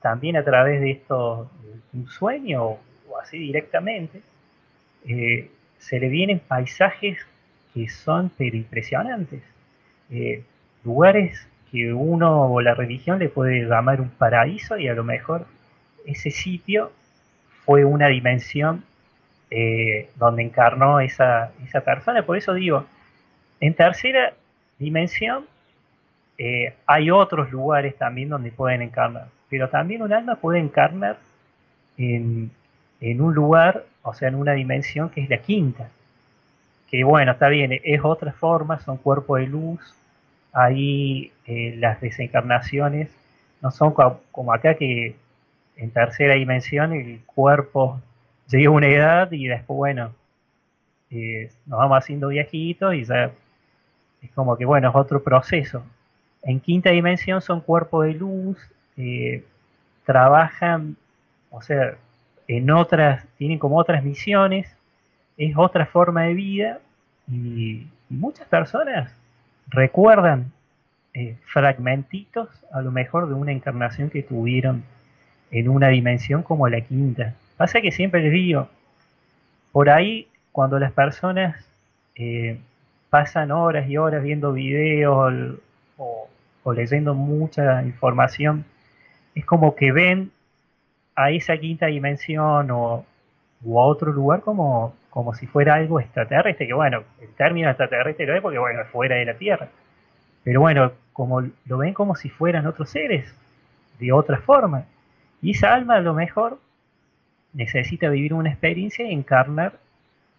también 0.00 0.36
a 0.36 0.44
través 0.44 0.80
de 0.80 0.90
esto 0.92 1.50
un 1.92 2.08
sueño 2.08 2.64
o 2.64 2.80
así 3.22 3.38
directamente. 3.38 4.20
Eh, 5.06 5.50
se 5.78 6.00
le 6.00 6.08
vienen 6.08 6.40
paisajes 6.40 7.18
que 7.72 7.88
son 7.88 8.30
pero 8.36 8.56
impresionantes. 8.56 9.42
Eh, 10.10 10.42
lugares 10.84 11.46
que 11.70 11.92
uno 11.92 12.52
o 12.52 12.60
la 12.60 12.74
religión 12.74 13.18
le 13.18 13.28
puede 13.28 13.66
llamar 13.66 14.00
un 14.00 14.10
paraíso 14.10 14.78
y 14.78 14.88
a 14.88 14.94
lo 14.94 15.04
mejor 15.04 15.46
ese 16.06 16.30
sitio 16.30 16.92
fue 17.64 17.84
una 17.84 18.08
dimensión 18.08 18.84
eh, 19.50 20.10
donde 20.16 20.42
encarnó 20.42 21.00
esa, 21.00 21.52
esa 21.64 21.80
persona. 21.80 22.24
Por 22.24 22.36
eso 22.36 22.54
digo, 22.54 22.86
en 23.60 23.74
tercera 23.74 24.34
dimensión 24.78 25.44
eh, 26.36 26.74
hay 26.86 27.10
otros 27.10 27.50
lugares 27.52 27.96
también 27.96 28.28
donde 28.28 28.50
pueden 28.50 28.82
encarnar, 28.82 29.28
pero 29.48 29.68
también 29.68 30.02
un 30.02 30.12
alma 30.12 30.36
puede 30.36 30.58
encarnar 30.58 31.18
en, 31.96 32.50
en 33.00 33.20
un 33.20 33.34
lugar, 33.34 33.84
o 34.02 34.14
sea, 34.14 34.28
en 34.28 34.34
una 34.34 34.52
dimensión 34.52 35.10
que 35.10 35.22
es 35.22 35.30
la 35.30 35.38
quinta. 35.38 35.90
Que 36.90 37.04
bueno, 37.04 37.32
está 37.32 37.48
bien, 37.48 37.80
es 37.82 38.00
otra 38.04 38.32
forma, 38.32 38.80
son 38.80 38.96
cuerpos 38.98 39.40
de 39.40 39.46
luz, 39.46 39.80
ahí 40.52 41.32
eh, 41.46 41.74
las 41.78 42.00
desencarnaciones 42.00 43.10
no 43.60 43.70
son 43.70 43.94
como 44.30 44.52
acá 44.52 44.74
que 44.74 45.16
en 45.76 45.90
tercera 45.90 46.34
dimensión 46.34 46.92
el 46.92 47.20
cuerpo 47.24 48.00
llega 48.48 48.68
a 48.68 48.72
una 48.72 48.88
edad 48.88 49.32
y 49.32 49.46
después, 49.46 49.76
bueno, 49.76 50.12
eh, 51.10 51.50
nos 51.66 51.78
vamos 51.78 51.98
haciendo 51.98 52.28
viejitos 52.28 52.94
y 52.94 53.04
ya 53.04 53.32
es 54.24 54.30
como 54.32 54.56
que, 54.56 54.64
bueno, 54.64 54.88
es 54.88 54.94
otro 54.94 55.22
proceso. 55.22 55.84
En 56.42 56.60
quinta 56.60 56.90
dimensión 56.90 57.40
son 57.42 57.60
cuerpos 57.60 58.06
de 58.06 58.14
luz, 58.14 58.58
eh, 58.96 59.44
trabajan, 60.04 60.96
o 61.50 61.62
sea, 61.62 61.94
en 62.48 62.70
otras, 62.70 63.24
tienen 63.38 63.58
como 63.58 63.78
otras 63.78 64.02
misiones, 64.02 64.74
es 65.36 65.56
otra 65.56 65.86
forma 65.86 66.22
de 66.24 66.34
vida 66.34 66.80
y 67.28 67.86
muchas 68.08 68.46
personas 68.46 69.10
recuerdan 69.68 70.52
eh, 71.14 71.36
fragmentitos 71.46 72.48
a 72.72 72.82
lo 72.82 72.92
mejor 72.92 73.28
de 73.28 73.34
una 73.34 73.52
encarnación 73.52 74.10
que 74.10 74.22
tuvieron 74.22 74.84
en 75.50 75.68
una 75.68 75.88
dimensión 75.88 76.42
como 76.42 76.68
la 76.68 76.80
quinta. 76.80 77.34
Pasa 77.56 77.80
que 77.80 77.92
siempre 77.92 78.22
les 78.22 78.32
digo, 78.32 78.68
por 79.72 79.90
ahí 79.90 80.28
cuando 80.52 80.78
las 80.78 80.92
personas 80.92 81.56
eh, 82.16 82.58
pasan 83.14 83.52
horas 83.52 83.88
y 83.88 83.96
horas 83.96 84.24
viendo 84.24 84.52
videos 84.52 85.56
o, 85.96 86.28
leyendo 86.72 87.14
mucha 87.14 87.84
información, 87.84 88.64
es 89.36 89.44
como 89.44 89.76
que 89.76 89.92
ven 89.92 90.32
a 91.14 91.30
esa 91.30 91.56
quinta 91.56 91.86
dimensión 91.86 92.72
o, 92.72 93.06
a 93.64 93.86
otro 93.86 94.10
lugar 94.10 94.40
como 94.40 94.96
como 95.10 95.32
si 95.32 95.46
fuera 95.46 95.74
algo 95.74 96.00
extraterrestre, 96.00 96.66
que 96.66 96.74
bueno, 96.74 97.04
el 97.20 97.28
término 97.34 97.68
extraterrestre 97.68 98.26
lo 98.26 98.34
es 98.34 98.42
porque 98.42 98.58
bueno, 98.58 98.80
es 98.80 98.88
fuera 98.88 99.14
de 99.14 99.26
la 99.26 99.34
Tierra. 99.34 99.68
Pero 100.42 100.62
bueno, 100.62 100.90
como 101.12 101.40
lo 101.40 101.78
ven 101.78 101.94
como 101.94 102.16
si 102.16 102.30
fueran 102.30 102.66
otros 102.66 102.90
seres, 102.90 103.32
de 104.00 104.10
otra 104.10 104.38
forma. 104.38 104.86
Y 105.40 105.52
esa 105.52 105.72
alma 105.72 105.94
a 105.94 106.00
lo 106.00 106.14
mejor 106.14 106.58
necesita 107.52 108.08
vivir 108.08 108.34
una 108.34 108.50
experiencia 108.50 109.06
y 109.06 109.12
encarnar 109.12 109.83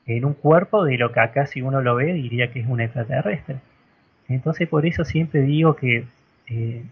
en 0.08 0.26
un 0.26 0.34
cuerpo 0.34 0.84
de 0.84 0.98
lo 0.98 1.12
que 1.12 1.20
acá 1.20 1.48
si 1.48 1.62
uno 1.62 1.82
lo 1.82 1.96
ve 1.96 2.14
diría 2.14 2.52
que 2.52 2.60
es 2.60 2.68
un 2.68 2.82
extraterrestre. 2.82 3.58
Entonces 4.28 4.68
por 4.68 4.86
eso 4.86 5.04
siempre 5.06 5.42
digo 5.42 5.76
que 5.76 6.06
eh, 6.48 6.84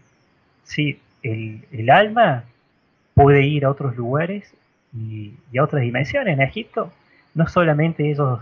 sí, 0.64 1.00
el, 1.22 1.90
alma 1.90 2.44
puede 3.14 3.44
ir 3.44 3.66
a 3.66 3.70
otros 3.70 3.96
lugares 3.96 4.54
y, 4.94 5.34
a 5.58 5.64
otras 5.64 5.82
dimensiones. 5.82 6.34
En 6.34 6.42
Egipto, 6.42 6.92
no 7.34 7.48
solamente 7.48 8.10
ellos, 8.10 8.40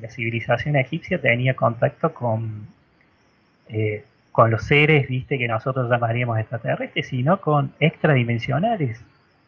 la 0.00 0.10
civilización 0.10 0.76
egipcia 0.76 1.20
tenía 1.20 1.54
contacto 1.54 2.12
con, 2.12 2.66
eh, 3.68 4.04
con 4.32 4.50
los 4.50 4.64
seres, 4.64 5.08
viste, 5.08 5.38
que 5.38 5.48
nosotros 5.48 5.90
llamaríamos 5.90 6.38
extraterrestres, 6.38 7.08
sino 7.08 7.40
con 7.40 7.72
extradimensionales, 7.80 9.00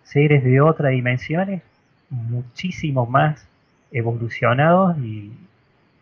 seres 0.04 0.44
de 0.44 0.60
otras 0.60 0.92
dimensiones, 0.92 1.62
muchísimo 2.10 3.06
más 3.06 3.46
evolucionados 3.92 4.96
y, 4.98 5.32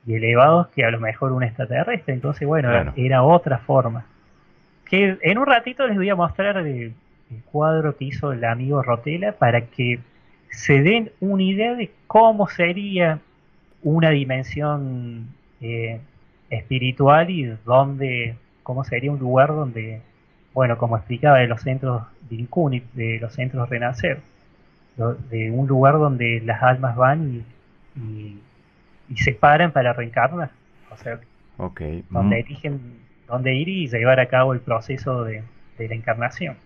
elevados 0.08 0.68
que 0.68 0.84
a 0.84 0.90
lo 0.92 1.00
mejor 1.00 1.32
un 1.32 1.42
extraterrestre. 1.42 2.14
Entonces, 2.14 2.46
bueno, 2.46 2.70
era 2.94 3.24
otra 3.24 3.58
forma. 3.58 4.06
Que 4.88 5.18
en 5.20 5.38
un 5.38 5.46
ratito 5.46 5.84
les 5.86 5.96
voy 5.96 6.08
a 6.08 6.14
mostrar 6.14 6.58
el, 6.58 6.94
cuadro 7.50 7.96
que 7.96 8.04
hizo 8.04 8.32
el 8.32 8.44
amigo 8.44 8.84
Rotela 8.84 9.32
para 9.32 9.62
que 9.62 9.98
se 10.48 10.80
den 10.80 11.10
una 11.18 11.42
idea 11.42 11.74
de 11.74 11.90
cómo 12.06 12.46
sería 12.46 13.18
una 13.82 14.10
dimensión 14.10 15.26
eh, 15.60 15.98
espiritual 16.50 17.28
y 17.30 17.52
dónde, 17.64 18.36
cómo 18.62 18.84
sería 18.84 19.10
un 19.10 19.18
lugar 19.18 19.48
donde, 19.48 20.02
bueno, 20.54 20.78
como 20.78 20.96
explicaba 20.96 21.38
de 21.38 21.48
los 21.48 21.62
centros 21.62 22.02
de 22.30 22.46
de 22.94 23.18
los 23.20 23.32
centros 23.34 23.68
Renacer, 23.68 24.20
de 25.30 25.50
un 25.50 25.66
lugar 25.66 25.94
donde 25.94 26.40
las 26.44 26.62
almas 26.62 26.94
van 26.94 27.34
y, 27.34 27.55
y, 27.96 28.38
se 29.16 29.32
paran 29.32 29.72
para 29.72 29.92
reencarnar. 29.92 30.50
O 30.90 30.96
sea, 30.96 31.20
donde 32.10 32.40
eligen 32.40 33.00
dónde 33.26 33.54
ir 33.54 33.68
y 33.68 33.88
llevar 33.88 34.20
a 34.20 34.26
cabo 34.26 34.52
el 34.52 34.60
proceso 34.60 35.24
de, 35.24 35.42
la 35.78 35.94
encarnación. 35.94 36.56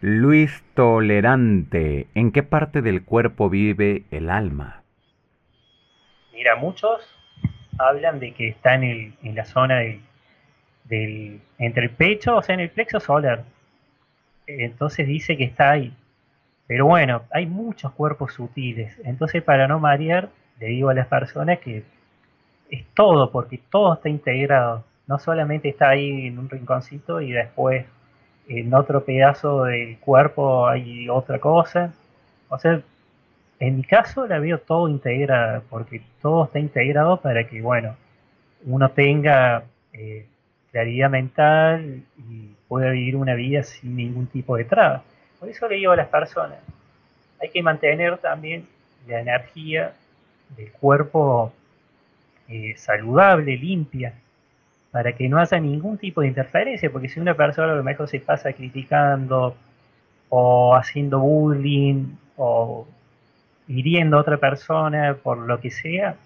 Luis 0.00 0.64
Tolerante, 0.74 2.06
¿en 2.14 2.32
qué 2.32 2.42
parte 2.42 2.80
del 2.82 3.04
cuerpo 3.04 3.50
vive 3.50 4.04
el 4.10 4.30
alma? 4.30 4.82
Mira, 6.32 6.56
muchos 6.56 7.14
hablan 7.78 8.18
de 8.18 8.32
que 8.32 8.48
está 8.48 8.74
en, 8.74 8.84
el, 8.84 9.14
en 9.22 9.34
la 9.34 9.44
zona 9.44 9.80
del, 9.80 10.00
del, 10.84 11.40
entre 11.58 11.84
el 11.84 11.90
pecho, 11.90 12.36
o 12.36 12.42
sea, 12.42 12.54
en 12.54 12.60
el 12.60 12.70
plexo 12.70 12.98
solar. 12.98 13.44
Entonces 14.46 15.06
dice 15.06 15.36
que 15.36 15.44
está 15.44 15.70
ahí. 15.70 15.94
Pero 16.66 16.86
bueno, 16.86 17.24
hay 17.32 17.46
muchos 17.46 17.92
cuerpos 17.92 18.34
sutiles. 18.34 18.96
Entonces, 19.04 19.42
para 19.42 19.66
no 19.66 19.80
marear, 19.80 20.30
le 20.60 20.66
digo 20.68 20.90
a 20.90 20.94
las 20.94 21.06
personas 21.06 21.58
que 21.58 21.82
es 22.70 22.84
todo, 22.94 23.30
porque 23.30 23.60
todo 23.70 23.94
está 23.94 24.08
integrado 24.08 24.84
no 25.10 25.18
solamente 25.18 25.68
está 25.68 25.88
ahí 25.88 26.28
en 26.28 26.38
un 26.38 26.48
rinconcito 26.48 27.20
y 27.20 27.32
después 27.32 27.84
en 28.46 28.72
otro 28.72 29.04
pedazo 29.04 29.64
del 29.64 29.98
cuerpo 29.98 30.68
hay 30.68 31.08
otra 31.08 31.40
cosa. 31.40 31.92
O 32.48 32.56
sea, 32.60 32.80
en 33.58 33.76
mi 33.76 33.82
caso 33.82 34.24
la 34.28 34.38
veo 34.38 34.58
todo 34.58 34.88
integrada, 34.88 35.62
porque 35.68 36.00
todo 36.22 36.44
está 36.44 36.60
integrado 36.60 37.20
para 37.20 37.42
que, 37.42 37.60
bueno, 37.60 37.96
uno 38.66 38.88
tenga 38.92 39.64
eh, 39.92 40.26
claridad 40.70 41.10
mental 41.10 42.04
y 42.16 42.54
pueda 42.68 42.90
vivir 42.92 43.16
una 43.16 43.34
vida 43.34 43.64
sin 43.64 43.96
ningún 43.96 44.28
tipo 44.28 44.56
de 44.56 44.64
traba. 44.64 45.02
Por 45.40 45.48
eso 45.48 45.66
le 45.66 45.74
digo 45.74 45.90
a 45.90 45.96
las 45.96 46.06
personas, 46.06 46.58
hay 47.42 47.48
que 47.48 47.64
mantener 47.64 48.16
también 48.18 48.64
la 49.08 49.22
energía 49.22 49.92
del 50.56 50.72
cuerpo 50.72 51.52
eh, 52.48 52.74
saludable, 52.76 53.56
limpia, 53.56 54.14
para 54.90 55.12
que 55.12 55.28
no 55.28 55.38
haya 55.38 55.58
ningún 55.60 55.98
tipo 55.98 56.20
de 56.20 56.28
interferencia, 56.28 56.90
porque 56.90 57.08
si 57.08 57.20
una 57.20 57.34
persona 57.34 57.72
a 57.72 57.76
lo 57.76 57.84
mejor 57.84 58.08
se 58.08 58.20
pasa 58.20 58.52
criticando 58.52 59.56
o 60.28 60.74
haciendo 60.74 61.20
bullying 61.20 62.06
o 62.36 62.86
hiriendo 63.68 64.16
a 64.16 64.20
otra 64.20 64.36
persona 64.38 65.16
por 65.22 65.38
lo 65.38 65.60
que 65.60 65.70
sea, 65.70 66.16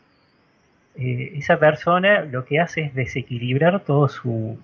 eh, 0.96 1.32
esa 1.36 1.58
persona 1.58 2.22
lo 2.22 2.44
que 2.44 2.60
hace 2.60 2.82
es 2.82 2.94
desequilibrar 2.94 3.80
todo 3.80 4.08
su, 4.08 4.58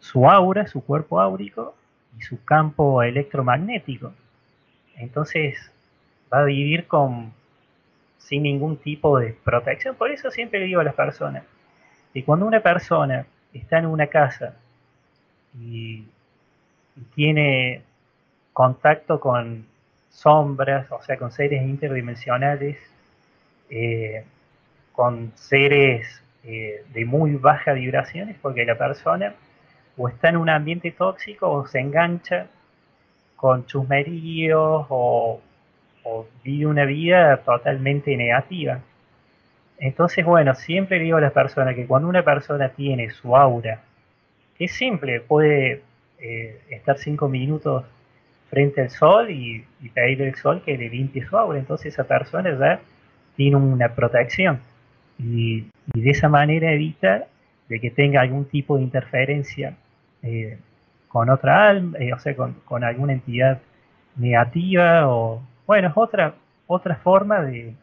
su 0.00 0.28
aura, 0.28 0.66
su 0.66 0.84
cuerpo 0.84 1.20
áurico 1.20 1.74
y 2.18 2.22
su 2.22 2.44
campo 2.44 3.02
electromagnético. 3.02 4.12
Entonces 4.96 5.70
va 6.32 6.40
a 6.40 6.44
vivir 6.44 6.86
con 6.86 7.32
sin 8.18 8.42
ningún 8.42 8.76
tipo 8.76 9.18
de 9.18 9.36
protección. 9.44 9.94
Por 9.94 10.10
eso 10.10 10.30
siempre 10.30 10.60
digo 10.60 10.80
a 10.80 10.84
las 10.84 10.94
personas, 10.94 11.44
que 12.12 12.24
cuando 12.24 12.46
una 12.46 12.60
persona 12.60 13.26
está 13.52 13.78
en 13.78 13.86
una 13.86 14.06
casa 14.06 14.54
y, 15.58 16.04
tiene 17.14 17.82
contacto 18.54 19.20
con 19.20 19.66
sombras, 20.08 20.90
o 20.90 21.02
sea, 21.02 21.18
con 21.18 21.30
seres 21.30 21.62
interdimensionales, 21.62 22.78
eh, 23.68 24.24
con 24.92 25.32
seres 25.34 26.22
eh, 26.42 26.82
de 26.94 27.04
muy 27.04 27.34
baja 27.34 27.74
vibraciones, 27.74 28.38
porque 28.40 28.64
la 28.64 28.78
persona 28.78 29.34
o 29.98 30.08
está 30.08 30.30
en 30.30 30.38
un 30.38 30.48
ambiente 30.48 30.90
tóxico 30.90 31.50
o 31.50 31.66
se 31.66 31.80
engancha 31.80 32.46
con 33.36 33.66
chusmeríos 33.66 34.86
o 34.88 35.40
vive 36.42 36.66
una 36.66 36.84
vida 36.84 37.38
totalmente 37.38 38.16
negativa. 38.16 38.80
Entonces, 39.78 40.24
bueno, 40.24 40.54
siempre 40.54 40.98
digo 40.98 41.18
a 41.18 41.20
las 41.20 41.32
personas 41.32 41.74
que 41.74 41.86
cuando 41.86 42.08
una 42.08 42.22
persona 42.22 42.70
tiene 42.70 43.10
su 43.10 43.36
aura, 43.36 43.82
que 44.56 44.64
es 44.64 44.72
simple, 44.72 45.20
puede 45.20 45.82
eh, 46.18 46.60
estar 46.70 46.96
cinco 46.98 47.28
minutos 47.28 47.84
frente 48.48 48.80
al 48.80 48.90
sol 48.90 49.30
y, 49.30 49.64
pedirle 49.92 50.28
al 50.28 50.34
sol 50.36 50.62
que 50.64 50.78
le 50.78 50.88
limpie 50.88 51.26
su 51.26 51.36
aura, 51.36 51.58
entonces 51.58 51.92
esa 51.92 52.04
persona 52.04 52.56
ya 52.58 52.80
tiene 53.36 53.56
una 53.56 53.94
protección 53.94 54.60
y, 55.18 55.66
de 55.94 56.10
esa 56.10 56.28
manera 56.28 56.72
evita 56.72 57.26
de 57.68 57.80
que 57.80 57.90
tenga 57.90 58.20
algún 58.20 58.46
tipo 58.46 58.76
de 58.76 58.82
interferencia 58.82 59.76
eh, 60.22 60.58
con 61.08 61.30
otra 61.30 61.68
alma, 61.68 61.98
eh, 61.98 62.12
o 62.12 62.18
sea, 62.18 62.34
con, 62.34 62.84
alguna 62.84 63.12
entidad 63.12 63.60
negativa 64.16 65.08
o, 65.08 65.42
bueno, 65.66 65.88
es 65.88 65.94
otra, 65.96 66.34
otra 66.66 66.96
forma 66.96 67.40
de, 67.42 67.74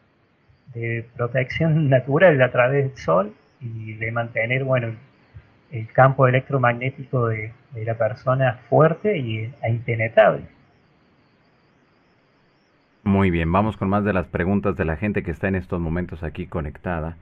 protección 1.16 1.88
natural 1.90 2.40
a 2.42 2.50
través 2.50 2.84
del 2.84 2.96
sol 2.96 3.32
y 3.60 3.94
de 3.94 4.10
mantener 4.10 4.64
bueno 4.64 4.88
el 5.70 5.88
campo 5.92 6.26
electromagnético 6.26 7.28
de, 7.28 7.52
la 7.84 7.94
persona 7.94 8.60
fuerte 8.68 9.18
y, 9.18 9.52
e 9.62 9.70
impenetrable. 9.70 10.44
Muy 13.02 13.30
bien, 13.30 13.50
vamos 13.50 13.76
con 13.76 13.88
más 13.88 14.04
de 14.04 14.12
las 14.12 14.26
preguntas 14.28 14.76
de 14.76 14.84
la 14.84 14.96
gente 14.96 15.22
que 15.22 15.30
está 15.30 15.48
en 15.48 15.56
estos 15.56 15.80
momentos 15.80 16.22
aquí 16.22 16.46
conectada. 16.46 17.16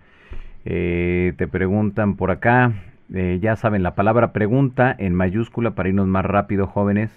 Eh, 0.64 1.32
te 1.36 1.48
preguntan 1.48 2.16
por 2.16 2.30
acá, 2.30 2.72
eh, 3.12 3.38
ya 3.42 3.56
saben, 3.56 3.82
la 3.82 3.94
palabra 3.94 4.32
pregunta 4.32 4.94
en 4.96 5.14
mayúscula 5.14 5.72
para 5.72 5.88
irnos 5.88 6.06
más 6.06 6.24
rápido, 6.24 6.66
jóvenes. 6.66 7.10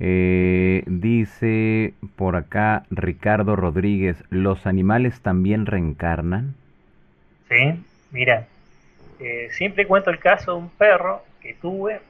Eh, 0.00 0.82
dice 0.86 1.94
por 2.16 2.36
acá 2.36 2.84
Ricardo 2.90 3.56
Rodríguez, 3.56 4.16
¿los 4.30 4.66
animales 4.66 5.20
también 5.20 5.66
reencarnan? 5.66 6.54
Sí, 7.48 7.84
mira, 8.10 8.46
eh, 9.20 9.48
siempre 9.52 9.86
cuento 9.86 10.10
el 10.10 10.18
caso 10.18 10.52
de 10.52 10.58
un 10.58 10.70
perro 10.70 11.22
que 11.40 11.54
tuve, 11.54 12.00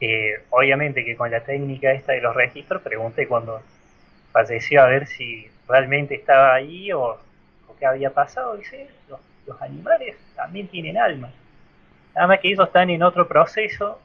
que 0.00 0.34
obviamente 0.50 1.04
que 1.04 1.14
con 1.14 1.30
la 1.30 1.40
técnica 1.40 1.92
esta 1.92 2.12
de 2.12 2.20
los 2.20 2.34
registros 2.34 2.82
pregunté 2.82 3.28
cuando 3.28 3.60
falleció 4.32 4.82
a 4.82 4.86
ver 4.86 5.06
si 5.06 5.46
realmente 5.68 6.16
estaba 6.16 6.54
ahí 6.54 6.92
o, 6.92 7.18
qué 7.78 7.86
había 7.86 8.10
pasado. 8.10 8.56
Dice, 8.56 8.88
los, 9.08 9.20
los 9.46 9.60
animales 9.62 10.16
también 10.34 10.66
tienen 10.68 10.98
alma. 10.98 11.30
Nada 12.14 12.26
más 12.28 12.40
que 12.40 12.48
ellos 12.48 12.66
están 12.66 12.90
en 12.90 13.02
otro 13.02 13.28
proceso, 13.28 14.00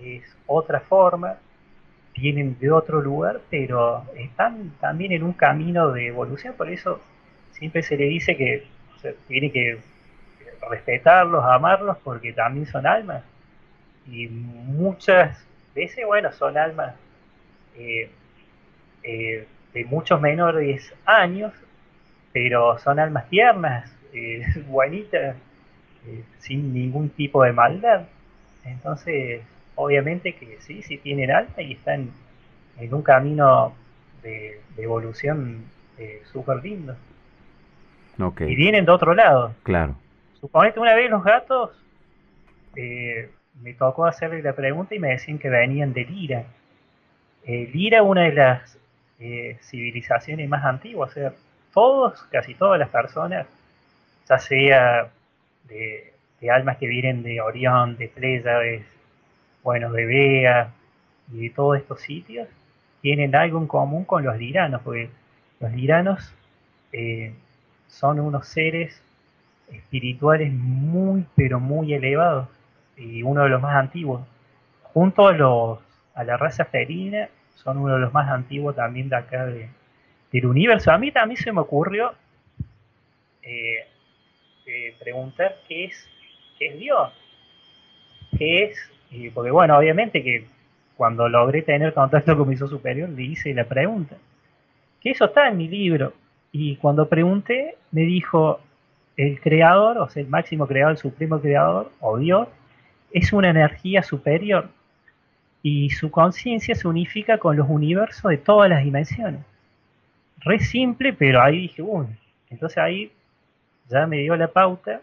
es 0.00 0.22
otra 0.46 0.80
forma, 0.80 1.36
vienen 2.14 2.58
de 2.58 2.70
otro 2.70 3.00
lugar, 3.00 3.40
pero 3.50 4.04
están 4.16 4.72
también 4.80 5.12
en 5.12 5.22
un 5.22 5.32
camino 5.32 5.92
de 5.92 6.08
evolución, 6.08 6.54
por 6.56 6.68
eso 6.68 7.00
siempre 7.52 7.82
se 7.82 7.96
le 7.96 8.04
dice 8.04 8.36
que 8.36 8.66
se 9.00 9.14
tiene 9.28 9.50
que 9.50 9.78
respetarlos, 10.68 11.44
amarlos, 11.44 11.96
porque 12.04 12.32
también 12.32 12.66
son 12.66 12.86
almas. 12.86 13.24
Y 14.06 14.28
muchas 14.28 15.44
veces, 15.74 16.06
bueno, 16.06 16.32
son 16.32 16.56
almas 16.56 16.94
eh, 17.76 18.10
eh, 19.02 19.46
de 19.74 19.84
muchos 19.84 20.20
menores 20.20 20.92
años, 21.04 21.52
pero 22.32 22.78
son 22.78 22.98
almas 22.98 23.28
tiernas, 23.28 23.92
eh, 24.12 24.44
buenitas, 24.66 25.36
sin 26.38 26.74
ningún 26.74 27.10
tipo 27.10 27.44
de 27.44 27.52
maldad. 27.52 28.06
Entonces, 28.64 29.42
obviamente 29.74 30.34
que 30.34 30.58
sí, 30.60 30.82
sí 30.82 30.98
tienen 30.98 31.30
alta 31.30 31.62
y 31.62 31.72
están 31.72 32.10
en 32.78 32.94
un 32.94 33.02
camino 33.02 33.74
de, 34.22 34.60
evolución 34.76 35.64
eh, 35.98 36.22
súper 36.32 36.62
lindo. 36.62 36.96
Y 38.40 38.54
vienen 38.54 38.84
de 38.84 38.92
otro 38.92 39.14
lado. 39.14 39.54
Claro. 39.62 39.96
Suponete 40.40 40.78
una 40.78 40.94
vez 40.94 41.10
los 41.10 41.24
gatos 41.24 41.70
eh, 42.76 43.30
me 43.60 43.74
tocó 43.74 44.06
hacerle 44.06 44.42
la 44.42 44.54
pregunta 44.54 44.94
y 44.94 44.98
me 44.98 45.10
decían 45.10 45.38
que 45.38 45.48
venían 45.48 45.92
de 45.92 46.04
Lira. 46.04 46.44
Eh, 47.44 47.70
Lira, 47.72 48.02
una 48.02 48.22
de 48.22 48.32
las 48.32 48.78
eh, 49.20 49.58
civilizaciones 49.62 50.48
más 50.48 50.64
antiguas, 50.64 51.10
o 51.10 51.14
sea, 51.14 51.32
todos, 51.72 52.22
casi 52.30 52.54
todas 52.54 52.78
las 52.78 52.88
personas, 52.88 53.46
ya 54.28 54.38
sea 54.38 55.08
de, 55.68 56.12
almas 56.50 56.76
que 56.78 56.86
vienen 56.86 57.22
de 57.22 57.40
Orión, 57.40 57.96
de 57.96 58.08
Pléyades, 58.08 58.84
bueno, 59.62 59.92
de 59.92 60.06
Bea 60.06 60.72
y 61.32 61.48
de 61.48 61.50
todos 61.50 61.78
estos 61.78 62.00
sitios, 62.00 62.48
tienen 63.00 63.34
algo 63.34 63.58
en 63.58 63.66
común 63.66 64.04
con 64.04 64.24
los 64.24 64.36
liranos, 64.38 64.80
porque 64.82 65.10
los 65.60 65.72
liranos 65.72 66.34
eh, 66.92 67.34
son 67.88 68.20
unos 68.20 68.46
seres 68.48 69.02
espirituales 69.70 70.52
muy, 70.52 71.24
pero 71.36 71.60
muy 71.60 71.94
elevados 71.94 72.48
y 72.96 73.22
uno 73.22 73.42
de 73.42 73.48
los 73.48 73.60
más 73.60 73.76
antiguos. 73.76 74.22
Junto 74.82 75.28
a, 75.28 75.32
los, 75.32 75.78
a 76.14 76.24
la 76.24 76.36
raza 76.36 76.64
ferina, 76.64 77.28
son 77.54 77.78
uno 77.78 77.94
de 77.94 78.00
los 78.00 78.12
más 78.12 78.28
antiguos 78.28 78.76
también 78.76 79.08
de 79.08 79.16
acá 79.16 79.46
del 79.46 80.46
universo. 80.46 80.90
A 80.90 80.98
mí 80.98 81.10
también 81.12 81.40
se 81.40 81.52
me 81.52 81.60
ocurrió 81.60 82.12
eh, 83.42 83.86
eh, 84.66 84.96
preguntar 85.00 85.56
qué 85.68 85.84
es, 85.86 86.08
qué 86.58 86.66
es 86.68 86.78
Dios. 86.78 87.12
¿Qué 88.36 88.64
es? 88.64 88.91
Porque 89.34 89.50
bueno, 89.50 89.76
obviamente 89.76 90.22
que 90.22 90.46
cuando 90.96 91.28
logré 91.28 91.62
tener 91.62 91.94
contacto 91.94 92.36
con 92.36 92.48
mi 92.48 92.56
superior 92.56 93.08
le 93.08 93.22
hice 93.22 93.52
la 93.54 93.64
pregunta. 93.64 94.16
Que 95.00 95.10
eso 95.10 95.26
está 95.26 95.48
en 95.48 95.56
mi 95.56 95.68
libro. 95.68 96.12
Y 96.52 96.76
cuando 96.76 97.08
pregunté, 97.08 97.76
me 97.90 98.02
dijo, 98.02 98.60
el 99.16 99.40
creador, 99.40 99.98
o 99.98 100.08
sea, 100.08 100.22
el 100.22 100.28
máximo 100.28 100.66
creador, 100.66 100.92
el 100.92 100.98
supremo 100.98 101.40
creador, 101.40 101.90
o 102.00 102.18
Dios, 102.18 102.48
es 103.10 103.32
una 103.32 103.50
energía 103.50 104.02
superior 104.02 104.68
y 105.62 105.90
su 105.90 106.10
conciencia 106.10 106.74
se 106.74 106.88
unifica 106.88 107.38
con 107.38 107.56
los 107.56 107.68
universos 107.68 108.30
de 108.30 108.38
todas 108.38 108.68
las 108.68 108.84
dimensiones. 108.84 109.40
Re 110.40 110.58
simple, 110.58 111.12
pero 111.12 111.40
ahí 111.40 111.62
dije, 111.62 111.82
uy, 111.82 112.06
entonces 112.50 112.78
ahí 112.78 113.12
ya 113.88 114.06
me 114.06 114.18
dio 114.18 114.34
la 114.36 114.48
pauta 114.48 115.00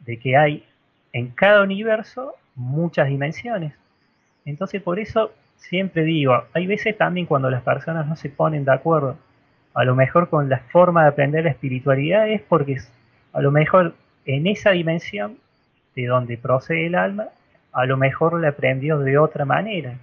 de 0.00 0.18
que 0.18 0.36
hay 0.36 0.64
en 1.12 1.28
cada 1.28 1.62
universo 1.62 2.34
muchas 2.54 3.08
dimensiones. 3.08 3.74
Entonces 4.44 4.82
por 4.82 4.98
eso 4.98 5.32
siempre 5.56 6.04
digo, 6.04 6.44
hay 6.52 6.66
veces 6.66 6.96
también 6.96 7.26
cuando 7.26 7.50
las 7.50 7.62
personas 7.62 8.06
no 8.06 8.16
se 8.16 8.28
ponen 8.28 8.64
de 8.64 8.72
acuerdo, 8.72 9.16
a 9.74 9.84
lo 9.84 9.94
mejor 9.94 10.28
con 10.28 10.48
la 10.48 10.58
forma 10.58 11.02
de 11.02 11.08
aprender 11.08 11.44
la 11.44 11.50
espiritualidad 11.50 12.28
es 12.28 12.42
porque 12.42 12.78
a 13.32 13.40
lo 13.40 13.50
mejor 13.50 13.94
en 14.26 14.46
esa 14.46 14.70
dimensión 14.70 15.38
de 15.94 16.06
donde 16.06 16.36
procede 16.36 16.86
el 16.86 16.94
alma, 16.94 17.28
a 17.72 17.86
lo 17.86 17.96
mejor 17.96 18.38
la 18.40 18.48
aprendió 18.48 18.98
de 18.98 19.18
otra 19.18 19.44
manera. 19.44 19.98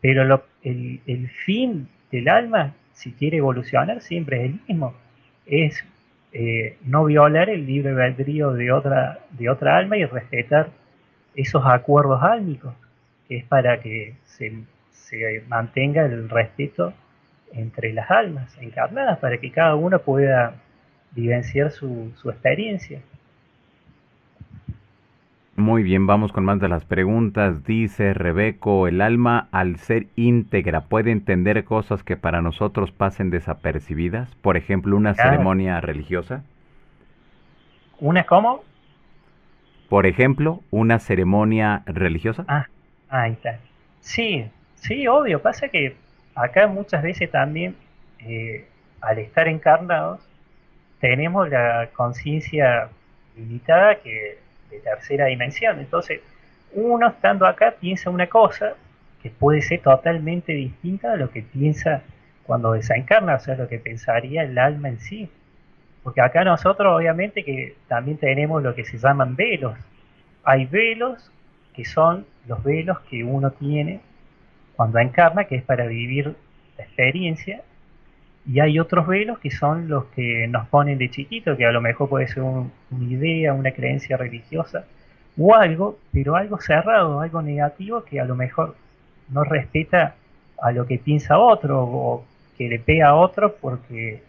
Pero 0.00 0.44
el, 0.62 1.30
fin 1.44 1.88
del 2.12 2.28
alma, 2.28 2.74
si 2.92 3.12
quiere 3.12 3.38
evolucionar, 3.38 4.00
siempre 4.02 4.38
es 4.38 4.44
el 4.44 4.60
mismo. 4.68 4.94
Es 5.46 5.84
eh, 6.38 6.76
no 6.84 7.06
violar 7.06 7.48
el 7.48 7.64
libre 7.64 7.92
albedrío 7.92 8.52
de 8.52 8.70
otra, 8.70 9.20
de 9.30 9.48
otra 9.48 9.78
alma 9.78 9.96
y 9.96 10.04
respetar 10.04 10.68
esos 11.34 11.62
acuerdos 11.64 12.22
álmicos, 12.22 12.74
que 13.26 13.38
es 13.38 13.44
para 13.44 13.80
que 13.80 14.16
se, 14.26 14.52
mantenga 15.48 16.04
el 16.04 16.28
respeto 16.28 16.92
entre 17.54 17.94
las 17.94 18.10
almas 18.10 18.54
encarnadas, 18.60 19.18
para 19.18 19.38
que 19.38 19.50
cada 19.50 19.76
una 19.76 19.98
pueda 19.98 20.56
vivenciar 21.12 21.70
su, 21.70 22.12
su 22.16 22.28
experiencia. 22.28 23.00
Muy 25.56 25.82
bien, 25.82 26.06
vamos 26.06 26.32
con 26.32 26.44
más 26.44 26.60
de 26.60 26.68
las 26.68 26.84
preguntas. 26.84 27.64
Dice 27.64 28.12
Rebeco, 28.12 28.88
el 28.88 29.00
alma 29.00 29.48
al 29.52 29.78
ser 29.78 30.06
íntegra 30.14 30.82
puede 30.82 31.12
entender 31.12 31.64
cosas 31.64 32.02
que 32.02 32.18
para 32.18 32.42
nosotros 32.42 32.92
pasen 32.92 33.30
desapercibidas, 33.30 34.34
por 34.36 34.58
ejemplo, 34.58 34.94
una 34.94 35.14
ceremonia 35.14 35.80
religiosa. 35.80 36.44
¿Una 37.98 38.24
cómo? 38.24 38.64
Por 39.88 40.04
ejemplo, 40.04 40.60
una 40.70 40.98
ceremonia 40.98 41.82
religiosa. 41.86 42.44
Ah, 42.48 42.66
ahí 43.08 43.32
está. 43.32 43.58
Sí, 44.00 44.44
sí, 44.74 45.08
obvio. 45.08 45.40
Pasa 45.40 45.68
que 45.70 45.96
acá 46.34 46.66
muchas 46.66 47.02
veces 47.02 47.30
también, 47.30 47.76
eh, 48.18 48.66
al 49.00 49.18
estar 49.20 49.48
encarnados, 49.48 50.20
tenemos 51.00 51.48
la 51.48 51.88
conciencia 51.96 52.90
limitada 53.38 53.94
que 54.02 54.44
de 54.70 54.78
tercera 54.80 55.26
dimensión. 55.26 55.78
Entonces, 55.78 56.20
uno 56.72 57.08
estando 57.08 57.46
acá 57.46 57.74
piensa 57.80 58.10
una 58.10 58.26
cosa 58.26 58.74
que 59.22 59.30
puede 59.30 59.62
ser 59.62 59.80
totalmente 59.80 60.52
distinta 60.52 61.12
a 61.12 61.16
lo 61.16 61.30
que 61.30 61.42
piensa 61.42 62.02
cuando 62.44 62.72
desencarna, 62.72 63.36
o 63.36 63.40
sea, 63.40 63.56
lo 63.56 63.68
que 63.68 63.78
pensaría 63.78 64.42
el 64.42 64.58
alma 64.58 64.88
en 64.88 65.00
sí. 65.00 65.28
Porque 66.02 66.20
acá 66.20 66.44
nosotros 66.44 66.94
obviamente 66.94 67.42
que 67.42 67.74
también 67.88 68.18
tenemos 68.18 68.62
lo 68.62 68.74
que 68.74 68.84
se 68.84 68.98
llaman 68.98 69.34
velos. 69.34 69.76
Hay 70.44 70.66
velos 70.66 71.32
que 71.74 71.84
son 71.84 72.24
los 72.46 72.62
velos 72.62 73.00
que 73.10 73.24
uno 73.24 73.50
tiene 73.50 74.00
cuando 74.76 74.98
encarna, 74.98 75.44
que 75.44 75.56
es 75.56 75.64
para 75.64 75.86
vivir 75.86 76.36
la 76.78 76.84
experiencia, 76.84 77.62
y 78.48 78.60
hay 78.60 78.78
otros 78.78 79.06
velos 79.06 79.38
que 79.40 79.50
son 79.50 79.88
los 79.88 80.04
que 80.06 80.46
nos 80.46 80.68
ponen 80.68 80.98
de 80.98 81.10
chiquito, 81.10 81.56
que 81.56 81.66
a 81.66 81.72
lo 81.72 81.80
mejor 81.80 82.08
puede 82.08 82.28
ser 82.28 82.42
una 82.42 82.70
idea, 83.00 83.52
una 83.52 83.72
creencia 83.72 84.16
religiosa 84.16 84.84
o 85.36 85.54
algo, 85.54 85.98
pero 86.12 86.36
algo 86.36 86.60
cerrado, 86.60 87.20
algo 87.20 87.42
negativo 87.42 88.04
que 88.04 88.20
a 88.20 88.24
lo 88.24 88.36
mejor 88.36 88.76
no 89.30 89.42
respeta 89.44 90.14
a 90.62 90.72
lo 90.72 90.86
que 90.86 90.98
piensa 90.98 91.38
otro 91.38 91.82
o 91.82 92.24
que 92.56 92.68
le 92.68 92.78
pega 92.78 93.08
a 93.08 93.14
otro 93.14 93.56
porque 93.56 94.22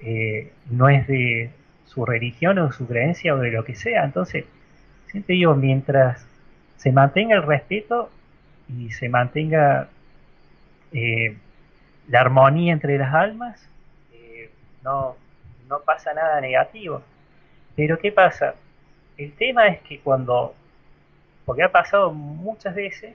eh, 0.00 0.52
no 0.70 0.88
es 0.88 1.06
de 1.06 1.50
su 1.86 2.04
religión 2.04 2.58
o 2.58 2.70
su 2.70 2.86
creencia 2.86 3.34
o 3.34 3.38
de 3.38 3.50
lo 3.50 3.64
que 3.64 3.74
sea. 3.74 4.04
Entonces, 4.04 4.44
siempre 5.06 5.36
digo, 5.36 5.54
mientras 5.54 6.26
se 6.76 6.92
mantenga 6.92 7.36
el 7.36 7.42
respeto 7.42 8.10
y 8.68 8.90
se 8.90 9.08
mantenga 9.08 9.88
eh, 10.92 11.36
la 12.08 12.20
armonía 12.20 12.72
entre 12.72 12.98
las 12.98 13.14
almas, 13.14 13.68
eh, 14.12 14.50
no, 14.82 15.16
no 15.68 15.80
pasa 15.80 16.12
nada 16.14 16.40
negativo. 16.40 17.02
Pero 17.76 17.98
¿qué 17.98 18.12
pasa? 18.12 18.54
El 19.16 19.32
tema 19.32 19.66
es 19.68 19.80
que 19.82 20.00
cuando, 20.00 20.54
porque 21.44 21.62
ha 21.62 21.72
pasado 21.72 22.12
muchas 22.12 22.74
veces 22.74 23.14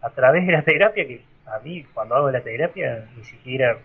a 0.00 0.10
través 0.10 0.46
de 0.46 0.52
la 0.52 0.62
terapia, 0.62 1.06
que 1.06 1.22
a 1.46 1.58
mí 1.60 1.84
cuando 1.94 2.14
hago 2.14 2.30
la 2.30 2.40
terapia 2.40 3.06
ni 3.16 3.24
siquiera 3.24 3.76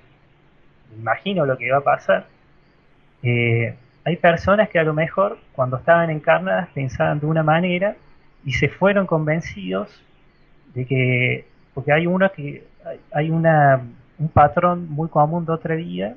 imagino 0.95 1.45
lo 1.45 1.57
que 1.57 1.71
va 1.71 1.77
a 1.77 1.81
pasar, 1.81 2.27
eh, 3.23 3.75
hay 4.03 4.17
personas 4.17 4.69
que 4.69 4.79
a 4.79 4.83
lo 4.83 4.93
mejor 4.93 5.39
cuando 5.53 5.77
estaban 5.77 6.09
encarnadas 6.09 6.69
pensaban 6.73 7.19
de 7.19 7.25
una 7.25 7.41
manera 7.41 7.95
y 8.45 8.53
se 8.53 8.69
fueron 8.69 9.07
convencidos 9.07 10.03
de 10.75 10.85
que, 10.85 11.45
porque 11.73 11.91
hay 11.91 12.05
uno 12.05 12.31
que, 12.31 12.63
hay 13.11 13.31
una 13.31 13.81
un 14.17 14.29
patrón 14.29 14.89
muy 14.89 15.09
común 15.09 15.45
de 15.45 15.51
otra 15.51 15.75
vida, 15.75 16.15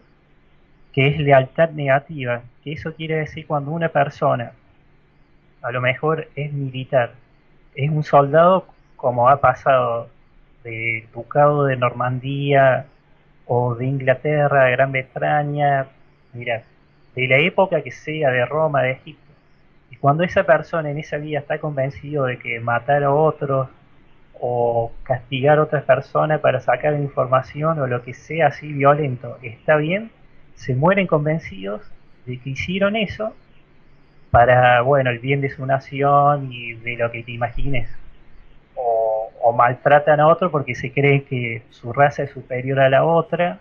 que 0.92 1.08
es 1.08 1.18
lealtad 1.18 1.70
negativa, 1.70 2.42
que 2.62 2.72
eso 2.72 2.94
quiere 2.94 3.16
decir 3.16 3.46
cuando 3.46 3.70
una 3.70 3.88
persona, 3.88 4.52
a 5.62 5.70
lo 5.70 5.80
mejor 5.80 6.28
es 6.34 6.52
militar, 6.52 7.12
es 7.74 7.90
un 7.90 8.02
soldado 8.02 8.66
como 8.96 9.28
ha 9.28 9.40
pasado 9.40 10.08
del 10.64 11.04
Ducado 11.12 11.64
de 11.64 11.76
Normandía 11.76 12.86
o 13.46 13.74
de 13.74 13.86
Inglaterra, 13.86 14.64
de 14.64 14.72
Gran 14.72 14.92
Bretaña, 14.92 15.86
mira, 16.32 16.62
de 17.14 17.28
la 17.28 17.38
época 17.38 17.82
que 17.82 17.90
sea, 17.90 18.30
de 18.30 18.44
Roma, 18.44 18.82
de 18.82 18.92
Egipto. 18.92 19.32
Y 19.90 19.96
cuando 19.96 20.24
esa 20.24 20.44
persona 20.44 20.90
en 20.90 20.98
esa 20.98 21.16
vida 21.16 21.38
está 21.38 21.58
convencido 21.58 22.26
de 22.26 22.38
que 22.38 22.60
matar 22.60 23.02
a 23.04 23.12
otros 23.12 23.68
o 24.40 24.92
castigar 25.02 25.58
a 25.58 25.62
otra 25.62 25.82
persona 25.82 26.38
para 26.38 26.60
sacar 26.60 26.94
información 26.94 27.78
o 27.80 27.86
lo 27.86 28.02
que 28.02 28.14
sea 28.14 28.48
así 28.48 28.72
violento 28.72 29.38
está 29.42 29.76
bien, 29.76 30.10
se 30.54 30.74
mueren 30.74 31.06
convencidos 31.06 31.82
de 32.26 32.38
que 32.38 32.50
hicieron 32.50 32.96
eso 32.96 33.34
para, 34.30 34.82
bueno, 34.82 35.10
el 35.10 35.18
bien 35.18 35.40
de 35.40 35.50
su 35.50 35.64
nación 35.64 36.52
y 36.52 36.74
de 36.74 36.96
lo 36.96 37.10
que 37.10 37.22
te 37.22 37.32
imagines. 37.32 37.88
O, 38.74 39.52
maltratan 39.56 40.20
a 40.20 40.26
otro 40.28 40.50
porque 40.50 40.74
se 40.74 40.92
cree 40.92 41.24
que 41.24 41.62
su 41.70 41.92
raza 41.92 42.22
es 42.22 42.30
superior 42.30 42.80
a 42.80 42.90
la 42.90 43.04
otra 43.04 43.58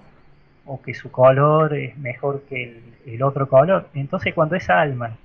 o 0.66 0.82
que 0.82 0.94
su 0.94 1.10
color 1.10 1.74
es 1.76 1.98
mejor 1.98 2.44
que 2.50 2.82
el 3.06 3.24
otro 3.24 3.48
color. 3.48 3.88
Entonces 3.94 4.34
cuando 4.34 4.58
esa 4.58 4.82
alma 4.82 5.16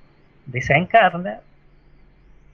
desencarna, 0.46 1.40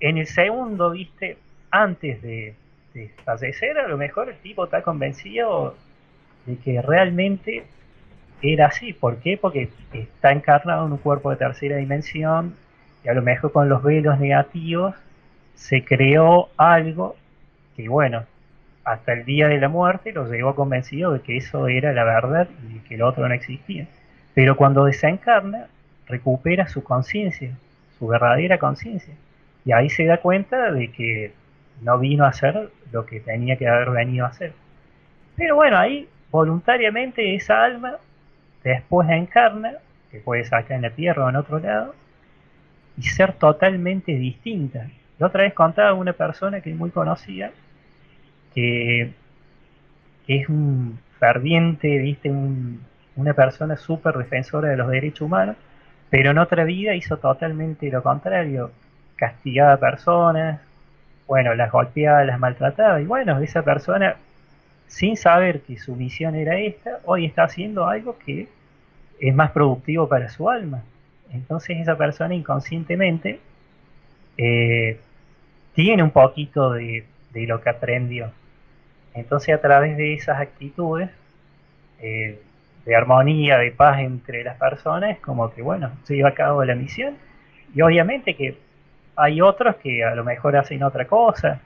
en 0.01 0.17
el 0.17 0.27
segundo, 0.27 0.91
viste, 0.91 1.37
antes 1.71 2.23
de, 2.23 2.55
de 2.95 3.11
fallecer, 3.25 3.79
a 3.79 3.89
lo 3.89 3.97
mejor 3.97 4.29
el 4.29 4.37
tipo 4.37 4.65
está 4.65 4.83
convencido 4.83 5.77
de 6.47 6.57
que 6.57 6.81
realmente 6.83 7.65
era 8.43 8.67
así. 8.67 8.93
¿Por 8.93 9.17
qué? 9.19 9.37
Porque 9.37 9.69
está 9.93 10.33
encarnado 10.33 10.87
en 10.87 10.93
un 10.93 10.99
cuerpo 10.99 11.31
de 11.31 11.37
tercera 11.37 11.77
dimensión 11.77 12.55
y 13.05 13.09
a 13.09 13.15
lo 13.15 13.23
mejor 13.23 13.53
con 13.53 13.69
los 13.69 13.83
velos 13.83 14.19
negativos 14.19 14.95
se 15.55 15.85
creó 15.85 16.49
algo 16.57 17.17
que, 17.77 17.89
bueno, 17.89 18.25
hasta 18.85 19.13
el 19.13 19.25
día 19.25 19.49
de 19.49 19.59
la 19.59 19.69
muerte 19.69 20.13
lo 20.13 20.31
llegó 20.31 20.55
convencido 20.55 21.13
de 21.13 21.21
que 21.21 21.37
eso 21.37 21.69
era 21.69 21.93
la 21.93 22.05
verdad 22.05 22.49
y 22.73 22.79
que 22.81 22.97
lo 22.97 23.09
otro 23.09 23.29
no 23.29 23.35
existía. 23.35 23.87
Pero 24.35 24.57
cuando 24.57 24.85
desencarna, 24.85 25.67
recupera 26.07 26.69
su 26.69 26.83
conciencia, 26.83 27.51
su 27.99 28.07
verdadera 28.07 28.59
conciencia. 28.59 29.15
Y 29.65 29.73
ahí 29.73 29.91
se 29.91 30.07
da 30.07 30.19
cuenta 30.19 30.73
de 30.73 30.91
que 30.91 31.33
no 31.83 31.99
vino 31.99 32.25
a 32.25 32.29
hacer 32.29 32.71
lo 32.93 33.07
que 33.07 33.21
tenía 33.21 33.57
que 33.57 33.69
haber 33.69 33.91
venido 33.91 34.25
a 34.25 34.29
hacer. 34.29 34.53
Pero 35.37 35.57
bueno, 35.57 35.79
ahí 35.79 36.09
voluntariamente 36.31 37.35
esa 37.35 37.65
alma 37.65 37.97
después 38.65 39.09
encarna, 39.09 39.75
que 40.11 40.21
puede 40.21 40.45
sacar 40.45 40.73
en 40.73 40.83
la 40.83 40.91
tierra 40.91 41.25
o 41.25 41.29
en 41.29 41.37
otro 41.37 41.59
lado, 41.59 41.95
y 42.97 43.03
ser 43.03 43.33
totalmente 43.35 44.13
distinta. 44.13 44.89
La 45.19 45.29
otra 45.29 45.43
vez 45.43 45.55
contaba 45.55 45.95
una 45.95 46.13
persona 46.13 46.61
que 46.61 46.71
es 46.71 46.77
muy 46.77 46.91
conocida, 46.91 47.51
que, 48.55 49.13
es 50.27 50.49
un 50.49 50.99
ferviente, 51.19 51.99
viste, 51.99 52.31
una 53.17 53.33
persona 53.35 53.77
súper 53.77 54.17
defensora 54.17 54.69
de 54.69 54.77
los 54.77 54.89
derechos 54.89 55.23
humanos, 55.23 55.57
pero 56.11 56.31
en 56.31 56.39
otra 56.39 56.65
vida 56.65 56.95
hizo 56.95 57.17
totalmente 57.19 57.91
lo 57.91 58.03
contrario, 58.03 58.73
castigaba 59.17 59.75
a 59.75 59.77
personas, 59.79 60.61
bueno, 61.29 61.55
las 61.55 61.71
golpeaba, 61.71 62.25
las 62.25 62.41
maltrataba, 62.41 63.01
y 63.01 63.05
bueno, 63.05 63.39
esa 63.41 63.63
persona, 63.63 64.17
sin 64.87 65.17
saber 65.17 65.61
que 65.61 65.77
su 65.79 65.95
misión 65.95 66.35
era 66.35 66.59
esta, 66.59 67.01
hoy 67.05 67.27
está 67.27 67.45
haciendo 67.45 67.87
algo 67.87 68.19
que 68.19 68.49
es 69.21 69.35
más 69.35 69.51
productivo 69.53 70.09
para 70.09 70.31
su 70.31 70.49
alma. 70.49 70.83
Entonces 71.33 71.77
esa 71.79 71.99
persona 71.99 72.35
inconscientemente 72.35 73.41
eh, 74.39 74.99
tiene 75.75 76.03
un 76.03 76.11
poquito 76.11 76.73
de, 76.73 77.05
lo 77.35 77.61
que 77.61 77.71
aprendió. 77.71 78.33
Entonces 79.15 79.55
a 79.55 79.61
través 79.61 79.99
de 79.99 80.15
esas 80.15 80.41
actitudes 80.41 81.11
eh, 82.01 82.41
de 82.87 82.97
armonía, 82.97 83.59
de 83.59 83.71
paz 83.71 84.01
entre 84.01 84.43
las 84.45 84.57
personas, 84.57 85.19
como 85.19 85.53
que 85.53 85.61
bueno, 85.61 85.91
se 86.05 86.17
lleva 86.17 86.31
a 86.31 86.35
cabo 86.35 86.65
la 86.65 86.75
misión. 86.75 87.17
Y 87.75 87.83
obviamente 87.83 88.35
que 88.35 88.57
hay 89.19 89.41
otros 89.41 89.77
que 89.77 90.05
a 90.05 90.15
lo 90.15 90.25
mejor 90.25 90.57
hacen 90.57 90.83
otra 90.83 91.07
cosa. 91.07 91.61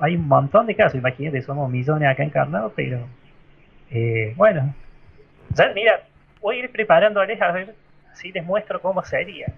Hay 0.00 0.16
un 0.16 0.26
montón 0.26 0.66
de 0.66 0.74
casos, 0.74 0.96
imagínate, 0.96 1.42
somos 1.42 1.70
millones 1.70 2.08
acá 2.08 2.24
encarnados, 2.24 2.72
pero 2.74 2.98
eh, 3.90 4.32
bueno. 4.36 4.74
mira, 5.74 6.02
voy 6.40 6.56
a 6.56 6.58
ir 6.60 6.72
preparándoles 6.72 7.40
a 7.42 7.52
ver 7.52 7.74
si 8.14 8.32
les 8.32 8.44
muestro 8.44 8.80
cómo 8.80 9.04
sería. 9.04 9.52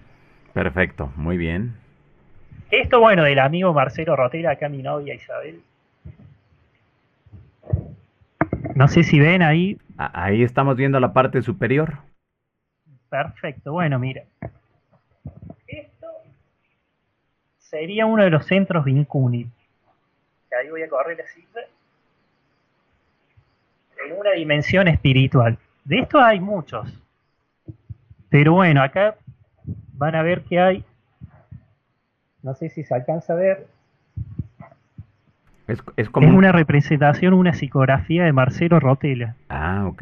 Perfecto, 0.53 1.11
muy 1.15 1.37
bien. 1.37 1.75
Esto, 2.69 2.99
bueno, 2.99 3.23
del 3.23 3.39
amigo 3.39 3.73
Marcelo 3.73 4.15
Rotera, 4.17 4.51
acá 4.51 4.67
mi 4.67 4.83
novia 4.83 5.13
Isabel. 5.13 5.61
No 8.75 8.89
sé 8.89 9.03
si 9.03 9.19
ven 9.19 9.41
ahí. 9.41 9.77
Ahí 9.97 10.43
estamos 10.43 10.75
viendo 10.75 10.99
la 10.99 11.13
parte 11.13 11.41
superior. 11.41 11.99
Perfecto, 13.09 13.71
bueno, 13.71 13.97
mira. 13.99 14.23
Esto 15.65 16.07
sería 17.69 18.05
uno 18.05 18.23
de 18.23 18.29
los 18.29 18.45
centros 18.45 18.85
Vincuni. 18.85 19.47
Ahí 20.59 20.69
voy 20.69 20.81
a 20.81 20.89
correr 20.89 21.17
la 21.17 21.25
cifra. 21.27 21.61
En 24.05 24.17
una 24.17 24.31
dimensión 24.31 24.87
espiritual. 24.87 25.57
De 25.83 25.99
esto 25.99 26.19
hay 26.19 26.39
muchos. 26.39 26.87
Pero 28.29 28.53
bueno, 28.53 28.81
acá 28.81 29.17
van 29.93 30.15
a 30.15 30.21
ver 30.21 30.43
que 30.43 30.59
hay, 30.59 30.83
no 32.43 32.53
sé 32.53 32.69
si 32.69 32.83
se 32.83 32.93
alcanza 32.93 33.33
a 33.33 33.35
ver, 33.35 33.67
es, 35.67 36.09
como 36.09 36.29
una 36.37 36.53
representación, 36.53 37.33
una 37.33 37.53
psicografía 37.53 38.23
de 38.23 38.31
Marcelo 38.31 38.79
Rotela. 38.79 39.35
Ah, 39.49 39.85
ok. 39.87 40.01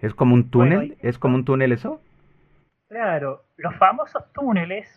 ¿Es 0.00 0.14
como 0.14 0.34
un 0.34 0.48
túnel? 0.48 0.96
¿Es 1.02 1.18
como 1.18 1.36
un 1.36 1.44
túnel 1.44 1.72
eso? 1.72 2.00
Claro, 2.88 3.42
los 3.58 3.74
famosos 3.76 4.22
túneles, 4.32 4.88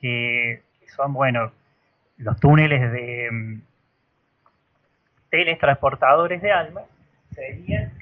que, 0.00 0.62
son, 0.94 1.12
bueno, 1.12 1.52
los 2.16 2.38
túneles 2.40 2.92
de 2.92 3.28
um, 3.30 3.60
teletransportadores 5.30 6.42
de 6.42 6.52
alma, 6.52 6.82
serían 7.34 7.92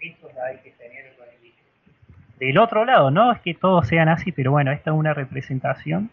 estos 0.00 0.30
que 0.62 0.70
tenían 0.72 1.10
del 2.40 2.58
otro 2.58 2.84
lado, 2.86 3.10
no 3.10 3.32
es 3.32 3.40
que 3.40 3.52
todos 3.52 3.86
sean 3.86 4.08
así, 4.08 4.32
pero 4.32 4.50
bueno, 4.50 4.72
esta 4.72 4.90
es 4.90 4.96
una 4.96 5.12
representación 5.12 6.08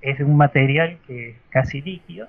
es 0.00 0.20
un 0.20 0.36
material 0.36 0.98
que 1.08 1.36
casi 1.50 1.82
líquido, 1.82 2.28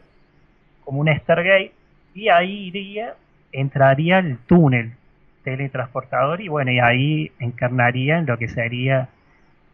como 0.83 1.01
un 1.01 1.07
Stargate, 1.07 1.71
y 2.15 2.29
ahí 2.29 2.67
iría, 2.67 3.13
entraría 3.51 4.17
el 4.17 4.39
túnel 4.39 4.93
teletransportador 5.43 6.41
y 6.41 6.47
bueno, 6.47 6.71
y 6.71 6.79
ahí 6.79 7.31
encarnaría 7.39 8.17
en 8.17 8.25
lo 8.25 8.39
que 8.39 8.47
sería 8.47 9.09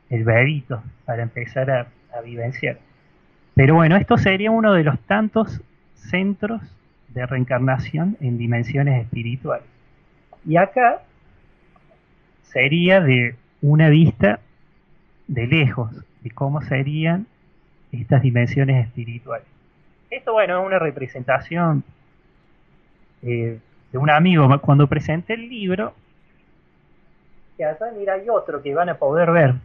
el 0.10 0.26
bebito 0.26 0.84
para 1.06 1.24
empezar 1.24 1.72
a, 1.72 1.88
a 2.14 2.22
vivenciar. 2.22 2.80
Pero 3.56 3.76
bueno, 3.76 3.96
esto 3.96 4.18
sería 4.18 4.52
uno 4.52 4.74
de 4.74 4.84
los 4.84 5.00
tantos 5.02 5.62
centros 5.94 6.62
de 7.16 7.26
reencarnación 7.26 8.18
en 8.20 8.38
dimensiones 8.38 9.02
espirituales. 9.02 9.66
Y 10.46 10.58
acá 10.58 11.02
sería 12.44 13.02
de 13.02 13.36
una 13.62 13.90
vista 13.90 14.40
de 15.28 15.48
lejos, 15.48 15.92
de 16.22 16.30
cómo 16.32 16.62
serían 16.62 17.26
estas 17.92 18.22
dimensiones 18.22 18.86
espirituales. 18.86 19.48
Esto, 20.12 20.34
bueno, 20.34 20.60
es 20.60 20.68
una 20.68 20.78
representación 20.78 21.84
eh, 23.24 23.60
de 23.92 23.98
un 23.98 24.10
amigo. 24.10 24.48
Cuando 24.62 24.88
presenté 24.88 25.34
el 25.34 25.50
libro, 25.50 25.94
que 27.58 27.66
acá, 27.66 27.86
mira, 27.98 28.14
hay 28.14 28.28
otro 28.30 28.62
que 28.62 28.76
van 28.76 28.90
a 28.90 28.96
poder 28.96 29.32
ver, 29.32 29.56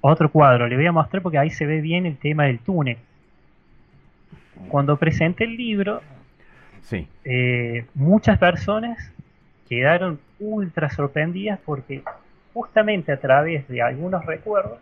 otro 0.00 0.30
cuadro, 0.30 0.68
le 0.68 0.76
voy 0.76 0.86
a 0.86 0.92
mostrar 0.92 1.22
porque 1.22 1.38
ahí 1.38 1.50
se 1.50 1.66
ve 1.66 1.80
bien 1.80 2.06
el 2.06 2.16
tema 2.16 2.44
del 2.44 2.60
túnel. 2.60 2.98
Cuando 4.68 4.96
presenté 4.96 5.44
el 5.44 5.56
libro, 5.56 6.00
sí. 6.82 7.08
Eh, 7.24 7.86
muchas 7.94 8.38
personas 8.38 9.12
quedaron 9.68 10.20
ultra 10.38 10.90
sorprendidas 10.90 11.58
porque 11.64 12.02
justamente 12.52 13.12
a 13.12 13.20
través 13.20 13.68
de 13.68 13.82
algunos 13.82 14.24
recuerdos 14.26 14.78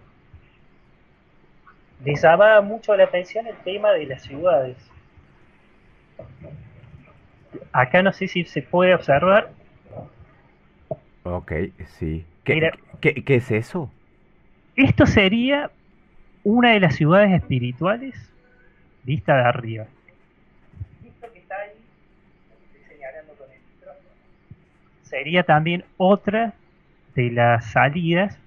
les 2.05 2.22
llamaba 2.22 2.61
mucho 2.61 2.96
la 2.96 3.05
atención 3.05 3.46
el 3.46 3.57
tema 3.57 3.92
de 3.92 4.07
las 4.07 4.22
ciudades. 4.22 4.76
Acá 7.72 8.03
no 8.03 8.12
sé 8.12 8.28
si 8.28 8.44
se 8.44 8.62
puede 8.62 8.94
observar. 8.94 9.51
Ok, 11.24 11.53
sí. 11.99 12.24
¿Qué, 12.44 12.70
¿qué, 13.01 13.34
es 13.34 13.51
eso? 13.51 13.90
Esto 14.76 15.07
sería 15.07 15.70
una 16.44 16.72
de 16.72 16.80
las 16.80 16.94
ciudades 16.94 17.32
espirituales 17.32 18.14
vista 19.05 19.36
de 19.36 19.42
arriba. 19.42 19.86
Esto 21.05 21.32
que 21.32 21.38
está 21.40 21.57
ahí, 21.57 21.70
estoy 22.72 22.96
señalando 22.96 23.34
con 23.34 23.51
el 23.51 23.61
micrófono, 23.74 24.09
sería 25.09 25.43
también 25.43 25.85
otra 25.97 26.53
de 27.15 27.31
las 27.31 27.73
salidas 27.73 28.39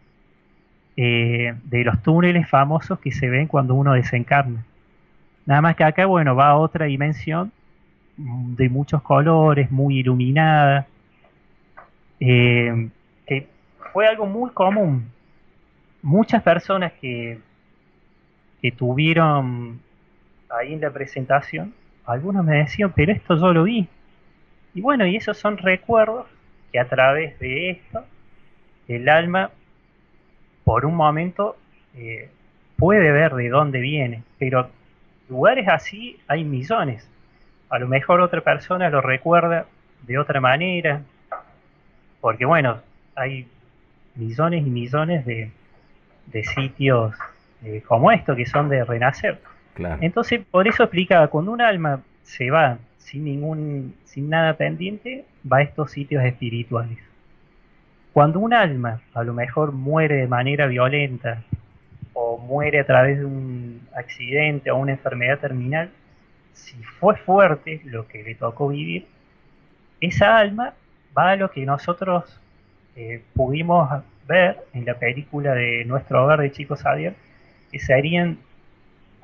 eh, 0.96 1.56
de 1.64 1.84
los 1.84 2.02
túneles 2.04 2.48
famosos 2.50 3.00
que 3.00 3.12
se 3.12 3.30
ven 3.30 3.48
cuando 3.48 3.74
uno 3.76 3.94
desencarna. 3.94 4.64
Nada 5.46 5.62
más 5.62 5.76
que 5.76 5.84
acá, 5.84 6.06
bueno, 6.06 6.36
va 6.36 6.50
a 6.50 6.58
otra 6.58 6.86
dimensión 6.86 7.52
mm, 8.18 8.56
de 8.56 8.70
muchos 8.70 9.02
colores, 9.02 9.72
muy 9.72 10.00
iluminada, 10.00 10.88
eh, 12.20 12.90
que 13.26 13.48
fue 13.92 14.08
algo 14.08 14.26
muy 14.26 14.52
común. 14.52 15.10
Muchas 16.04 16.44
personas 16.44 16.94
que, 16.94 17.40
que 18.62 18.72
tuvieron 18.72 19.80
ahí 20.50 20.74
en 20.74 20.82
la 20.82 20.92
presentación, 20.92 21.74
algunos 22.06 22.46
me 22.46 22.58
decían, 22.58 22.92
pero 22.96 23.12
esto 23.12 23.36
yo 23.36 23.54
lo 23.54 23.64
vi. 23.64 23.88
Y 24.74 24.82
bueno, 24.82 25.06
y 25.06 25.16
esos 25.16 25.38
son 25.38 25.58
recuerdos 25.58 26.28
que 26.72 26.80
a 26.80 26.88
través 26.88 27.38
de 27.40 27.72
esto 27.72 28.06
el 28.88 29.08
alma 29.10 29.52
por 30.64 30.86
un 30.86 30.96
momento 30.96 31.58
eh, 31.96 32.30
puede 32.78 33.12
ver 33.12 33.34
de 33.36 33.50
dónde 33.50 33.80
viene, 33.80 34.24
pero 34.40 34.70
lugares 35.30 35.68
así 35.68 36.20
hay 36.28 36.44
millones. 36.44 37.08
A 37.70 37.80
lo 37.80 37.88
mejor 37.88 38.22
otra 38.22 38.42
persona 38.42 38.90
lo 38.90 39.02
recuerda 39.02 39.66
de 40.04 40.18
otra 40.18 40.42
manera. 40.42 41.02
porque 42.20 42.46
bueno, 42.46 42.82
hay 43.16 43.48
millones 44.16 44.66
y 44.66 44.70
millones 44.70 45.26
de, 45.26 45.52
de 46.28 46.44
sitios 46.44 47.16
eh, 47.64 47.82
como 47.88 48.12
esto 48.12 48.36
que 48.36 48.46
son 48.46 48.70
de 48.70 48.84
renacer. 48.84 49.40
Entonces, 50.02 50.42
por 50.50 50.68
eso 50.68 50.84
explicaba, 50.84 51.28
cuando 51.28 51.52
un 51.52 51.62
alma 51.62 52.02
se 52.24 52.52
va 52.52 52.78
sin 53.04 53.26
ningún, 53.26 53.96
sin 54.06 54.30
nada 54.30 54.56
pendiente, 54.56 55.26
va 55.52 55.58
a 55.58 55.62
estos 55.64 55.92
sitios 55.92 56.24
espirituales. 56.24 56.98
Cuando 58.14 58.40
un 58.40 58.54
alma 58.54 59.02
a 59.14 59.24
lo 59.24 59.34
mejor 59.34 59.72
muere 59.72 60.16
de 60.16 60.28
manera 60.28 60.68
violenta 60.68 61.44
o 62.14 62.38
muere 62.38 62.80
a 62.80 62.86
través 62.86 63.20
de 63.20 63.26
un 63.26 63.82
accidente 63.96 64.72
o 64.72 64.78
una 64.78 64.92
enfermedad 64.92 65.40
terminal, 65.40 65.90
si 66.54 66.76
fue 67.00 67.16
fuerte 67.16 67.82
lo 67.86 68.08
que 68.08 68.24
le 68.24 68.36
tocó 68.36 68.70
vivir, 68.70 69.08
esa 70.02 70.38
alma 70.38 70.74
va 71.18 71.32
a 71.32 71.36
lo 71.36 71.52
que 71.52 71.66
nosotros 71.66 72.40
eh, 72.96 73.24
pudimos 73.34 73.90
ver 74.28 74.58
en 74.74 74.86
la 74.86 74.96
película 74.96 75.54
de 75.54 75.86
Nuestro 75.86 76.24
Hogar 76.24 76.42
de 76.42 76.52
Chicos 76.52 76.82
Javier, 76.82 77.16
que 77.72 77.80
serían 77.80 78.38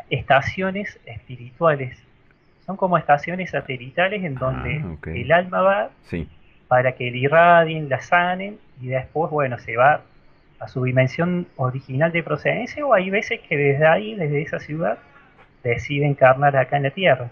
estaciones 0.10 1.00
espirituales. 1.06 2.07
Son 2.68 2.78
como 2.78 2.98
estaciones 2.98 3.50
satelitales 3.50 4.24
en 4.24 4.36
donde 4.36 4.84
ah, 4.84 5.10
el 5.10 5.32
alma 5.32 5.62
va 5.62 5.90
para 6.68 6.92
que 6.92 7.10
le 7.10 7.18
irradien, 7.18 7.88
la 7.88 8.02
sanen 8.02 8.60
y 8.82 8.88
después, 8.88 9.32
bueno, 9.32 9.58
se 9.58 9.78
va 9.78 10.02
a 10.60 10.68
su 10.68 10.84
dimensión 10.84 11.48
original 11.56 12.12
de 12.12 12.24
procedencia 12.24 12.86
o 12.86 12.94
hay 12.94 13.10
veces 13.10 13.40
que 13.48 13.58
desde 13.58 13.88
ahí, 13.88 14.16
desde 14.16 14.42
esa 14.42 14.60
ciudad, 14.60 14.98
decide 15.64 16.06
encarnar 16.06 16.58
acá 16.58 16.78
en 16.78 16.84
la 16.84 16.92
tierra. 16.92 17.30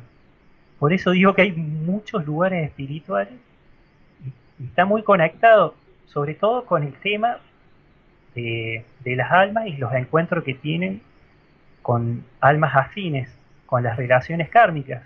Por 0.79 0.93
eso 0.93 1.11
digo 1.11 1.33
que 1.33 1.43
hay 1.43 1.51
muchos 1.51 2.25
lugares 2.25 2.65
espirituales 2.65 3.33
y 4.59 4.65
está 4.65 4.85
muy 4.85 5.03
conectado, 5.03 5.75
sobre 6.05 6.33
todo 6.35 6.65
con 6.65 6.83
el 6.83 6.93
tema 6.93 7.39
de, 8.35 8.85
las 9.03 9.31
almas 9.31 9.67
y 9.67 9.77
los 9.77 9.93
encuentros 9.93 10.43
que 10.43 10.53
tienen 10.53 11.01
con 11.81 12.23
almas 12.39 12.75
afines, 12.75 13.37
con 13.65 13.83
las 13.83 13.97
relaciones 13.97 14.49
kármicas. 14.49 15.03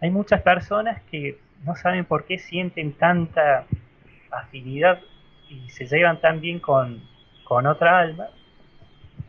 Hay 0.00 0.10
muchas 0.10 0.42
personas 0.42 1.02
que 1.10 1.38
no 1.64 1.74
saben 1.74 2.04
por 2.04 2.24
qué 2.24 2.38
sienten 2.38 2.92
tanta 2.92 3.64
afinidad 4.30 5.00
y 5.48 5.70
se 5.70 5.86
llevan 5.86 6.20
tan 6.20 6.40
bien 6.40 6.60
con, 6.60 7.02
con 7.44 7.66
otra 7.66 7.98
alma 7.98 8.28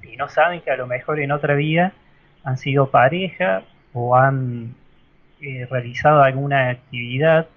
y 0.03 0.15
no 0.17 0.29
saben 0.29 0.61
que 0.61 0.71
a 0.71 0.77
lo 0.77 0.87
mejor 0.87 1.19
en 1.19 1.31
otra 1.31 1.55
vida 1.55 1.93
han 2.43 2.57
sido 2.57 2.89
pareja 2.91 3.63
o 3.93 4.15
han 4.15 4.75
eh, 5.41 5.67
realizado 5.69 6.21
alguna 6.21 6.69
actividad 6.69 7.47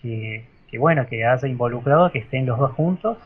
que, 0.00 0.44
bueno, 0.78 1.06
que 1.06 1.24
haya 1.24 1.46
involucrado 1.46 2.10
que 2.10 2.18
estén 2.18 2.46
los 2.46 2.58
dos 2.58 2.72
juntos 2.72 3.18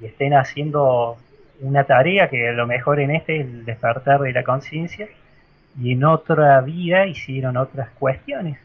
y, 0.00 0.06
estén 0.06 0.32
haciendo 0.32 1.18
una 1.60 1.84
tarea 1.84 2.30
que 2.30 2.48
a 2.48 2.52
lo 2.52 2.66
mejor 2.66 3.00
en 3.00 3.10
este 3.10 3.40
es 3.40 3.46
el 3.46 3.64
despertar 3.64 4.20
de 4.20 4.32
la 4.32 4.44
conciencia 4.44 5.08
y 5.80 5.92
en 5.92 6.04
otra 6.04 6.60
vida 6.60 7.06
hicieron 7.06 7.56
otras 7.56 7.90
cuestiones. 7.90 8.58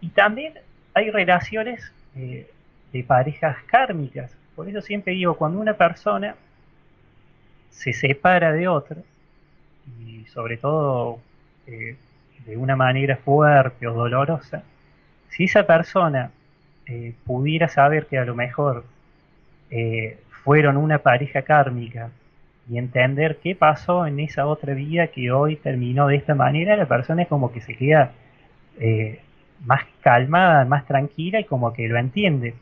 Y 0.00 0.08
también 0.08 0.54
hay 0.94 1.10
relaciones 1.10 1.92
eh, 2.14 2.50
de 2.92 3.04
parejas 3.04 3.56
kármicas. 3.66 4.30
Por 4.54 4.68
eso 4.68 4.80
siempre 4.80 5.14
digo, 5.14 5.36
cuando 5.36 5.58
una 5.60 5.74
persona 5.74 6.34
se 7.70 7.92
separa 7.92 8.52
de 8.52 8.68
otra, 8.68 8.96
y 10.00 10.24
sobre 10.26 10.56
todo 10.56 11.20
eh, 11.66 11.96
de 12.44 12.56
una 12.56 12.76
manera 12.76 13.16
fuerte 13.16 13.86
o 13.86 13.94
dolorosa, 13.94 14.62
si 15.30 15.44
esa 15.44 15.66
persona 15.66 16.30
eh, 16.86 17.14
pudiera 17.24 17.68
saber 17.68 18.06
que 18.06 18.18
a 18.18 18.24
lo 18.24 18.34
mejor 18.34 18.84
fueron 20.44 20.76
una 20.76 20.98
pareja 20.98 21.42
kármica 21.42 22.08
y 22.68 22.78
entender 22.78 23.38
qué 23.42 23.54
pasó 23.54 24.06
en 24.06 24.20
esa 24.20 24.46
otra 24.46 24.74
vida 24.74 25.08
que 25.08 25.30
hoy 25.30 25.56
terminó 25.56 26.08
de 26.08 26.16
esta 26.16 26.34
manera, 26.34 26.76
la 26.76 26.86
persona 26.86 27.22
es 27.22 27.28
como 27.28 27.52
que 27.52 27.60
se 27.60 27.76
queda 27.76 28.12
más 29.64 29.82
calmada, 30.00 30.64
más 30.64 30.86
tranquila 30.86 31.40
y 31.40 31.44
como 31.44 31.72
que 31.72 31.88
lo 31.88 31.98
entiende. 31.98 32.54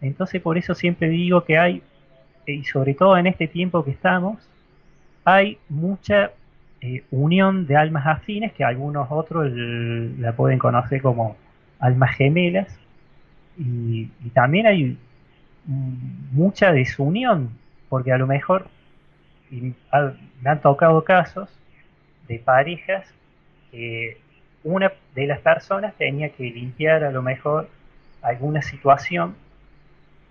Entonces 0.00 0.40
por 0.42 0.58
eso 0.58 0.74
siempre 0.74 1.08
digo 1.08 1.44
que 1.44 1.58
hay, 1.58 1.82
y 2.46 2.64
sobre 2.64 2.94
todo 2.94 3.16
en 3.16 3.26
este 3.26 3.48
tiempo 3.48 3.84
que 3.84 3.90
estamos, 3.90 4.38
hay 5.24 5.58
mucha 5.68 6.32
eh, 6.80 7.02
unión 7.10 7.66
de 7.66 7.76
almas 7.76 8.06
afines, 8.06 8.52
que 8.52 8.64
algunos 8.64 9.08
otros 9.10 9.50
la 9.52 10.32
pueden 10.32 10.58
conocer 10.58 11.02
como 11.02 11.36
almas 11.80 12.16
gemelas, 12.16 12.78
y, 13.58 14.06
también 14.32 14.66
hay 14.66 14.96
mucha 15.66 16.72
desunión, 16.72 17.50
porque 17.88 18.12
a 18.12 18.18
lo 18.18 18.26
mejor 18.28 18.68
me 19.50 20.50
han 20.50 20.60
tocado 20.60 21.02
casos 21.04 21.48
de 22.26 22.38
parejas 22.38 23.06
que 23.70 24.18
una 24.64 24.92
de 25.14 25.26
las 25.26 25.40
personas 25.40 25.94
tenía 25.96 26.30
que 26.30 26.44
limpiar 26.44 27.04
a 27.04 27.10
lo 27.10 27.22
mejor 27.22 27.68
alguna 28.22 28.62
situación 28.62 29.36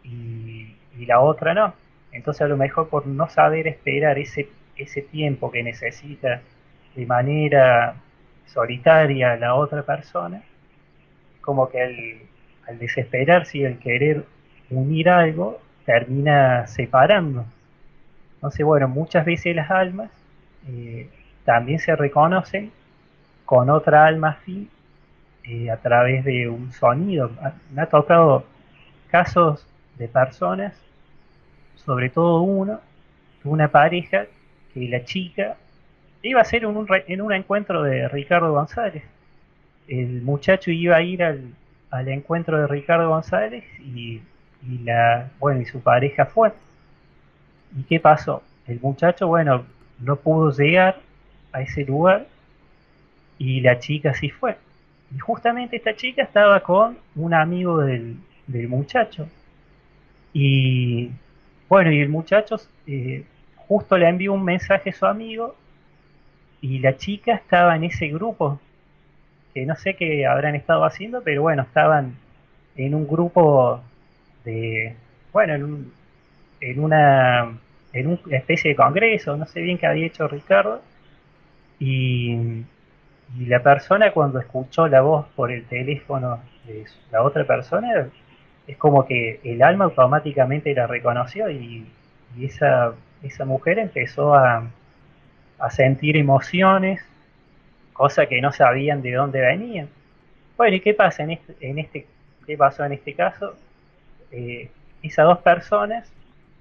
y, 0.03 0.75
y 0.97 1.05
la 1.05 1.19
otra 1.19 1.53
no. 1.53 1.73
Entonces 2.11 2.41
a 2.41 2.47
lo 2.47 2.57
mejor 2.57 2.89
por 2.89 3.07
no 3.07 3.29
saber 3.29 3.67
esperar 3.67 4.17
ese 4.19 4.49
ese 4.77 5.01
tiempo 5.01 5.51
que 5.51 5.63
necesita 5.63 6.41
de 6.95 7.05
manera 7.05 7.95
solitaria 8.45 9.35
la 9.35 9.55
otra 9.55 9.83
persona, 9.83 10.41
como 11.41 11.69
que 11.69 11.81
al, 11.81 11.95
al 12.67 12.79
desesperarse 12.79 13.59
y 13.59 13.65
al 13.65 13.79
querer 13.79 14.25
unir 14.69 15.09
algo, 15.09 15.59
termina 15.85 16.67
separando. 16.67 17.45
Entonces, 18.47 18.65
bueno, 18.65 18.87
muchas 18.87 19.25
veces 19.25 19.53
las 19.53 19.69
almas 19.69 20.09
eh, 20.69 21.09
también 21.43 21.79
se 21.79 21.93
reconocen 21.97 22.71
con 23.43 23.69
otra 23.69 24.05
alma 24.05 24.29
afín 24.29 24.69
eh, 25.43 25.69
a 25.69 25.75
través 25.75 26.23
de 26.23 26.47
un 26.47 26.71
sonido. 26.71 27.29
Me 27.73 27.81
ha 27.81 27.87
tocado 27.87 28.45
casos 29.09 29.67
de 29.97 30.07
personas, 30.07 30.73
sobre 31.75 32.09
todo 32.09 32.39
uno, 32.39 32.79
una 33.43 33.67
pareja 33.67 34.27
que 34.73 34.87
la 34.87 35.03
chica 35.03 35.57
iba 36.21 36.39
a 36.39 36.45
ser 36.45 36.63
en 36.63 36.69
un, 36.69 36.87
en 37.05 37.21
un 37.21 37.33
encuentro 37.33 37.83
de 37.83 38.07
Ricardo 38.07 38.53
González. 38.53 39.03
El 39.89 40.21
muchacho 40.21 40.71
iba 40.71 40.95
a 40.95 41.01
ir 41.01 41.21
al, 41.21 41.51
al 41.91 42.07
encuentro 42.07 42.57
de 42.59 42.67
Ricardo 42.67 43.09
González 43.09 43.65
y, 43.81 44.21
y, 44.65 44.77
la 44.85 45.31
bueno 45.37 45.59
y 45.59 45.65
su 45.65 45.81
pareja 45.81 46.27
fue. 46.27 46.53
¿Y 47.75 47.83
qué 47.83 47.99
pasó? 47.99 48.43
El 48.67 48.79
muchacho, 48.81 49.27
bueno, 49.27 49.65
no 49.99 50.15
pudo 50.17 50.51
llegar 50.51 50.99
a 51.51 51.61
ese 51.61 51.85
lugar 51.85 52.27
y 53.37 53.61
la 53.61 53.79
chica 53.79 54.13
sí 54.13 54.29
fue. 54.29 54.57
Y 55.15 55.19
justamente 55.19 55.77
esta 55.77 55.95
chica 55.95 56.23
estaba 56.23 56.59
con 56.59 56.97
un 57.15 57.33
amigo 57.33 57.79
del, 57.79 58.17
del 58.47 58.67
muchacho. 58.67 59.27
Y 60.33 61.11
bueno, 61.69 61.91
y 61.91 61.99
el 61.99 62.09
muchacho 62.09 62.57
eh, 62.85 63.23
justo 63.55 63.97
le 63.97 64.07
envió 64.07 64.33
un 64.33 64.43
mensaje 64.43 64.89
a 64.91 64.93
su 64.93 65.05
amigo 65.05 65.55
y 66.61 66.79
la 66.79 66.97
chica 66.97 67.35
estaba 67.35 67.75
en 67.75 67.83
ese 67.83 68.07
grupo, 68.07 68.59
que 69.53 69.65
no 69.65 69.75
sé 69.75 69.95
qué 69.95 70.25
habrán 70.25 70.55
estado 70.55 70.85
haciendo, 70.85 71.21
pero 71.23 71.43
bueno, 71.43 71.63
estaban 71.63 72.15
en 72.75 72.95
un 72.95 73.07
grupo 73.07 73.81
de, 74.43 74.95
bueno, 75.33 75.55
en, 75.55 75.91
en 76.61 76.83
una 76.83 77.57
en 77.93 78.07
una 78.07 78.37
especie 78.37 78.71
de 78.71 78.75
congreso, 78.75 79.37
no 79.37 79.45
sé 79.45 79.61
bien 79.61 79.77
qué 79.77 79.87
había 79.87 80.05
hecho 80.05 80.27
Ricardo, 80.27 80.81
y, 81.79 82.63
y 83.39 83.45
la 83.47 83.61
persona 83.61 84.11
cuando 84.11 84.39
escuchó 84.39 84.87
la 84.87 85.01
voz 85.01 85.27
por 85.35 85.51
el 85.51 85.65
teléfono 85.65 86.39
de 86.65 86.85
la 87.11 87.23
otra 87.23 87.43
persona, 87.45 88.07
es 88.67 88.77
como 88.77 89.05
que 89.05 89.39
el 89.43 89.63
alma 89.63 89.85
automáticamente 89.85 90.73
la 90.73 90.87
reconoció 90.87 91.49
y, 91.49 91.85
esa 92.41 92.93
esa 93.23 93.45
mujer 93.45 93.79
empezó 93.79 94.35
a, 94.35 94.69
sentir 95.71 96.17
emociones, 96.17 97.01
cosas 97.93 98.27
que 98.27 98.41
no 98.41 98.51
sabían 98.51 99.01
de 99.01 99.13
dónde 99.13 99.41
venían. 99.41 99.89
Bueno, 100.55 100.75
¿y 100.75 100.81
qué 100.81 100.93
pasa 100.93 101.23
en 101.23 101.31
este, 101.31 101.55
en 101.61 101.79
este 101.79 102.05
qué 102.45 102.55
pasó 102.57 102.85
en 102.85 102.93
este 102.93 103.13
caso? 103.13 103.55
Eh, 104.31 104.69
esas 105.01 105.25
dos 105.25 105.39
personas 105.39 106.11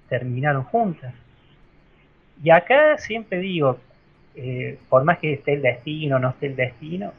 terminaron 0.09 0.65
juntas. 0.65 1.15
Y 2.43 2.51
acá 2.51 2.99
siempre 2.99 3.39
digo, 3.39 3.79
eh, 4.35 4.79
por 4.89 5.05
más 5.05 5.19
que 5.19 5.33
esté 5.35 5.55
el 5.55 5.63
destino 5.63 6.17
o 6.17 6.19
no 6.19 6.31
esté 6.31 6.47
el 6.47 6.57
destino, 6.57 7.13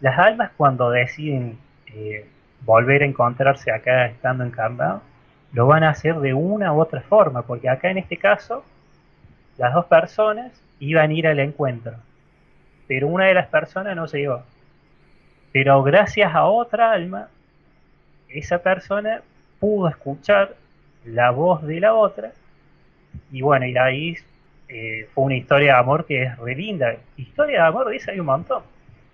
las 0.00 0.18
almas 0.18 0.52
cuando 0.56 0.90
deciden 0.90 1.58
eh, 1.86 2.26
volver 2.64 3.02
a 3.02 3.06
encontrarse 3.06 3.72
acá 3.72 4.06
estando 4.06 4.44
encarnados, 4.44 5.02
lo 5.52 5.66
van 5.66 5.84
a 5.84 5.90
hacer 5.90 6.16
de 6.16 6.34
una 6.34 6.72
u 6.72 6.80
otra 6.80 7.00
forma, 7.02 7.42
porque 7.42 7.68
acá 7.68 7.90
en 7.90 7.98
este 7.98 8.16
caso 8.16 8.64
las 9.56 9.72
dos 9.72 9.86
personas 9.86 10.52
iban 10.80 11.10
a 11.10 11.14
ir 11.14 11.26
al 11.26 11.38
encuentro, 11.38 11.94
pero 12.88 13.08
una 13.08 13.26
de 13.26 13.34
las 13.34 13.46
personas 13.46 13.94
no 13.94 14.08
se 14.08 14.20
iba. 14.20 14.44
Pero 15.52 15.82
gracias 15.84 16.34
a 16.34 16.44
otra 16.46 16.90
alma, 16.90 17.28
esa 18.28 18.58
persona 18.58 19.22
pudo 19.60 19.88
escuchar 19.88 20.56
la 21.04 21.30
voz 21.30 21.62
de 21.62 21.80
la 21.80 21.94
otra 21.94 22.32
y 23.32 23.42
bueno, 23.42 23.66
y 23.66 23.76
ahí 23.76 24.16
eh, 24.68 25.08
fue 25.14 25.24
una 25.24 25.36
historia 25.36 25.74
de 25.74 25.78
amor 25.78 26.06
que 26.06 26.22
es 26.24 26.36
re 26.38 26.54
linda. 26.54 26.96
Historia 27.16 27.62
de 27.62 27.66
amor 27.68 27.88
de 27.88 27.96
esa 27.96 28.12
hay 28.12 28.20
un 28.20 28.26
montón. 28.26 28.62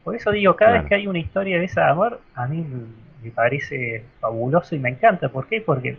Por 0.04 0.16
eso 0.16 0.30
digo, 0.30 0.56
cada 0.56 0.72
vez 0.72 0.88
que 0.88 0.94
hay 0.94 1.06
una 1.06 1.18
historia 1.18 1.58
de 1.58 1.64
esa 1.64 1.84
de 1.84 1.90
amor, 1.90 2.20
a 2.34 2.46
mí 2.46 2.64
me 3.22 3.30
parece 3.30 4.04
fabuloso 4.20 4.74
y 4.74 4.78
me 4.78 4.90
encanta. 4.90 5.28
¿Por 5.28 5.46
qué? 5.46 5.60
Porque 5.60 5.98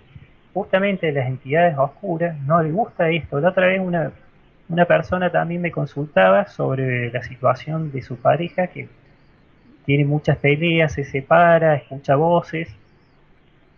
justamente 0.53 1.11
las 1.11 1.27
entidades 1.27 1.77
oscuras 1.77 2.37
no 2.41 2.61
les 2.61 2.73
gusta 2.73 3.09
esto. 3.09 3.39
La 3.39 3.49
otra 3.49 3.67
vez 3.67 3.79
una, 3.79 4.11
una 4.69 4.85
persona 4.85 5.31
también 5.31 5.61
me 5.61 5.71
consultaba 5.71 6.47
sobre 6.47 7.11
la 7.11 7.21
situación 7.21 7.91
de 7.91 8.01
su 8.01 8.17
pareja 8.17 8.67
que 8.67 8.87
tiene 9.85 10.05
muchas 10.05 10.37
peleas, 10.37 10.93
se 10.93 11.03
separa, 11.03 11.75
escucha 11.75 12.15
voces 12.15 12.69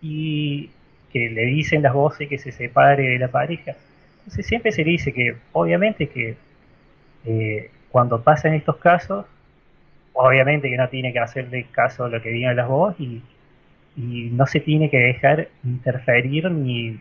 y 0.02 0.70
que 1.14 1.30
le 1.30 1.46
dicen 1.46 1.84
las 1.84 1.94
voces 1.94 2.28
que 2.28 2.40
se 2.40 2.52
separe 2.52 3.04
de 3.04 3.20
la 3.20 3.28
pareja. 3.28 3.76
Entonces 4.18 4.48
siempre 4.48 4.72
se 4.72 4.84
dice 4.84 5.14
que 5.14 5.36
obviamente 5.52 6.08
que 6.08 6.36
eh, 7.26 7.70
cuando 7.92 8.22
pasan 8.24 8.56
estos 8.56 8.78
casos, 8.78 9.26
obviamente 10.14 10.70
que 10.70 10.78
no 10.78 10.90
tiene 10.90 11.14
que 11.14 11.20
hacerle 11.20 11.68
caso 11.72 12.06
a 12.06 12.10
lo 12.10 12.22
que 12.22 12.30
digan 12.30 12.56
las 12.56 12.68
voces 12.68 13.00
y, 13.00 13.22
no 13.96 14.48
se 14.48 14.60
tiene 14.60 14.90
que 14.90 14.98
dejar 14.98 15.50
interferir 15.64 16.50
ni, 16.50 17.00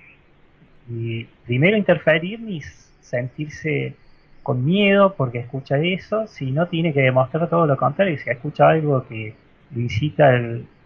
primero 1.46 1.78
interferir 1.78 2.38
ni 2.38 2.60
sentirse 3.00 3.94
con 4.42 4.62
miedo 4.62 5.14
porque 5.16 5.38
escucha 5.38 5.78
eso, 5.78 6.26
sino 6.26 6.66
tiene 6.66 6.92
que 6.92 7.00
demostrar 7.00 7.48
todo 7.48 7.66
lo 7.66 7.78
contrario. 7.78 8.18
Si 8.18 8.28
escucha 8.28 8.68
algo 8.68 9.06
que 9.08 9.32
incita 9.74 10.38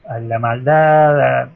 a 0.08 0.20
la 0.20 0.38
maldad, 0.38 1.20
a 1.20 1.50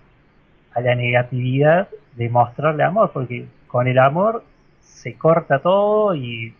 la 0.78 0.94
negatividad, 0.94 1.88
demostrarle 2.16 2.84
amor, 2.84 3.10
porque 3.12 3.46
con 3.66 3.88
el 3.88 3.98
amor 3.98 4.44
se 4.82 5.14
corta 5.14 5.58
todo 5.58 6.14
y, 6.14 6.54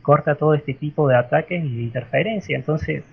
corta 0.00 0.36
todo 0.36 0.54
este 0.54 0.72
tipo 0.72 1.06
de 1.06 1.16
ataques 1.16 1.62
y 1.62 1.76
de 1.76 1.82
interferencia. 1.82 2.56
Entonces, 2.56 3.04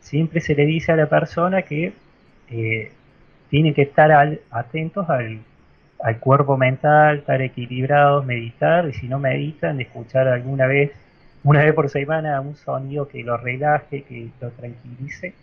siempre 0.00 0.40
se 0.40 0.54
le 0.54 0.64
dice 0.64 0.92
a 0.92 0.96
la 0.96 1.06
persona 1.06 1.62
que 1.62 1.92
eh, 2.50 2.92
tiene 3.50 3.74
que 3.74 3.82
estar 3.82 4.12
atentos 4.50 5.08
al, 5.10 5.40
cuerpo 6.20 6.56
mental, 6.56 7.18
estar 7.18 7.40
equilibrados, 7.42 8.24
meditar, 8.26 8.88
y 8.88 8.92
si 8.92 9.08
no 9.08 9.18
meditan, 9.18 9.80
escuchar 9.80 10.28
alguna 10.28 10.66
vez, 10.66 10.92
una 11.42 11.64
vez 11.64 11.72
por 11.74 11.88
semana, 11.88 12.40
un 12.40 12.56
sonido 12.56 13.08
que 13.08 13.24
lo 13.24 13.36
relaje, 13.36 14.02
que 14.02 14.28
lo 14.40 14.50
tranquilice. 14.50 15.34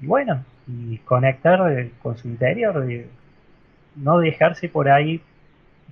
Y 0.00 0.06
bueno, 0.06 0.44
y 0.66 0.98
conectar 0.98 1.72
eh, 1.72 1.90
con 2.02 2.18
su 2.18 2.28
interior, 2.28 2.84
no 3.96 4.18
dejarse 4.18 4.68
por 4.68 4.88
ahí 4.88 5.20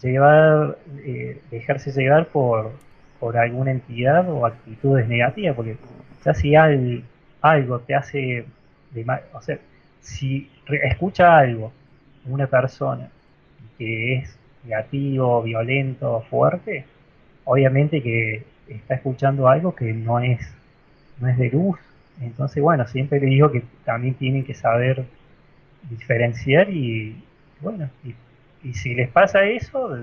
llevar, 0.03 0.79
eh, 1.05 1.41
dejarse 1.51 1.93
llevar 1.93 2.27
por, 2.29 2.73
por 3.19 3.37
alguna 3.37 3.71
entidad 3.71 4.29
o 4.31 4.47
actitudes 4.47 5.07
negativas, 5.09 5.55
porque 5.55 5.77
ya 6.25 6.35
si 6.35 6.55
algo 7.41 7.79
te 7.81 7.95
hace, 7.95 8.45
de 8.93 9.07
o 9.33 9.43
sea, 9.43 9.59
si 10.01 10.51
escucha 10.83 11.39
algo, 11.39 11.73
una 12.27 12.47
persona 12.47 13.09
que 13.79 14.17
es 14.17 14.39
negativo, 14.65 15.43
violento, 15.43 16.25
fuerte, 16.29 16.85
obviamente 17.45 18.03
que 18.03 18.45
está 18.69 18.95
escuchando 18.95 19.49
algo 19.49 19.75
que 19.75 19.93
no 19.93 20.21
es, 20.21 20.41
no 21.19 21.29
es 21.29 21.39
de 21.39 21.51
luz. 21.51 21.79
Entonces, 22.21 22.63
bueno, 22.63 22.87
siempre 22.87 23.19
le 23.21 23.27
digo 23.27 23.51
que 23.51 23.63
también 23.85 24.15
tienen 24.15 24.45
que 24.45 24.55
saber 24.55 25.05
diferenciar 25.89 26.69
y, 26.71 27.17
bueno, 27.61 27.89
y, 28.05 28.73
si 28.75 28.95
les 28.95 29.09
pasa 29.09 29.45
eso, 29.45 29.97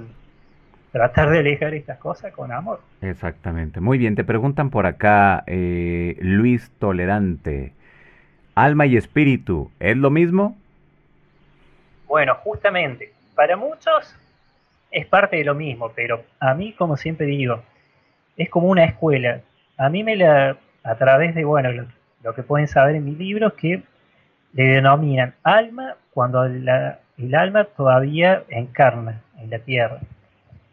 tratar 0.91 1.29
de 1.29 1.39
alejar 1.39 1.73
estas 1.73 1.97
cosas 1.99 2.33
con 2.33 2.51
amor. 2.51 2.81
Exactamente. 3.01 3.79
Muy 3.79 3.97
bien, 3.97 4.15
te 4.15 4.23
preguntan 4.23 4.69
por 4.69 4.85
acá, 4.85 5.43
eh, 5.47 6.17
Luis 6.19 6.71
Tolerante, 6.79 7.73
alma 8.55 8.85
y 8.85 8.97
espíritu, 8.97 9.71
¿es 9.79 9.97
lo 9.97 10.09
mismo? 10.09 10.57
Bueno, 12.07 12.35
justamente, 12.35 13.11
para 13.35 13.57
muchos 13.57 14.15
es 14.91 15.05
parte 15.05 15.37
de 15.37 15.43
lo 15.43 15.53
mismo, 15.53 15.91
pero 15.95 16.23
a 16.39 16.53
mí, 16.53 16.73
como 16.73 16.97
siempre 16.97 17.27
digo, 17.27 17.61
es 18.37 18.49
como 18.49 18.67
una 18.67 18.85
escuela. 18.85 19.41
A 19.77 19.89
mí 19.89 20.03
me 20.03 20.15
la, 20.15 20.57
a 20.83 20.95
través 20.95 21.35
de, 21.35 21.43
bueno, 21.43 21.71
lo, 21.71 21.85
lo 22.23 22.33
que 22.33 22.43
pueden 22.43 22.67
saber 22.67 22.95
en 22.95 23.05
mi 23.05 23.15
libro, 23.15 23.53
que 23.55 23.83
le 24.53 24.63
denominan 24.63 25.35
alma 25.43 25.95
cuando 26.11 26.47
la, 26.47 26.99
el 27.17 27.35
alma 27.35 27.65
todavía 27.65 28.43
encarna 28.49 29.21
en 29.39 29.49
la 29.49 29.59
tierra. 29.59 29.99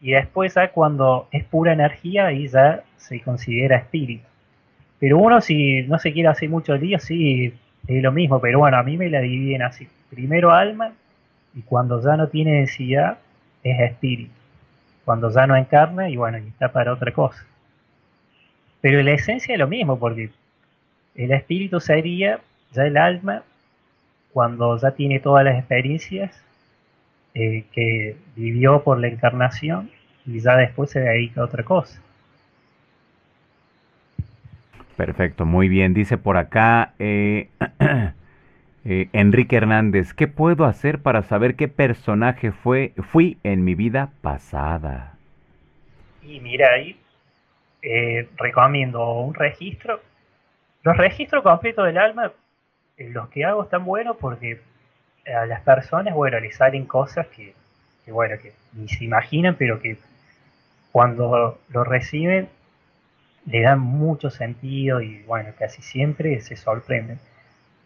Y 0.00 0.12
después 0.12 0.54
ya 0.54 0.70
cuando 0.70 1.28
es 1.30 1.44
pura 1.44 1.72
energía, 1.72 2.26
ahí 2.26 2.48
ya 2.48 2.82
se 2.96 3.20
considera 3.20 3.76
espíritu. 3.76 4.26
Pero 4.98 5.18
uno 5.18 5.40
si 5.40 5.82
no 5.82 5.98
se 5.98 6.12
quiere 6.12 6.28
hacer 6.28 6.48
mucho 6.48 6.76
lío, 6.76 6.98
sí, 6.98 7.54
es 7.86 8.02
lo 8.02 8.12
mismo, 8.12 8.40
pero 8.40 8.58
bueno, 8.58 8.76
a 8.76 8.82
mí 8.82 8.96
me 8.96 9.08
la 9.08 9.20
dividen 9.20 9.62
así. 9.62 9.88
Primero 10.10 10.52
alma 10.52 10.92
y 11.54 11.62
cuando 11.62 12.02
ya 12.02 12.16
no 12.16 12.28
tiene 12.28 12.54
densidad 12.54 13.18
es 13.62 13.80
espíritu. 13.80 14.32
Cuando 15.04 15.30
ya 15.30 15.46
no 15.46 15.56
encarna 15.56 16.08
y 16.08 16.16
bueno, 16.16 16.38
y 16.38 16.48
está 16.48 16.72
para 16.72 16.92
otra 16.92 17.12
cosa. 17.12 17.44
Pero 18.80 19.02
la 19.02 19.12
esencia 19.12 19.54
es 19.54 19.58
lo 19.58 19.68
mismo, 19.68 19.98
porque 19.98 20.30
el 21.14 21.30
espíritu 21.32 21.80
sería 21.80 22.40
ya 22.72 22.84
el 22.84 22.96
alma 22.96 23.42
cuando 24.34 24.76
ya 24.76 24.90
tiene 24.90 25.20
todas 25.20 25.44
las 25.44 25.56
experiencias 25.56 26.44
eh, 27.34 27.64
que 27.72 28.16
vivió 28.34 28.82
por 28.82 28.98
la 28.98 29.06
encarnación 29.06 29.90
y 30.26 30.40
ya 30.40 30.56
después 30.56 30.90
se 30.90 30.98
dedica 31.00 31.40
a 31.40 31.44
otra 31.44 31.62
cosa. 31.62 32.02
Perfecto, 34.96 35.46
muy 35.46 35.68
bien. 35.68 35.94
Dice 35.94 36.18
por 36.18 36.36
acá 36.36 36.94
eh, 36.98 37.48
eh, 38.84 39.08
Enrique 39.12 39.54
Hernández, 39.56 40.12
¿qué 40.14 40.26
puedo 40.26 40.64
hacer 40.64 40.98
para 40.98 41.22
saber 41.22 41.54
qué 41.54 41.68
personaje 41.68 42.50
fue, 42.50 42.92
fui 43.12 43.38
en 43.44 43.62
mi 43.62 43.76
vida 43.76 44.10
pasada? 44.20 45.14
Y 46.22 46.40
mira, 46.40 46.72
ahí 46.72 46.98
recomiendo 48.36 49.12
un 49.12 49.34
registro. 49.34 50.00
Los 50.82 50.96
registros 50.96 51.44
completos 51.44 51.86
del 51.86 51.98
alma 51.98 52.32
los 52.98 53.28
que 53.28 53.44
hago 53.44 53.64
están 53.64 53.84
buenos 53.84 54.16
porque 54.16 54.60
a 55.26 55.46
las 55.46 55.62
personas, 55.62 56.14
bueno, 56.14 56.38
les 56.40 56.56
salen 56.56 56.86
cosas 56.86 57.26
que, 57.28 57.54
bueno, 58.06 58.36
que 58.40 58.52
ni 58.72 58.88
se 58.88 59.04
imaginan, 59.04 59.56
pero 59.56 59.80
que 59.80 59.98
cuando 60.92 61.58
lo 61.68 61.84
reciben 61.84 62.48
le 63.46 63.62
dan 63.62 63.80
mucho 63.80 64.30
sentido 64.30 65.00
y, 65.00 65.22
bueno, 65.22 65.50
casi 65.58 65.82
siempre 65.82 66.40
se 66.40 66.56
sorprenden. 66.56 67.18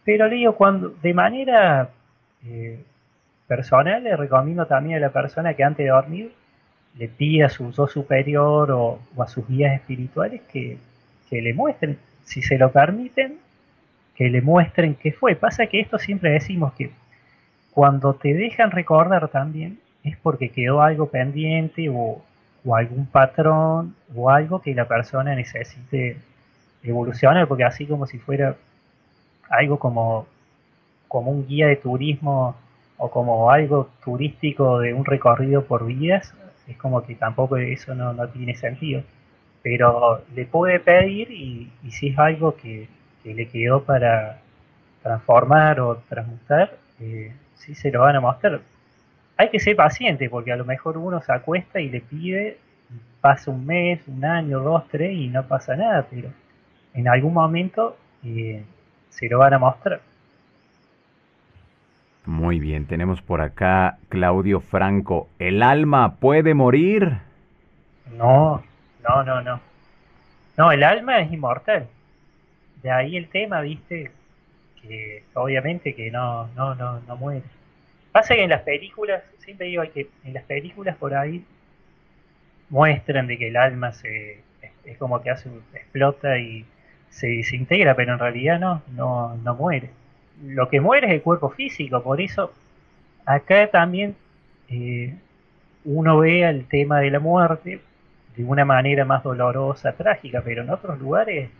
Pero 0.04 0.28
digo, 0.28 0.54
cuando 0.54 0.90
de 0.90 1.14
manera 1.14 1.90
eh, 2.44 2.82
personal 3.46 4.04
le 4.04 4.16
recomiendo 4.16 4.66
también 4.66 4.98
a 4.98 5.00
la 5.00 5.10
persona 5.10 5.54
que 5.54 5.64
antes 5.64 5.84
de 5.84 5.90
dormir 5.90 6.32
le 6.96 7.08
pida 7.08 7.46
a 7.46 7.50
su 7.50 7.72
yo 7.72 7.86
superior 7.86 8.70
o, 8.70 9.00
a 9.18 9.26
sus 9.26 9.46
guías 9.48 9.74
espirituales 9.74 10.42
que, 10.52 10.78
que 11.28 11.42
le 11.42 11.54
muestren, 11.54 11.98
si 12.24 12.42
se 12.42 12.58
lo 12.58 12.70
permiten, 12.70 13.38
que 14.18 14.28
le 14.28 14.42
muestren 14.42 14.96
qué 14.96 15.12
fue. 15.12 15.36
Pasa 15.36 15.68
que 15.68 15.78
esto 15.78 15.96
siempre 15.96 16.32
decimos 16.32 16.72
que 16.72 16.90
cuando 17.70 18.14
te 18.14 18.34
dejan 18.34 18.72
recordar 18.72 19.28
también 19.28 19.78
es 20.02 20.16
porque 20.16 20.50
quedó 20.50 20.82
algo 20.82 21.08
pendiente 21.08 21.88
o, 21.88 22.20
algún 22.76 23.06
patrón 23.06 23.94
o 24.14 24.28
algo 24.28 24.60
que 24.60 24.74
la 24.74 24.86
persona 24.86 25.34
necesite 25.34 26.18
evolucionar, 26.82 27.46
porque 27.46 27.64
así 27.64 27.86
como 27.86 28.06
si 28.06 28.18
fuera 28.18 28.56
algo 29.48 29.78
como, 29.78 30.26
como 31.06 31.30
un 31.30 31.46
guía 31.46 31.68
de 31.68 31.76
turismo 31.76 32.56
o 32.98 33.10
como 33.10 33.50
algo 33.52 33.88
turístico 34.04 34.80
de 34.80 34.92
un 34.92 35.04
recorrido 35.04 35.64
por 35.64 35.86
vías, 35.86 36.34
es 36.66 36.76
como 36.76 37.04
que 37.04 37.14
tampoco 37.14 37.56
eso 37.56 37.94
no, 37.94 38.28
tiene 38.30 38.56
sentido. 38.56 39.02
Pero 39.62 40.24
le 40.34 40.44
puede 40.44 40.80
pedir 40.80 41.30
y 41.30 41.70
si 41.90 42.08
es 42.08 42.18
algo 42.18 42.56
que, 42.56 42.88
que 43.28 43.34
le 43.34 43.48
quedó 43.48 43.82
para 43.84 44.38
transformar 45.02 45.80
o 45.80 45.96
transmutar, 46.08 46.72
eh, 46.98 47.34
sí 47.56 47.74
se 47.74 47.90
lo 47.90 48.00
van 48.00 48.16
a 48.16 48.20
mostrar. 48.20 48.60
Hay 49.36 49.50
que 49.50 49.60
ser 49.60 49.76
paciente 49.76 50.30
porque 50.30 50.50
a 50.50 50.56
lo 50.56 50.64
mejor 50.64 50.96
uno 50.96 51.20
se 51.20 51.32
acuesta 51.32 51.78
y 51.78 51.90
le 51.90 52.00
pide, 52.00 52.56
pasa 53.20 53.50
un 53.50 53.66
mes, 53.66 54.00
un 54.08 54.24
año, 54.24 54.60
dos, 54.60 54.88
tres 54.88 55.12
y 55.12 55.28
no 55.28 55.46
pasa 55.46 55.76
nada, 55.76 56.06
pero 56.10 56.30
en 56.94 57.06
algún 57.06 57.34
momento 57.34 57.98
eh, 58.24 58.64
se 59.10 59.28
lo 59.28 59.38
van 59.40 59.52
a 59.52 59.58
mostrar. 59.58 60.00
Muy 62.24 62.60
bien, 62.60 62.86
tenemos 62.86 63.20
por 63.20 63.42
acá 63.42 63.98
Claudio 64.08 64.60
Franco. 64.60 65.28
¿El 65.38 65.62
alma 65.62 66.16
puede 66.16 66.54
morir? 66.54 67.18
No, 68.16 68.62
no, 69.06 69.22
no, 69.22 69.42
no. 69.42 69.60
No, 70.56 70.72
el 70.72 70.82
alma 70.82 71.20
es 71.20 71.30
inmortal 71.30 71.88
de 72.82 72.90
ahí 72.90 73.16
el 73.16 73.28
tema, 73.28 73.60
viste, 73.60 74.10
que 74.80 75.24
obviamente 75.34 75.94
que 75.94 76.10
no, 76.10 76.48
no, 76.54 76.74
no, 76.74 77.00
no 77.00 77.16
muere. 77.16 77.42
Pasa 78.12 78.34
que 78.34 78.44
en 78.44 78.50
las 78.50 78.62
películas, 78.62 79.22
siempre 79.38 79.66
digo 79.66 79.82
que 79.92 80.08
en 80.24 80.34
las 80.34 80.44
películas 80.44 80.96
por 80.96 81.14
ahí 81.14 81.44
muestran 82.70 83.26
de 83.26 83.38
que 83.38 83.48
el 83.48 83.56
alma 83.56 83.92
se 83.92 84.40
es, 84.84 84.98
como 84.98 85.22
que 85.22 85.30
hace 85.30 85.50
explota 85.74 86.38
y 86.38 86.64
se 87.10 87.28
desintegra, 87.28 87.94
pero 87.94 88.14
en 88.14 88.18
realidad 88.18 88.58
no, 88.58 88.82
no, 88.94 89.36
no 89.36 89.54
muere. 89.54 89.90
Lo 90.44 90.68
que 90.68 90.80
muere 90.80 91.08
es 91.08 91.12
el 91.14 91.22
cuerpo 91.22 91.50
físico, 91.50 92.02
por 92.02 92.20
eso 92.20 92.52
acá 93.24 93.68
también 93.70 94.16
eh, 94.68 95.14
uno 95.84 96.18
ve 96.18 96.42
el 96.48 96.66
tema 96.66 97.00
de 97.00 97.10
la 97.10 97.18
muerte 97.18 97.80
de 98.36 98.44
una 98.44 98.64
manera 98.64 99.04
más 99.04 99.22
dolorosa, 99.22 99.92
trágica, 99.92 100.42
pero 100.44 100.62
en 100.62 100.70
otros 100.70 100.98
lugares, 100.98 101.50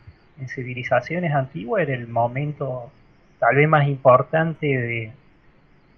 en 0.40 0.48
civilizaciones 0.48 1.32
antiguas, 1.32 1.82
era 1.82 1.94
el 1.94 2.08
momento 2.08 2.90
tal 3.38 3.56
vez 3.56 3.68
más 3.68 3.86
importante 3.86 4.66
de, 4.66 5.12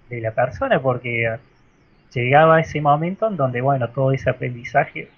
de 0.09 0.21
la 0.21 0.31
persona, 0.31 0.81
porque 0.81 1.37
llegaba 2.13 2.59
ese 2.59 2.81
momento 2.81 3.27
en 3.27 3.37
donde, 3.37 3.61
bueno, 3.61 3.89
todo 3.89 4.11
ese 4.11 4.29
aprendizaje 4.29 5.09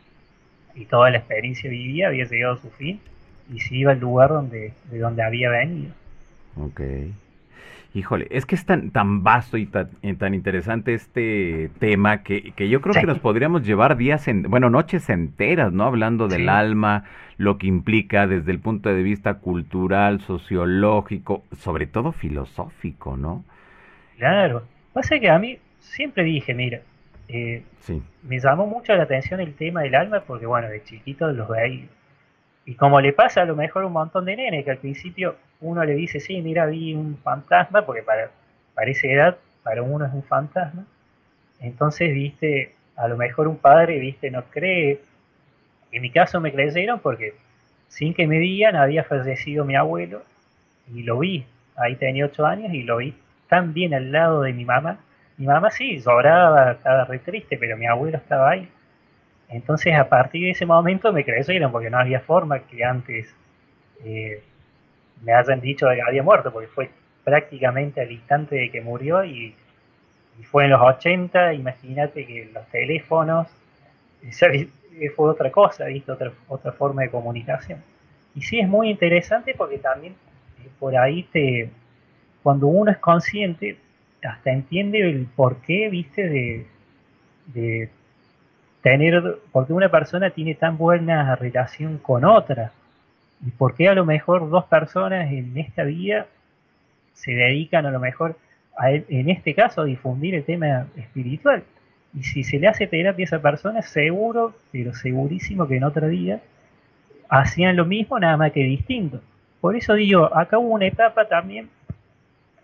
y 0.76 0.86
toda 0.86 1.10
la 1.10 1.18
experiencia 1.18 1.70
vivida 1.70 2.08
había 2.08 2.26
llegado 2.26 2.56
a 2.56 2.62
su 2.62 2.70
fin 2.72 3.00
y 3.54 3.60
se 3.60 3.76
iba 3.76 3.92
al 3.92 4.00
lugar 4.00 4.30
donde, 4.30 4.74
de 4.90 5.00
donde 5.00 5.24
había 5.24 5.50
venido. 5.50 5.94
Ok. 6.58 6.82
Híjole, 7.96 8.28
es 8.32 8.48
que 8.48 8.56
es 8.56 8.66
tan, 8.66 8.90
tan 8.90 9.24
vasto 9.24 9.56
y 9.58 9.68
tan, 9.68 9.90
tan 10.18 10.34
interesante 10.34 10.96
este 10.96 11.70
tema 11.78 12.24
que, 12.24 12.52
que 12.54 12.68
yo 12.68 12.82
creo 12.82 12.96
que 12.96 13.06
nos 13.06 13.20
podríamos 13.20 13.64
llevar 13.64 13.98
días, 13.98 14.28
en, 14.28 14.44
bueno, 14.44 14.72
noches 14.72 15.12
enteras, 15.12 15.72
¿no? 15.72 15.84
Hablando 15.84 16.28
del 16.28 16.50
alma, 16.50 17.04
lo 17.38 17.60
que 17.60 17.68
implica 17.68 18.26
desde 18.26 18.52
el 18.52 18.60
punto 18.60 18.90
de 18.90 19.04
vista 19.04 19.36
cultural, 19.36 20.22
sociológico, 20.22 21.44
sobre 21.56 21.86
todo 21.86 22.12
filosófico, 22.12 23.16
¿no? 23.16 23.44
Claro. 24.18 24.64
Pasa 24.92 25.20
que 25.20 25.30
a 25.30 25.38
mí 25.38 25.60
siempre 25.80 26.24
dije, 26.24 26.56
mira, 26.56 26.82
eh, 27.28 27.62
sí. 27.82 28.02
me 28.24 28.40
llamó 28.40 28.66
mucho 28.66 28.96
la 28.96 29.04
atención 29.04 29.40
el 29.40 29.54
tema 29.54 29.82
del 29.82 29.94
alma 29.94 30.24
porque, 30.26 30.48
bueno, 30.48 30.68
de 30.68 30.84
chiquito 30.84 31.32
los 31.32 31.48
veía 31.48 31.86
y 32.66 32.76
como 32.76 33.02
le 33.02 33.14
pasa 33.14 33.42
a 33.42 33.46
lo 33.46 33.56
mejor 33.56 33.84
un 33.84 33.94
montón 33.94 34.26
de 34.26 34.36
nenes, 34.36 34.64
que 34.64 34.72
al 34.72 34.78
principio 34.78 35.36
uno 35.62 35.84
le 35.84 35.96
dice, 35.96 36.20
sí, 36.20 36.42
mira, 36.42 36.66
vi 36.66 36.94
un 36.94 37.18
fantasma, 37.18 37.86
porque 37.86 38.04
para, 38.04 38.30
para 38.74 38.92
esa 38.92 39.08
edad, 39.08 39.38
para 39.64 39.82
uno 39.82 40.06
es 40.06 40.14
un 40.14 40.24
fantasma. 40.24 40.86
Entonces, 41.60 42.14
viste, 42.14 42.74
a 42.96 43.08
lo 43.08 43.18
mejor 43.18 43.48
un 43.48 43.58
padre, 43.58 44.00
viste, 44.00 44.32
no 44.32 44.44
cree. 44.46 45.02
En 45.92 46.02
mi 46.02 46.10
caso 46.10 46.40
me 46.40 46.52
creyeron 46.52 47.00
porque 47.00 47.36
sin 47.88 48.14
que 48.14 48.28
me 48.28 48.40
digan 48.40 48.76
había 48.76 49.04
fallecido 49.04 49.66
mi 49.66 49.76
abuelo 49.76 50.24
y 50.94 51.04
lo 51.04 51.20
vi. 51.20 51.46
Ahí 51.76 51.96
tenía 51.96 52.26
ocho 52.26 52.46
años 52.46 52.74
y 52.74 52.84
lo 52.84 52.98
vi 52.98 53.16
tan 53.48 53.74
bien 53.74 53.94
al 53.94 54.12
lado 54.12 54.42
de 54.42 54.54
mi 54.54 54.66
mamá. 54.66 54.98
Mi 55.38 55.46
mamá 55.46 55.70
sí, 55.72 56.00
lloraba, 56.00 56.72
estaba 56.72 57.06
re 57.06 57.20
triste, 57.20 57.58
pero 57.58 57.78
mi 57.78 57.86
abuelo 57.88 58.18
estaba 58.18 58.52
ahí. 58.52 58.70
Entonces 59.54 59.94
a 59.94 60.10
partir 60.10 60.46
de 60.46 60.52
ese 60.52 60.66
momento 60.66 61.14
me 61.14 61.24
creyeron 61.24 61.72
porque 61.72 61.90
no 61.90 62.00
había 62.00 62.20
forma 62.20 62.60
que 62.60 62.84
antes 62.84 63.36
eh, 64.04 64.42
me 65.24 65.32
hayan 65.32 65.62
dicho 65.62 65.88
que 65.94 66.02
había 66.02 66.24
muerto, 66.24 66.52
porque 66.52 66.68
fue 66.68 66.90
prácticamente 67.24 68.02
al 68.02 68.12
instante 68.12 68.56
de 68.56 68.72
que 68.72 68.82
murió 68.82 69.24
y, 69.24 69.56
fue 70.50 70.66
en 70.66 70.72
los 70.72 70.82
80, 70.82 71.54
imagínate 71.54 72.26
que 72.26 72.50
los 72.52 72.66
teléfonos, 72.70 73.48
fue 75.16 75.30
otra 75.30 75.52
cosa, 75.52 75.86
¿viste? 75.86 76.12
Otra, 76.12 76.32
otra 76.48 76.72
forma 76.72 77.04
de 77.04 77.12
comunicación. 77.12 77.84
Y 78.34 78.42
sí 78.42 78.60
es 78.60 78.68
muy 78.68 78.90
interesante 78.90 79.54
porque 79.56 79.78
también 79.78 80.14
eh, 80.64 80.70
por 80.80 80.98
ahí 80.98 81.24
te, 81.32 81.70
cuando 82.42 82.66
uno 82.66 82.92
es 82.92 82.98
consciente, 82.98 83.78
hasta 84.24 84.52
entiende 84.52 85.02
el 85.08 85.28
porqué, 85.28 85.90
viste, 85.90 86.66
de 87.54 87.90
tener, 88.84 89.40
porque 89.52 89.74
una 89.74 89.90
persona 89.90 90.30
tiene 90.30 90.54
tan 90.56 90.78
buena 90.78 91.36
relación 91.36 91.98
con 91.98 92.26
otra, 92.26 92.72
y 93.44 93.50
por 93.52 93.76
qué 93.76 93.88
a 93.88 93.96
lo 93.96 94.06
mejor 94.06 94.50
dos 94.50 94.66
personas 94.66 95.32
en 95.32 95.58
esta 95.58 95.84
vida 95.84 96.28
se 97.14 97.32
dedican 97.32 97.86
a 97.86 97.92
lo 97.92 98.00
mejor, 98.00 98.36
a, 98.78 98.92
en 98.92 99.30
este 99.30 99.56
caso, 99.56 99.82
a 99.82 99.86
difundir 99.86 100.36
el 100.36 100.44
tema 100.44 100.88
espiritual. 100.98 101.64
Y 102.14 102.24
si 102.24 102.44
se 102.44 102.60
le 102.60 102.68
hace 102.68 102.86
terapia 102.86 103.24
a 103.24 103.28
esa 103.28 103.42
persona, 103.42 103.82
seguro, 103.82 104.54
pero 104.72 104.94
segurísimo 104.94 105.68
que 105.68 105.78
en 105.78 105.86
otra 105.86 106.08
vida 106.08 106.42
hacían 107.30 107.76
lo 107.78 107.86
mismo, 107.86 108.20
nada 108.20 108.38
más 108.38 108.52
que 108.52 108.64
distinto. 108.64 109.22
Por 109.62 109.78
eso 109.78 109.94
digo, 109.94 110.36
acá 110.36 110.58
hubo 110.58 110.74
una 110.74 110.88
etapa 110.88 111.28
también 111.28 111.70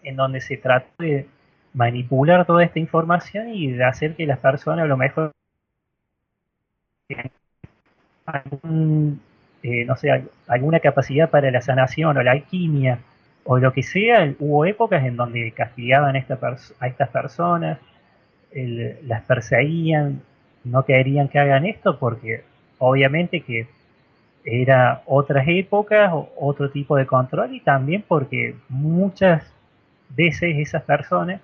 en 0.03 0.15
donde 0.17 0.41
se 0.41 0.57
trató 0.57 0.91
de 0.99 1.27
manipular 1.73 2.45
toda 2.45 2.63
esta 2.63 2.79
información 2.79 3.49
y 3.49 3.71
de 3.71 3.83
hacer 3.85 4.15
que 4.15 4.25
las 4.25 4.39
personas 4.39 4.83
a 4.83 4.87
lo 4.87 4.97
mejor 4.97 5.31
eh, 7.09 7.29
no 9.85 9.95
sé, 9.95 10.23
alguna 10.47 10.79
capacidad 10.79 11.29
para 11.29 11.51
la 11.51 11.61
sanación 11.61 12.17
o 12.17 12.23
la 12.23 12.31
alquimia 12.31 12.99
o 13.43 13.57
lo 13.57 13.73
que 13.73 13.83
sea, 13.83 14.33
hubo 14.39 14.65
épocas 14.65 15.03
en 15.03 15.15
donde 15.15 15.51
castigaban 15.51 16.15
a, 16.15 16.19
estas 16.19 17.09
personas, 17.09 17.79
las 18.53 19.23
perseguían, 19.23 20.21
no 20.63 20.85
querían 20.85 21.29
que 21.29 21.39
hagan 21.39 21.65
esto 21.65 21.97
porque 21.97 22.43
obviamente 22.77 23.41
que 23.41 23.67
era 24.43 25.03
otras 25.05 25.45
épocas, 25.47 26.11
otro 26.37 26.69
tipo 26.69 26.95
de 26.95 27.05
control 27.05 27.55
y 27.55 27.61
también 27.61 28.03
porque 28.07 28.55
muchas 28.67 29.51
veces 30.09 30.57
esas 30.57 30.83
personas 30.83 31.41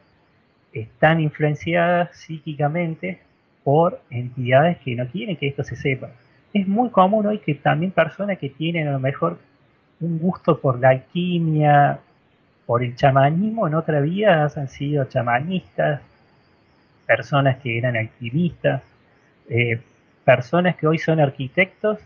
están 0.73 1.19
influenciadas 1.19 2.15
psíquicamente 2.17 3.19
por 3.65 3.99
entidades 4.11 4.77
que 4.77 4.95
no 4.95 5.07
quieren 5.07 5.37
que 5.37 5.47
esto 5.47 5.63
se 5.63 5.75
sepa. 5.75 6.11
Es 6.53 6.67
muy 6.67 6.91
común 6.91 7.25
hoy 7.25 7.39
que 7.39 7.55
también 7.55 7.91
personas 7.91 8.37
que 8.37 8.49
tienen 8.49 8.87
a 8.87 8.91
lo 8.91 8.99
mejor 8.99 9.39
un 9.99 10.19
gusto 10.19 10.59
por 10.59 10.79
la 10.79 10.89
alquimia, 10.89 11.99
por 12.67 12.83
el 12.83 12.95
chamanismo, 12.95 13.67
en 13.67 13.73
otra 13.73 14.01
vida 14.01 14.47
han 14.55 14.67
sido 14.67 15.05
chamanistas, 15.05 16.01
personas 17.07 17.57
que 17.57 17.77
eran 17.79 17.97
alquimistas, 17.97 18.83
eh, 19.49 19.81
personas 20.23 20.75
que 20.75 20.85
hoy 20.85 20.99
son 20.99 21.19
arquitectos 21.19 21.99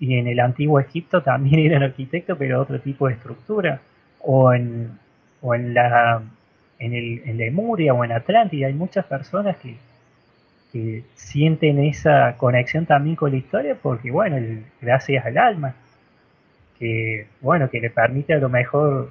y 0.00 0.16
en 0.16 0.26
el 0.26 0.40
antiguo 0.40 0.80
Egipto 0.80 1.22
también 1.22 1.60
eran 1.70 1.84
arquitectos, 1.84 2.36
pero 2.36 2.60
otro 2.60 2.80
tipo 2.80 3.06
de 3.06 3.14
estructura, 3.14 3.80
o 4.20 4.52
en, 4.52 4.98
o 5.40 5.54
en 5.54 5.72
la 5.72 6.20
en, 6.80 6.94
el, 6.94 7.22
en 7.24 7.36
Lemuria 7.36 7.94
o 7.94 8.04
en 8.04 8.10
Atlántida 8.10 8.66
hay 8.66 8.74
muchas 8.74 9.04
personas 9.04 9.56
que 9.58 9.76
que 10.72 11.04
sienten 11.14 11.78
esa 11.80 12.36
conexión 12.36 12.86
también 12.86 13.16
con 13.16 13.30
la 13.30 13.36
historia 13.36 13.76
porque, 13.80 14.10
bueno, 14.10 14.36
gracias 14.80 15.24
al 15.26 15.38
alma, 15.38 15.74
que, 16.78 17.26
bueno, 17.40 17.68
que 17.68 17.80
le 17.80 17.90
permite 17.90 18.34
a 18.34 18.38
lo 18.38 18.48
mejor 18.48 19.10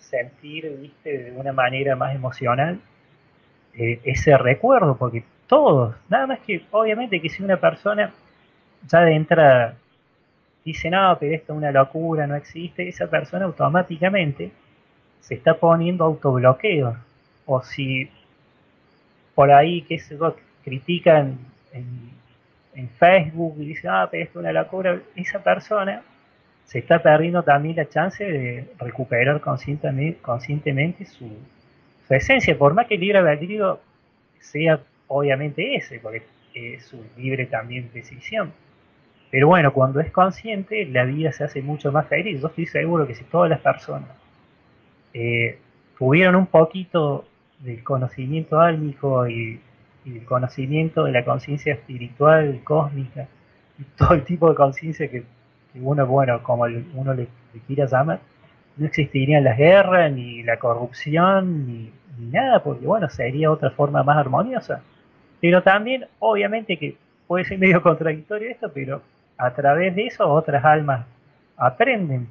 sentir, 0.00 0.76
viste, 0.80 1.24
de 1.24 1.32
una 1.32 1.52
manera 1.52 1.96
más 1.96 2.14
emocional 2.14 2.80
eh, 3.74 4.00
ese 4.04 4.36
recuerdo, 4.38 4.96
porque 4.96 5.24
todos, 5.46 5.94
nada 6.08 6.26
más 6.26 6.40
que, 6.40 6.64
obviamente 6.70 7.20
que 7.20 7.28
si 7.28 7.42
una 7.42 7.58
persona 7.58 8.12
ya 8.86 9.00
de 9.00 9.14
entrada 9.14 9.76
dice, 10.64 10.90
no, 10.90 11.16
pero 11.18 11.34
esto 11.34 11.52
es 11.52 11.56
una 11.56 11.72
locura, 11.72 12.26
no 12.26 12.36
existe, 12.36 12.88
esa 12.88 13.08
persona 13.08 13.46
automáticamente 13.46 14.52
se 15.20 15.34
está 15.34 15.54
poniendo 15.54 16.04
autobloqueo. 16.04 16.96
O 17.46 17.62
si 17.62 18.10
por 19.34 19.50
ahí, 19.50 19.82
qué 19.82 19.98
sé 19.98 20.16
yo, 20.18 20.34
critican 20.68 21.38
en, 21.72 22.08
Facebook 22.96 23.56
y 23.58 23.66
dicen, 23.66 23.90
ah, 23.90 24.08
pero 24.08 24.22
esto 24.22 24.38
es 24.38 24.42
una 24.44 24.52
locura, 24.52 25.00
esa 25.16 25.42
persona 25.42 26.00
se 26.64 26.78
está 26.78 27.02
perdiendo 27.02 27.42
también 27.42 27.74
la 27.74 27.88
chance 27.88 28.24
de 28.24 28.68
recuperar 28.78 29.40
conscientemente, 29.40 30.20
conscientemente 30.20 31.04
su, 31.04 31.28
esencia, 32.08 32.56
por 32.56 32.74
más 32.74 32.86
que 32.86 32.94
el 32.94 33.00
libre 33.00 33.18
albedrío 33.18 33.80
sea 34.38 34.80
obviamente 35.08 35.74
ese, 35.74 35.98
porque 35.98 36.22
es 36.54 36.84
su 36.84 37.04
libre 37.16 37.46
también 37.46 37.90
decisión. 37.92 38.52
Pero 39.30 39.48
bueno, 39.48 39.72
cuando 39.72 40.00
es 40.00 40.12
consciente, 40.12 40.86
la 40.86 41.04
vida 41.04 41.32
se 41.32 41.44
hace 41.44 41.62
mucho 41.62 41.90
más 41.90 42.06
feliz. 42.06 42.40
Yo 42.40 42.46
estoy 42.46 42.66
seguro 42.66 43.06
que 43.06 43.14
si 43.16 43.24
todas 43.24 43.50
las 43.50 43.60
personas 43.60 44.10
eh, 45.12 45.58
tuvieran 45.98 46.36
un 46.36 46.46
poquito 46.46 47.26
del 47.58 47.82
conocimiento 47.82 48.60
álmico 48.60 49.28
y 49.28 49.60
el 50.16 50.24
conocimiento 50.24 51.04
de 51.04 51.12
la 51.12 51.24
conciencia 51.24 51.74
espiritual, 51.74 52.60
cósmica, 52.64 53.26
y 53.78 53.84
todo 53.96 54.14
el 54.14 54.24
tipo 54.24 54.48
de 54.48 54.54
conciencia 54.54 55.08
que, 55.08 55.24
uno, 55.74 56.06
bueno, 56.06 56.42
como 56.42 56.64
uno 56.94 57.14
le, 57.14 57.28
quiera 57.66 57.86
llamar, 57.86 58.20
no 58.76 58.86
existirían 58.86 59.44
las 59.44 59.56
guerras, 59.56 60.12
ni 60.12 60.42
la 60.42 60.58
corrupción, 60.58 61.66
ni, 61.66 61.92
nada, 62.30 62.62
porque 62.62 62.86
bueno, 62.86 63.08
sería 63.08 63.50
otra 63.50 63.70
forma 63.70 64.02
más 64.02 64.16
armoniosa. 64.16 64.82
Pero 65.40 65.62
también, 65.62 66.06
obviamente 66.18 66.76
que 66.76 66.96
puede 67.26 67.44
ser 67.44 67.58
medio 67.58 67.82
contradictorio 67.82 68.50
esto, 68.50 68.72
pero 68.72 69.02
a 69.36 69.50
través 69.52 69.94
de 69.94 70.06
eso 70.06 70.28
otras 70.28 70.64
almas 70.64 71.06
aprenden 71.56 72.26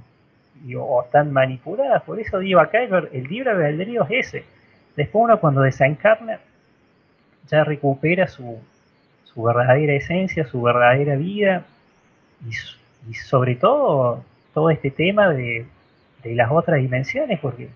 y, 0.66 0.76
o 0.76 1.04
están 1.04 1.32
manipuladas. 1.32 2.04
Por 2.04 2.20
eso 2.20 2.40
digo 2.40 2.60
acá, 2.60 2.84
el, 2.84 3.10
el 3.14 3.24
libre 3.26 3.52
albedrío 3.52 4.04
es 4.10 4.28
ese 4.28 4.58
Después 4.98 5.26
uno 5.26 5.40
cuando 5.40 5.62
desencarna 5.62 6.40
ya 7.50 7.64
recupera 7.64 8.28
su, 8.28 8.60
su 9.26 9.44
verdadera 9.44 9.94
esencia, 9.94 10.46
su 10.46 10.62
verdadera 10.62 11.16
vida 11.16 11.66
y, 12.48 13.14
sobre 13.14 13.56
todo 13.56 14.24
todo 14.54 14.70
este 14.70 14.92
tema 14.92 15.30
de, 15.30 15.66
de 16.24 16.36
las 16.36 16.52
otras 16.52 16.82
dimensiones, 16.82 17.40
porque 17.40 17.70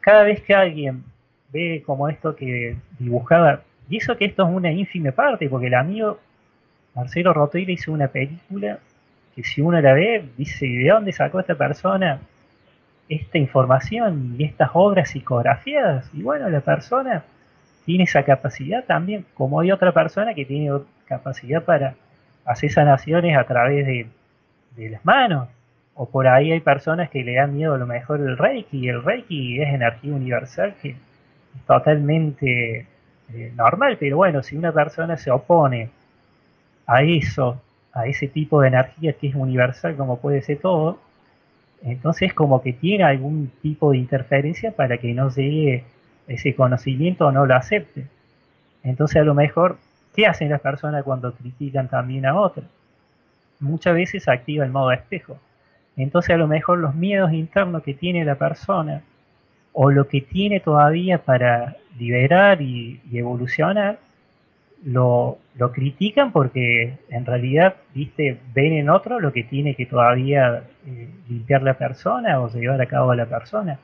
cada 0.00 0.24
vez 0.24 0.42
que 0.42 0.54
alguien 0.54 1.04
ve 1.52 1.82
como 1.86 2.08
esto 2.08 2.34
que 2.34 2.76
dibujaba, 2.98 3.62
y 3.88 3.98
eso 3.98 4.16
que 4.16 4.24
esto 4.24 4.44
es 4.44 4.52
una 4.52 4.72
ínfime 4.72 5.12
parte, 5.12 5.48
porque 5.48 5.68
el 5.68 5.74
amigo 5.74 6.18
Marcelo 6.94 7.32
Rotoira 7.32 7.72
hizo 7.72 7.92
una 7.92 8.08
película 8.08 8.78
que 9.34 9.44
si 9.44 9.60
uno 9.60 9.80
la 9.80 9.92
ve, 9.94 10.24
dice, 10.36 10.66
¿de 10.66 10.88
dónde 10.88 11.12
sacó 11.12 11.40
esta 11.40 11.54
persona 11.54 12.20
esta 13.08 13.38
información 13.38 14.36
y 14.38 14.44
estas 14.44 14.70
obras 14.74 15.10
psicografiadas? 15.10 16.08
Y 16.12 16.22
bueno, 16.22 16.48
la 16.48 16.60
persona 16.60 17.24
tiene 17.90 18.04
esa 18.04 18.22
capacidad 18.22 18.84
también, 18.84 19.26
como 19.34 19.58
hay 19.58 19.72
otra 19.72 19.90
persona 19.90 20.32
que 20.32 20.44
tiene 20.44 20.70
capacidad 21.06 21.64
para 21.64 21.96
hacer 22.44 22.70
sanaciones 22.70 23.36
a 23.36 23.42
través 23.42 23.84
de, 23.84 24.88
las 24.88 25.04
manos. 25.04 25.48
O 25.94 26.08
por 26.08 26.28
ahí 26.28 26.52
hay 26.52 26.60
personas 26.60 27.10
que 27.10 27.24
le 27.24 27.34
dan 27.34 27.56
miedo 27.56 27.74
a 27.74 27.78
lo 27.78 27.88
mejor 27.88 28.20
el 28.20 28.38
Reiki, 28.38 28.78
y 28.78 28.88
el 28.88 29.02
Reiki 29.02 29.60
es 29.60 29.74
energía 29.74 30.14
universal 30.14 30.76
que 30.80 30.90
es 30.90 30.96
totalmente 31.66 32.86
eh, 33.34 33.52
normal, 33.56 33.96
pero 33.98 34.18
bueno, 34.18 34.44
si 34.44 34.56
una 34.56 34.70
persona 34.70 35.16
se 35.16 35.32
opone 35.32 35.90
a 36.86 37.02
eso, 37.02 37.60
a 37.92 38.06
ese 38.06 38.28
tipo 38.28 38.60
de 38.60 38.68
energía 38.68 39.14
que 39.14 39.26
es 39.26 39.34
universal 39.34 39.96
como 39.96 40.20
puede 40.20 40.42
ser 40.42 40.58
todo, 40.58 41.00
entonces 41.82 42.34
como 42.34 42.62
que 42.62 42.72
tiene 42.72 43.02
algún 43.02 43.50
tipo 43.60 43.90
de 43.90 43.98
interferencia 43.98 44.70
para 44.70 44.96
que 44.98 45.12
no 45.12 45.28
llegue 45.28 45.82
ese 46.30 46.54
conocimiento 46.54 47.30
no 47.32 47.44
lo 47.44 47.54
acepte. 47.54 48.06
Entonces 48.84 49.20
a 49.20 49.24
lo 49.24 49.34
mejor, 49.34 49.78
¿qué 50.14 50.26
hacen 50.26 50.48
las 50.48 50.60
personas 50.60 51.02
cuando 51.02 51.32
critican 51.34 51.88
también 51.88 52.24
a 52.24 52.40
otros? 52.40 52.66
Muchas 53.58 53.94
veces 53.94 54.28
activa 54.28 54.64
el 54.64 54.70
modo 54.70 54.92
espejo. 54.92 55.38
Entonces 55.96 56.30
a 56.34 56.38
lo 56.38 56.46
mejor 56.46 56.78
los 56.78 56.94
miedos 56.94 57.32
internos 57.32 57.82
que 57.82 57.94
tiene 57.94 58.24
la 58.24 58.36
persona 58.36 59.02
o 59.72 59.90
lo 59.90 60.06
que 60.06 60.20
tiene 60.20 60.60
todavía 60.60 61.18
para 61.18 61.76
liberar 61.98 62.62
y, 62.62 63.00
evolucionar, 63.12 63.98
lo, 64.84 65.38
critican 65.74 66.32
porque 66.32 66.96
en 67.10 67.26
realidad, 67.26 67.74
viste, 67.92 68.38
ven 68.54 68.72
en 68.72 68.88
otro 68.88 69.20
lo 69.20 69.32
que 69.32 69.42
tiene 69.42 69.74
que 69.74 69.84
todavía 69.84 70.62
eh, 70.86 71.08
limpiar 71.28 71.62
la 71.62 71.74
persona 71.74 72.40
o 72.40 72.48
llevar 72.48 72.80
a 72.80 72.86
cabo 72.86 73.10
a 73.10 73.16
la 73.16 73.26
persona. 73.26 73.78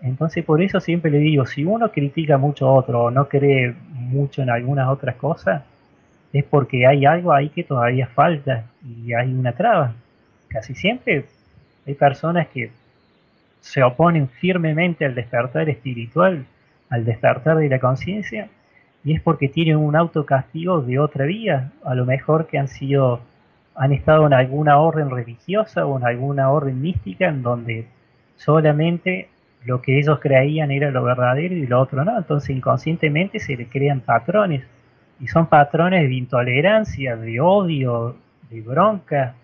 Entonces 0.00 0.44
por 0.44 0.62
eso 0.62 0.80
siempre 0.80 1.10
le 1.10 1.18
digo, 1.18 1.44
si 1.46 1.64
uno 1.64 1.90
critica 1.90 2.38
mucho 2.38 2.68
a 2.68 2.72
otro 2.72 3.04
o 3.04 3.10
no 3.10 3.28
cree 3.28 3.74
mucho 3.92 4.42
en 4.42 4.50
algunas 4.50 4.88
otras 4.88 5.16
cosas, 5.16 5.62
es 6.32 6.44
porque 6.44 6.86
hay 6.86 7.06
algo 7.06 7.32
ahí 7.32 7.48
que 7.48 7.64
todavía 7.64 8.06
falta 8.06 8.64
y 8.84 9.12
hay 9.12 9.32
una 9.32 9.52
traba. 9.52 9.94
Casi 10.48 10.74
siempre 10.74 11.24
hay 11.86 11.94
personas 11.94 12.48
que 12.48 12.70
se 13.60 13.82
oponen 13.82 14.28
firmemente 14.28 15.04
al 15.04 15.14
despertar 15.14 15.68
espiritual, 15.68 16.46
al 16.90 17.04
despertar 17.04 17.56
de 17.58 17.68
la 17.68 17.78
conciencia, 17.78 18.48
y 19.04 19.14
es 19.14 19.20
porque 19.20 19.48
tienen 19.48 19.76
un 19.76 19.96
autocastigo 19.96 20.80
de 20.80 20.98
otra 20.98 21.24
vida, 21.24 21.72
a 21.84 21.94
lo 21.94 22.04
mejor 22.04 22.46
que 22.46 22.58
han 22.58 22.68
sido, 22.68 23.20
han 23.74 23.92
estado 23.92 24.26
en 24.26 24.32
alguna 24.32 24.78
orden 24.78 25.10
religiosa 25.10 25.86
o 25.86 25.98
en 25.98 26.04
alguna 26.04 26.50
orden 26.50 26.80
mística 26.80 27.28
en 27.28 27.42
donde 27.42 27.86
solamente 28.36 29.28
lo 29.68 29.82
que 29.82 29.98
ellos 29.98 30.18
creían 30.18 30.70
era 30.70 30.90
lo 30.90 31.04
verdadero 31.04 31.54
y 31.54 31.66
lo 31.66 31.78
otro 31.80 32.02
no, 32.02 32.16
entonces 32.16 32.56
inconscientemente 32.56 33.38
se 33.38 33.54
le 33.54 33.66
crean 33.66 34.00
patrones, 34.00 34.64
y 35.20 35.26
son 35.26 35.46
patrones 35.46 36.08
de 36.08 36.14
intolerancia, 36.14 37.16
de 37.16 37.38
odio, 37.40 38.16
de 38.48 38.62
bronca, 38.62 39.34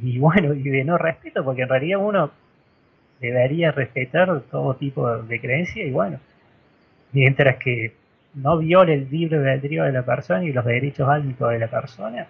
y 0.00 0.18
bueno, 0.18 0.52
y 0.52 0.62
de 0.68 0.82
no 0.82 0.98
respeto, 0.98 1.44
porque 1.44 1.62
en 1.62 1.68
realidad 1.68 2.00
uno 2.00 2.30
debería 3.20 3.70
respetar 3.70 4.40
todo 4.50 4.74
tipo 4.74 5.16
de 5.16 5.40
creencia 5.40 5.84
y 5.84 5.92
bueno, 5.92 6.18
mientras 7.12 7.56
que 7.58 7.92
no 8.34 8.58
viole 8.58 8.94
el 8.94 9.08
libre 9.10 9.36
albedrío 9.36 9.84
de 9.84 9.92
la 9.92 10.02
persona 10.02 10.42
y 10.42 10.52
los 10.52 10.64
derechos 10.64 11.08
álmicos 11.08 11.52
de 11.52 11.58
la 11.60 11.68
persona, 11.68 12.26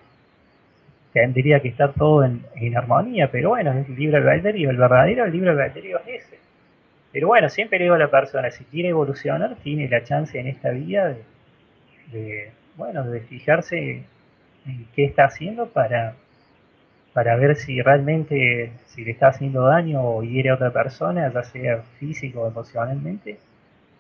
tendría 1.15 1.61
que 1.61 1.69
estar 1.69 1.95
todo 1.95 2.25
en, 2.25 2.77
armonía, 2.77 3.31
pero 3.31 3.51
bueno, 3.51 3.73
es 3.73 3.89
el 3.89 3.97
libre 3.97 4.19
albedrío, 4.19 4.69
el 4.69 4.77
verdadero 4.77 5.27
libre 5.27 5.51
albedrío 5.51 5.99
es. 6.07 6.32
Pero 7.13 7.29
bueno, 7.29 7.49
siempre 7.49 7.79
digo 7.79 7.95
a 7.95 7.99
la 7.99 8.11
persona, 8.11 8.51
si 8.51 8.65
quiere 8.65 8.91
evolucionar, 8.91 9.57
tiene 9.63 9.89
la 9.89 10.03
chance 10.03 10.39
en 10.39 10.47
esta 10.47 10.71
vida 10.71 11.09
de, 11.09 11.23
de 12.13 12.51
bueno, 12.77 13.05
de 13.05 13.21
fijarse 13.21 14.05
en 14.67 14.87
qué 14.95 15.05
está 15.05 15.25
haciendo 15.25 15.69
para 15.69 16.15
para 17.13 17.37
ver 17.37 17.57
si 17.57 17.81
realmente 17.83 18.73
si 18.87 19.05
le 19.05 19.13
está 19.13 19.29
haciendo 19.29 19.63
daño 19.63 20.03
o 20.03 20.23
hiere 20.23 20.51
a 20.51 20.55
otra 20.55 20.71
persona, 20.71 21.31
ya 21.33 21.43
sea 21.43 21.83
físico 21.99 22.43
o 22.43 22.49
emocionalmente, 22.49 23.39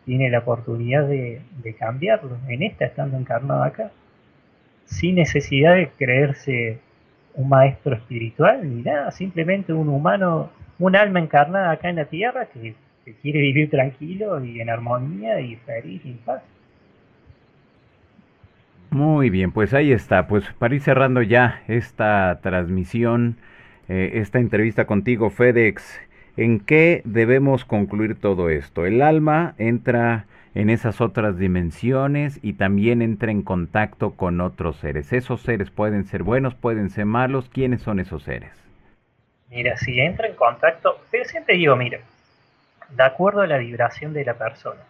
tiene 0.05 0.31
la 0.31 0.41
oportunidad 0.41 1.07
de, 1.07 1.43
cambiarlo, 1.79 2.37
en 2.49 2.63
esta 2.63 2.87
estando 2.87 3.17
encarnado 3.17 3.63
acá, 3.63 3.91
sin 4.87 5.17
necesidad 5.17 5.77
de 5.77 5.91
creerse 5.91 6.79
un 7.35 7.49
maestro 7.49 7.95
espiritual 7.95 8.69
ni 8.69 8.83
nada, 8.83 9.11
simplemente 9.11 9.73
un 9.73 9.89
humano, 9.89 10.51
un 10.79 10.97
alma 10.97 11.21
encarnada 11.21 11.71
acá 11.71 11.89
en 11.89 11.97
la 11.97 12.07
tierra 12.07 12.47
que, 12.47 12.75
que 13.05 13.15
quiere 13.15 13.41
vivir 13.41 13.71
tranquilo 13.71 14.45
y 14.45 14.61
en 14.61 14.71
armonía 14.71 15.41
y 15.41 15.57
feliz 15.57 16.03
y 16.05 16.11
en 16.11 16.19
paz. 16.19 16.43
Muy 18.91 19.31
bien, 19.31 19.53
pues 19.53 19.73
ahí 19.73 19.93
está. 19.93 20.27
Pues 20.27 20.45
para 20.59 20.75
ir 20.75 20.83
cerrando 20.83 21.23
ya 21.23 21.63
esta 21.67 22.41
transmisión, 22.43 23.37
eh, 23.89 24.13
esta 24.15 24.39
entrevista 24.39 24.85
contigo, 24.87 25.31
FedEx, 25.31 25.99
¿en 26.37 26.61
qué 26.61 27.01
debemos 27.05 27.65
concluir 27.65 28.17
todo 28.17 28.51
esto? 28.51 28.85
El 28.85 29.01
alma 29.01 29.55
entra 29.57 30.27
en 30.55 30.69
esas 30.69 31.01
otras 31.01 31.39
dimensiones 31.39 32.39
y 32.43 32.53
también 32.53 33.01
entra 33.01 33.31
en 33.31 33.43
contacto 33.43 34.11
con 34.11 34.41
otros 34.43 34.77
seres. 34.77 35.13
Esos 35.13 35.41
seres 35.41 35.71
pueden 35.71 36.05
ser 36.05 36.23
buenos, 36.23 36.55
pueden 36.55 36.91
ser 36.91 37.07
malos. 37.07 37.49
¿Quiénes 37.49 37.81
son 37.81 37.99
esos 37.99 38.23
seres? 38.23 38.53
Mira, 39.51 39.77
si 39.77 39.99
entra 40.01 40.29
en 40.29 40.35
contacto, 40.35 40.99
siempre 41.25 41.57
digo, 41.57 41.77
mira, 41.77 42.01
de 42.97 43.03
acuerdo 43.03 43.43
a 43.43 43.47
la 43.47 43.59
vibración 43.59 44.13
de 44.13 44.25
la 44.25 44.35
persona. 44.35 44.81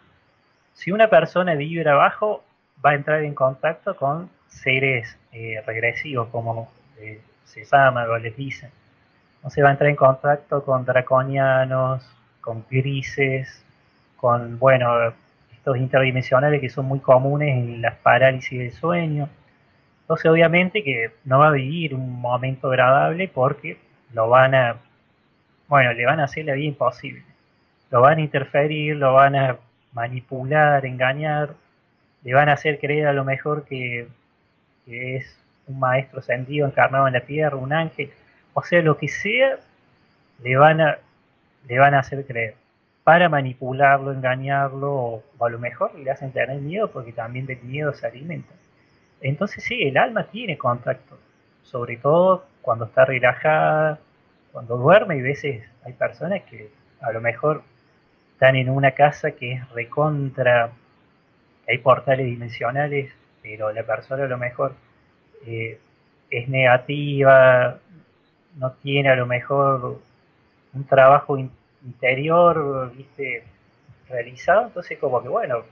Si 0.75 0.91
una 0.91 1.09
persona 1.09 1.55
vibra 1.55 1.95
bajo, 1.95 2.43
va 2.85 2.91
a 2.91 2.95
entrar 2.95 3.23
en 3.23 3.35
contacto 3.35 3.97
con 3.97 4.31
seres 4.49 5.19
eh, 5.33 5.63
regresivos, 5.67 6.29
como 6.29 6.71
se 7.45 7.65
llama 7.65 8.05
o 8.05 8.19
les 8.19 8.37
dicen. 8.37 8.71
se 9.49 9.63
va 9.63 9.69
a 9.69 9.73
entrar 9.73 9.91
en 9.91 9.97
contacto 9.97 10.65
con 10.65 10.85
draconianos, 10.85 12.09
con 12.41 12.65
grises, 12.71 13.65
con, 14.17 14.59
bueno, 14.59 15.13
estos 15.53 15.77
interdimensionales 15.77 16.61
que 16.61 16.69
son 16.69 16.87
muy 16.87 17.01
comunes 17.01 17.57
en 17.57 17.83
las 17.83 17.97
parálisis 17.97 18.59
del 18.59 18.73
sueño. 18.73 19.29
Entonces, 20.03 20.31
obviamente 20.31 20.83
que 20.83 21.13
no 21.25 21.39
va 21.39 21.49
a 21.49 21.53
vivir 21.53 21.95
un 21.95 22.21
momento 22.21 22.69
agradable 22.69 23.29
porque 23.29 23.79
lo 24.13 24.29
van 24.29 24.55
a, 24.55 24.77
bueno, 25.69 25.93
le 25.93 26.05
van 26.05 26.21
a 26.21 26.25
hacer 26.25 26.45
la 26.45 26.55
vida 26.55 26.69
imposible. 26.69 27.32
Lo 27.93 28.01
van 28.01 28.19
a 28.19 28.23
interferir, 28.23 28.97
lo 28.97 29.13
van 29.13 29.37
a 29.37 29.59
manipular, 29.93 30.87
engañar, 30.87 31.55
le 32.25 32.33
van 32.33 32.49
a 32.49 32.55
hacer 32.55 32.81
creer 32.81 33.07
a 33.07 33.13
lo 33.13 33.23
mejor 33.23 33.65
que, 33.67 34.09
es 34.87 35.39
un 35.67 35.79
maestro 35.79 36.23
sentido 36.23 36.67
encarnado 36.67 37.07
en 37.07 37.13
la 37.13 37.21
tierra, 37.21 37.57
un 37.57 37.73
ángel, 37.73 38.11
o 38.55 38.63
sea, 38.63 38.81
lo 38.81 38.97
que 38.97 39.09
sea, 39.09 39.59
le 40.43 40.57
van 40.57 40.81
a, 40.81 40.99
le 41.69 41.79
van 41.79 41.95
a 41.95 42.01
hacer 42.01 42.27
creer 42.27 42.55
para 43.05 43.29
manipularlo, 43.29 44.11
engañarlo, 44.13 44.91
o, 44.91 45.25
a 45.45 45.51
lo 45.51 45.59
mejor 45.59 45.95
le 45.95 46.11
hacen 46.11 46.33
tener 46.33 46.61
miedo 46.63 46.91
porque 46.91 47.13
también 47.13 47.45
del 47.45 47.61
miedo 47.63 47.93
se 47.93 48.07
alimenta. 48.07 48.55
Entonces 49.21 49.65
sí, 49.65 49.83
el 49.83 49.99
alma 49.99 50.25
tiene 50.25 50.57
contacto, 50.57 51.19
sobre 51.63 51.99
todo 51.99 52.47
cuando 52.63 52.87
está 52.87 53.05
relajada, 53.05 53.99
cuando 54.51 54.79
duerme, 54.79 55.17
y 55.17 55.23
veces 55.23 55.63
hay 55.85 55.93
personas 55.93 56.43
que 56.45 56.71
a 57.03 57.13
lo 57.13 57.21
mejor 57.21 57.63
están 58.43 58.57
en 58.57 58.71
una 58.71 58.91
casa 58.91 59.31
que 59.31 59.53
es 59.53 59.71
recontra 59.71 60.73
hay 61.69 61.79
portales 61.79 62.27
dimensionales, 62.27 63.13
pero 63.41 63.73
la 63.73 63.85
persona 63.85 64.25
a 64.25 64.27
lo 64.27 64.37
mejor 64.37 64.75
eh, 65.47 65.79
es 66.29 66.49
negativa, 66.49 67.79
no 68.57 68.73
tiene 68.83 69.11
a 69.11 69.15
lo 69.15 69.27
mejor 69.27 70.01
un 70.73 70.85
trabajo 70.89 71.39
interior, 71.39 72.93
viste, 72.97 73.45
realizado, 74.09 74.67
entonces 74.67 74.99
como 74.99 75.23
que 75.23 75.29
bueno, 75.29 75.63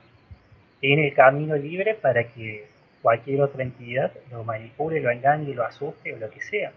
tiene 0.78 1.08
el 1.08 1.14
camino 1.14 1.56
libre 1.56 1.94
para 1.94 2.22
que 2.22 2.68
cualquier 3.02 3.42
otra 3.42 3.64
entidad 3.64 4.12
lo 4.30 4.44
manipule, 4.44 5.00
lo 5.00 5.10
engañe, 5.10 5.56
lo 5.56 5.64
asuste 5.64 6.14
o 6.14 6.18
lo 6.18 6.30
que 6.30 6.40
sea. 6.40 6.70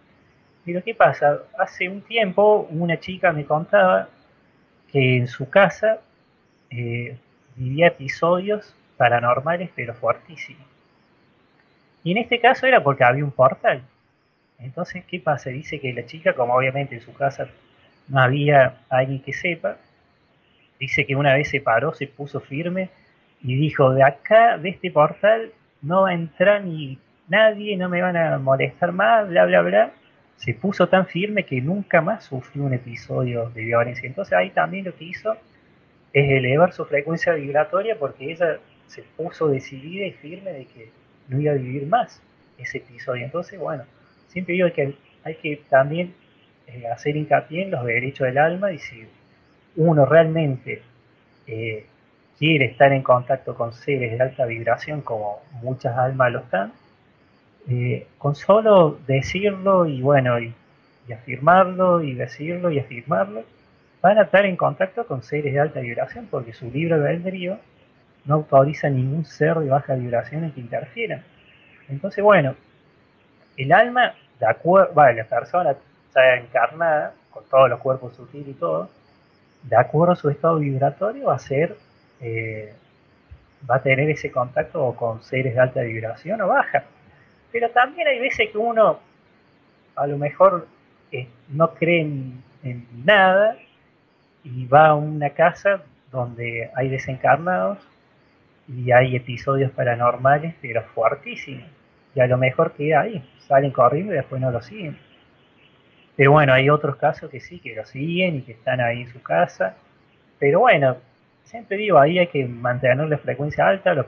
Pero 0.65 0.83
¿qué 0.83 0.95
pasa? 0.95 1.43
Hace 1.59 1.87
un 1.87 2.01
tiempo 2.01 2.67
una 2.71 2.99
chica 2.99 3.31
me 3.31 3.45
contaba 3.45 4.09
que 4.93 5.17
en 5.17 5.27
su 5.27 5.49
casa 5.49 5.99
eh, 6.69 7.17
vivía 7.55 7.87
episodios 7.87 8.75
paranormales 8.95 9.71
pero 9.75 9.95
fuertísimos. 9.95 10.65
Y 12.03 12.11
en 12.11 12.19
este 12.19 12.39
caso 12.39 12.67
era 12.67 12.83
porque 12.83 13.03
había 13.03 13.25
un 13.25 13.31
portal. 13.31 13.81
Entonces, 14.59 15.03
¿qué 15.05 15.19
pasa? 15.19 15.49
Dice 15.49 15.79
que 15.79 15.93
la 15.93 16.05
chica, 16.05 16.33
como 16.33 16.53
obviamente 16.53 16.95
en 16.95 17.01
su 17.01 17.13
casa 17.13 17.47
no 18.07 18.21
había 18.21 18.77
alguien 18.89 19.21
que 19.21 19.33
sepa, 19.33 19.77
dice 20.79 21.05
que 21.05 21.15
una 21.15 21.33
vez 21.33 21.49
se 21.49 21.59
paró, 21.59 21.93
se 21.93 22.07
puso 22.07 22.39
firme 22.39 22.89
y 23.41 23.55
dijo, 23.55 23.93
de 23.93 24.03
acá, 24.03 24.57
de 24.57 24.69
este 24.69 24.91
portal, 24.91 25.51
no 25.81 26.03
va 26.03 26.09
a 26.09 26.13
entrar 26.13 26.63
ni 26.63 26.99
nadie, 27.27 27.75
no 27.77 27.89
me 27.89 28.01
van 28.01 28.15
a 28.15 28.37
molestar 28.37 28.91
más, 28.91 29.27
bla, 29.27 29.45
bla, 29.45 29.61
bla. 29.61 29.91
Se 30.38 30.53
puso 30.53 30.89
tan 30.89 31.07
firme 31.07 31.45
que 31.45 31.61
nunca 31.61 32.01
más 32.01 32.26
sufrió 32.26 32.64
un 32.64 32.73
episodio 32.73 33.49
de 33.49 33.64
violencia. 33.64 34.07
Entonces 34.07 34.34
ahí 34.34 34.49
también 34.49 34.85
lo 34.85 34.95
que 34.95 35.05
hizo 35.05 35.34
es 36.14 36.30
elevar 36.30 36.73
su 36.73 36.85
frecuencia 36.85 37.34
vibratoria 37.34 37.97
porque 37.97 38.31
ella 38.31 38.60
se 38.88 39.03
puso 39.03 39.47
decidida 39.47 40.05
y 40.05 40.11
firme 40.11 40.51
de 40.51 40.65
que 40.65 40.91
no 41.27 41.39
iba 41.39 41.53
a 41.53 41.55
vivir 41.55 41.88
más 41.88 42.22
ese 42.57 42.80
episodio. 42.80 43.26
Entonces, 43.26 43.60
bueno, 43.60 43.84
siempre 44.27 44.53
digo 44.53 44.72
que 44.73 44.95
hay 45.23 45.35
que 45.35 45.61
también 45.69 46.14
eh, 46.68 46.88
hacer 46.88 47.15
hincapié 47.15 47.64
en 47.64 47.72
los 47.72 47.85
derechos 47.85 48.27
del 48.27 48.38
alma 48.38 48.72
y 48.72 48.80
si 48.80 49.07
uno 49.76 50.05
realmente 50.05 50.81
eh, 51.47 51.85
quiere 52.38 52.65
estar 52.65 52.91
en 52.91 53.01
contacto 53.01 53.55
con 53.55 53.73
seres 53.73 54.11
de 54.11 54.23
alta 54.23 54.45
vibración, 54.45 55.01
como 55.01 55.41
muchas 55.61 55.97
almas 55.97 56.31
lo 56.31 56.39
están, 56.39 56.73
eh, 57.69 58.07
con 58.18 58.35
solo 58.35 58.99
decirlo 59.07 59.85
y 59.85 60.02
bueno, 60.02 60.40
y, 60.40 60.53
afirmarlo 61.14 62.02
y 62.02 62.14
decirlo 62.14 62.72
y 62.72 62.80
afirmarlo, 62.80 63.44
van 64.02 64.18
a 64.18 64.23
estar 64.23 64.45
en 64.45 64.56
contacto 64.56 65.06
con 65.06 65.22
seres 65.22 65.53
de 65.53 65.60
alta 65.60 65.81
vibración 65.81 66.27
porque 66.31 66.53
su 66.53 66.72
libro 66.72 66.99
de 66.99 67.10
albedrío 67.10 67.60
no 68.26 68.35
autoriza 68.35 68.90
ningún 68.90 69.26
ser 69.26 69.57
de 69.60 69.69
baja 69.69 69.95
vibración 69.95 70.45
en 70.45 70.52
que 70.52 70.61
interfiera. 70.61 71.22
Entonces, 71.90 72.23
bueno, 72.23 72.56
el 73.57 73.72
alma, 73.73 74.14
de 74.40 74.48
acuerdo, 74.48 74.94
vale, 74.94 75.15
la 75.18 75.26
persona 75.26 75.76
está 76.07 76.35
encarnada, 76.38 77.14
con 77.30 77.44
todos 77.45 77.69
los 77.69 77.80
cuerpos 77.80 78.15
sutiles 78.15 78.49
y 78.49 78.53
todo, 78.53 78.90
de 79.64 79.76
acuerdo 79.76 80.14
a 80.14 80.15
su 80.15 80.30
estado 80.30 80.60
vibratorio, 80.60 81.26
va 81.26 81.35
a 81.35 81.40
ser, 81.40 81.76
eh, 82.22 82.73
va 83.69 83.77
a 83.77 83.81
tener 83.81 84.10
ese 84.10 84.31
contacto 84.31 84.94
con 84.95 85.23
seres 85.23 85.56
de 85.56 85.60
alta 85.60 85.81
vibración 85.81 86.41
o 86.41 86.48
baja. 86.48 86.84
Pero 87.53 87.69
también 87.69 88.07
hay 88.07 88.19
veces 88.19 88.49
que 88.49 88.57
uno 88.57 88.99
a 89.95 90.07
lo 90.07 90.17
mejor 90.17 90.67
eh, 91.11 91.27
no 91.49 91.75
cree 91.75 92.01
en, 92.01 92.43
nada 93.05 93.55
y 94.43 94.65
va 94.65 94.88
a 94.88 94.95
una 94.95 95.30
casa 95.30 95.84
donde 96.11 96.71
hay 96.75 96.89
desencarnados 96.89 97.77
y 98.67 98.91
hay 98.91 99.15
episodios 99.15 99.71
paranormales, 99.71 100.55
pero 100.61 100.81
fuertísimos. 100.95 101.67
Y 102.15 102.21
a 102.21 102.27
lo 102.27 102.38
mejor 102.38 102.73
queda 102.73 103.01
ahí, 103.01 103.23
salen 103.47 103.71
corriendo 103.71 104.13
y 104.13 104.17
después 104.17 104.41
no 104.41 104.49
lo 104.49 104.61
siguen. 104.61 104.97
Pero 106.15 106.31
bueno, 106.31 106.53
hay 106.53 106.69
otros 106.69 106.95
casos 106.95 107.30
que 107.30 107.39
sí, 107.39 107.59
que 107.59 107.75
lo 107.75 107.85
siguen 107.85 108.38
y 108.38 108.41
que 108.41 108.53
están 108.53 108.81
ahí 108.81 109.01
en 109.01 109.11
su 109.11 109.21
casa. 109.21 109.75
Pero 110.39 110.61
bueno, 110.61 110.97
siempre 111.43 111.77
digo, 111.77 111.99
ahí 111.99 112.17
hay 112.17 112.27
que 112.27 112.45
mantener 112.45 113.07
la 113.07 113.17
frecuencia 113.19 113.67
alta, 113.67 113.93
los 113.93 114.07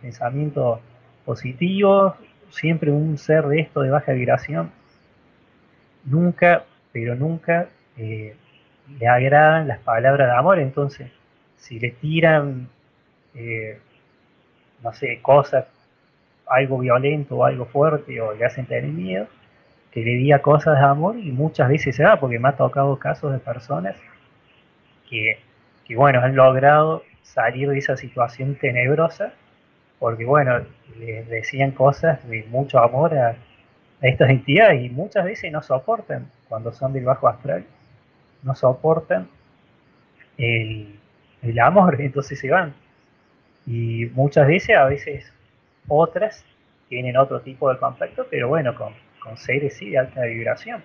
pensamientos 0.00 0.80
positivos, 1.24 2.14
siempre 2.52 2.90
un 2.90 3.18
ser 3.18 3.46
de 3.46 3.60
esto 3.60 3.80
de 3.80 3.90
baja 3.90 4.12
vibración, 4.12 4.70
nunca, 6.04 6.64
pero 6.92 7.14
nunca 7.16 7.68
eh, 7.96 8.36
le 8.98 9.08
agradan 9.08 9.68
las 9.68 9.80
palabras 9.80 10.28
de 10.28 10.36
amor. 10.36 10.58
Entonces, 10.60 11.10
si 11.56 11.80
le 11.80 11.90
tiran 11.90 12.68
eh, 13.34 13.78
no 14.82 14.92
sé, 14.92 15.20
cosas, 15.22 15.66
algo 16.46 16.78
violento 16.78 17.36
o 17.36 17.44
algo 17.44 17.66
fuerte 17.66 18.20
o 18.20 18.34
le 18.34 18.44
hacen 18.44 18.66
tener 18.66 18.90
miedo, 18.90 19.26
que 19.90 20.00
le 20.02 20.12
diga 20.12 20.40
cosas 20.40 20.78
de 20.78 20.84
amor 20.84 21.18
y 21.18 21.30
muchas 21.32 21.68
veces 21.68 21.96
se 21.96 22.02
da, 22.02 22.18
porque 22.18 22.38
me 22.38 22.48
ha 22.48 22.56
tocado 22.56 22.98
casos 22.98 23.32
de 23.32 23.38
personas 23.38 23.96
que, 25.08 25.38
que 25.84 25.96
bueno, 25.96 26.20
han 26.20 26.34
logrado 26.34 27.04
salir 27.22 27.68
de 27.68 27.78
esa 27.78 27.96
situación 27.96 28.56
tenebrosa, 28.56 29.32
porque 30.02 30.24
bueno, 30.24 30.66
les 30.98 31.28
decían 31.28 31.70
cosas 31.70 32.28
de 32.28 32.44
mucho 32.48 32.80
amor 32.80 33.16
a, 33.16 33.36
estas 34.00 34.30
entidades 34.30 34.82
y 34.82 34.88
muchas 34.88 35.24
veces 35.24 35.52
no 35.52 35.62
soportan, 35.62 36.28
cuando 36.48 36.72
son 36.72 36.92
del 36.92 37.04
bajo 37.04 37.28
astral, 37.28 37.64
no 38.42 38.52
soportan 38.56 39.28
el, 40.36 40.98
el 41.40 41.58
amor, 41.60 42.00
entonces 42.00 42.40
se 42.40 42.50
van. 42.50 42.74
Y 43.64 44.06
muchas 44.06 44.48
veces, 44.48 44.76
a 44.76 44.86
veces 44.86 45.32
otras, 45.86 46.44
tienen 46.88 47.16
otro 47.16 47.40
tipo 47.40 47.72
de 47.72 47.78
contacto, 47.78 48.26
pero 48.28 48.48
bueno, 48.48 48.74
con, 48.74 48.94
con 49.22 49.36
seres 49.36 49.76
sí 49.76 49.90
de 49.90 49.98
alta 49.98 50.24
vibración. 50.24 50.82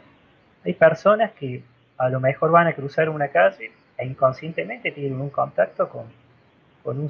Hay 0.64 0.76
personas 0.76 1.31
que 1.31 1.64
a 1.98 2.07
lo 2.10 2.19
mejor 2.19 2.52
van 2.52 2.68
a 2.68 2.73
cruzar 2.73 3.10
una 3.10 3.30
calle 3.30 3.72
e 3.98 4.06
inconscientemente 4.06 4.91
tienen 4.91 5.19
un 5.19 5.31
contacto 5.31 5.89
con, 5.89 6.06
con 6.84 6.99
un, 6.99 7.10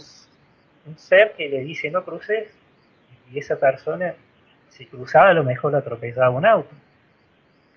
ser 0.95 1.33
que 1.33 1.49
le 1.49 1.59
dice 1.61 1.91
no 1.91 2.03
cruces 2.03 2.55
y 3.31 3.39
esa 3.39 3.57
persona 3.57 4.13
si 4.69 4.85
cruzaba 4.85 5.29
a 5.29 5.33
lo 5.33 5.43
mejor 5.43 5.71
lo 5.71 5.79
atropellaba 5.79 6.29
un 6.29 6.45
auto. 6.45 6.73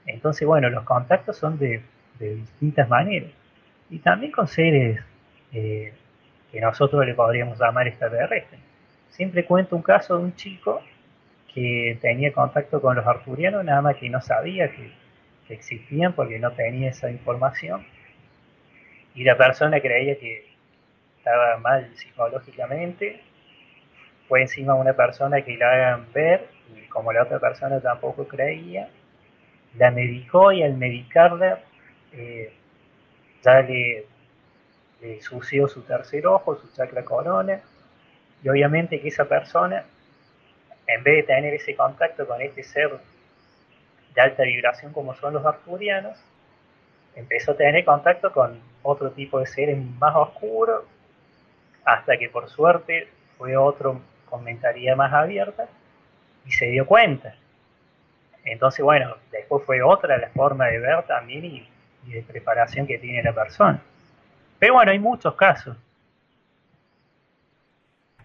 Entonces, 0.07 0.47
bueno, 0.47 0.69
los 0.71 0.85
contactos 0.85 1.37
son 1.37 1.59
de, 1.59 1.83
de 2.19 2.35
distintas 2.37 2.89
maneras. 2.89 3.31
Y 3.89 3.99
también 3.99 4.33
con 4.33 4.47
seres 4.47 5.01
eh, 5.53 5.93
que 6.53 6.61
nosotros 6.61 7.05
le 7.05 7.15
podríamos 7.15 7.59
llamar 7.59 7.89
extraterrestre. 7.89 8.59
Siempre 9.11 9.45
cuento 9.45 9.77
un 9.77 9.83
caso 9.83 10.17
de 10.17 10.25
un 10.25 10.35
chico 10.37 10.81
que 11.53 11.99
tenía 12.01 12.33
contacto 12.33 12.81
con 12.81 12.97
los 12.97 13.07
arturianos, 13.07 13.65
nada 13.65 13.83
más 13.83 13.97
que 13.97 14.09
no 14.09 14.21
sabía 14.21 14.71
que, 14.71 15.01
existían 15.49 16.13
porque 16.13 16.39
no 16.39 16.53
tenía 16.53 16.91
esa 16.91 17.11
información. 17.11 17.85
Y 19.17 19.25
la 19.25 19.37
persona 19.37 19.81
creía 19.81 20.17
que 20.17 20.47
estaba 21.21 21.59
mal 21.59 21.89
psicológicamente. 21.95 23.23
Fue 24.29 24.43
encima 24.43 24.75
una 24.75 24.95
persona 24.95 25.43
que 25.43 25.57
la 25.57 25.73
hagan 25.73 26.13
ver, 26.13 26.49
y 26.75 26.89
como 26.89 27.13
la 27.13 27.23
otra 27.23 27.39
persona 27.39 27.81
tampoco 27.81 28.27
creía, 28.27 28.89
la 29.77 29.91
medicó 29.91 30.51
y 30.51 30.63
al 30.63 30.75
medicarla 30.75 31.61
eh, 32.13 32.53
ya 33.43 33.61
le 33.63 34.07
le 35.01 35.21
sució 35.21 35.69
su 35.69 35.83
tercer 35.83 36.27
ojo, 36.27 36.57
su 36.57 36.73
chakra 36.75 37.05
corona, 37.05 37.61
y 38.43 38.49
obviamente 38.49 39.01
que 39.01 39.09
esa 39.09 39.25
persona, 39.25 39.85
en 40.87 41.03
vez 41.03 41.17
de 41.17 41.35
tener 41.35 41.55
ese 41.55 41.75
contacto 41.75 42.27
con 42.27 42.41
este 42.41 42.63
ser 42.63 42.91
de 44.15 44.21
alta 44.21 44.43
vibración 44.43 44.93
como 44.93 45.15
son 45.15 45.35
los 45.35 45.45
arturianos, 45.45 46.19
empezó 47.15 47.53
a 47.53 47.57
tener 47.57 47.85
contacto 47.85 48.33
con 48.33 48.61
otro 48.83 49.11
tipo 49.11 49.39
de 49.41 49.47
seres 49.47 49.79
más 49.99 50.15
oscuros, 50.15 50.85
hasta 51.85 52.17
que 52.19 52.29
por 52.29 52.49
suerte 52.49 53.09
fue 53.39 53.57
otro 53.57 54.01
con 54.29 54.45
más 54.45 55.13
abierta 55.13 55.69
y 56.47 56.53
se 56.53 56.67
dio 56.67 56.87
cuenta. 56.87 57.35
Entonces, 58.45 58.85
bueno, 58.85 59.17
después 59.31 59.65
fue 59.65 59.83
otra 59.83 60.17
la 60.19 60.29
forma 60.31 60.67
de 60.67 60.79
ver 60.79 61.03
también 61.05 61.45
y 61.45 61.69
de 62.07 62.23
preparación 62.23 62.87
que 62.87 62.99
tiene 62.99 63.23
la 63.23 63.33
persona. 63.33 63.83
Pero 64.59 64.75
bueno, 64.75 64.93
hay 64.93 64.99
muchos 64.99 65.35
casos. 65.35 65.77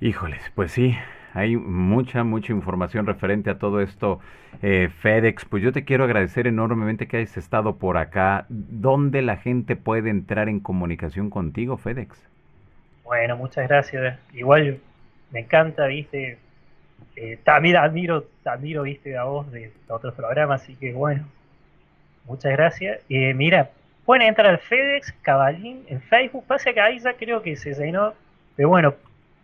Híjoles, 0.02 0.52
pues 0.54 0.72
sí, 0.72 0.96
hay 1.34 1.56
mucha, 1.56 2.24
mucha 2.24 2.52
información 2.52 3.06
referente 3.06 3.50
a 3.50 3.58
todo 3.58 3.82
esto. 3.82 4.20
Eh, 4.62 4.90
FedEx, 5.00 5.46
pues 5.46 5.64
yo 5.64 5.72
te 5.72 5.84
quiero 5.84 6.04
agradecer 6.04 6.48
enormemente 6.48 7.08
que 7.08 7.18
hayas 7.18 7.38
estado 7.38 7.78
por 7.78 7.98
acá. 7.98 8.46
¿Dónde 8.50 9.22
la 9.22 9.38
gente 9.38 9.76
puede 9.76 10.10
entrar 10.10 10.50
en 10.50 10.60
comunicación 10.60 11.30
contigo, 11.30 11.78
FedEx? 11.78 12.30
Bueno, 13.06 13.38
muchas 13.38 13.70
gracias. 13.70 14.20
Igual 14.34 14.80
me 15.32 15.40
encanta, 15.40 15.86
viste. 15.88 16.38
Eh, 17.16 17.40
también 17.46 17.78
admiro, 17.78 18.26
admiro, 18.44 18.84
viste, 18.84 19.16
a 19.16 19.24
vos 19.24 19.50
de 19.52 19.72
otros 19.88 20.14
programas, 20.14 20.62
así 20.62 20.76
que 20.76 20.92
bueno, 20.92 21.26
muchas 22.26 22.52
gracias. 22.52 23.00
Eh, 23.08 23.34
mira, 23.34 23.70
Pueden 24.06 24.28
entrar 24.28 24.48
al 24.48 24.60
FedEx 24.60 25.12
Cabalín 25.24 25.84
en 25.88 26.00
Facebook. 26.00 26.46
Pasa 26.46 26.72
que 26.72 26.80
ahí 26.80 27.00
ya 27.00 27.14
creo 27.14 27.42
que 27.42 27.56
se 27.56 27.74
llenó. 27.74 28.14
Pero 28.56 28.70
bueno, 28.70 28.94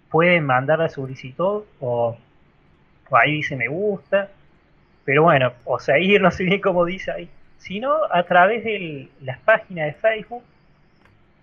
pueden 0.09 0.45
mandar 0.45 0.79
la 0.79 0.87
solicitud 0.87 1.63
o, 1.79 2.15
ahí 3.11 3.33
dice 3.33 3.55
me 3.55 3.67
gusta. 3.67 4.29
Pero 5.03 5.23
bueno, 5.23 5.51
o 5.65 5.79
seguir, 5.79 6.21
no 6.21 6.29
sé 6.29 6.43
bien 6.43 6.61
cómo 6.61 6.85
dice 6.85 7.11
ahí. 7.11 7.29
Sino 7.57 7.91
a 8.11 8.23
través 8.23 8.63
de 8.63 9.09
las 9.21 9.39
páginas 9.39 9.87
de 9.87 9.93
Facebook, 9.93 10.43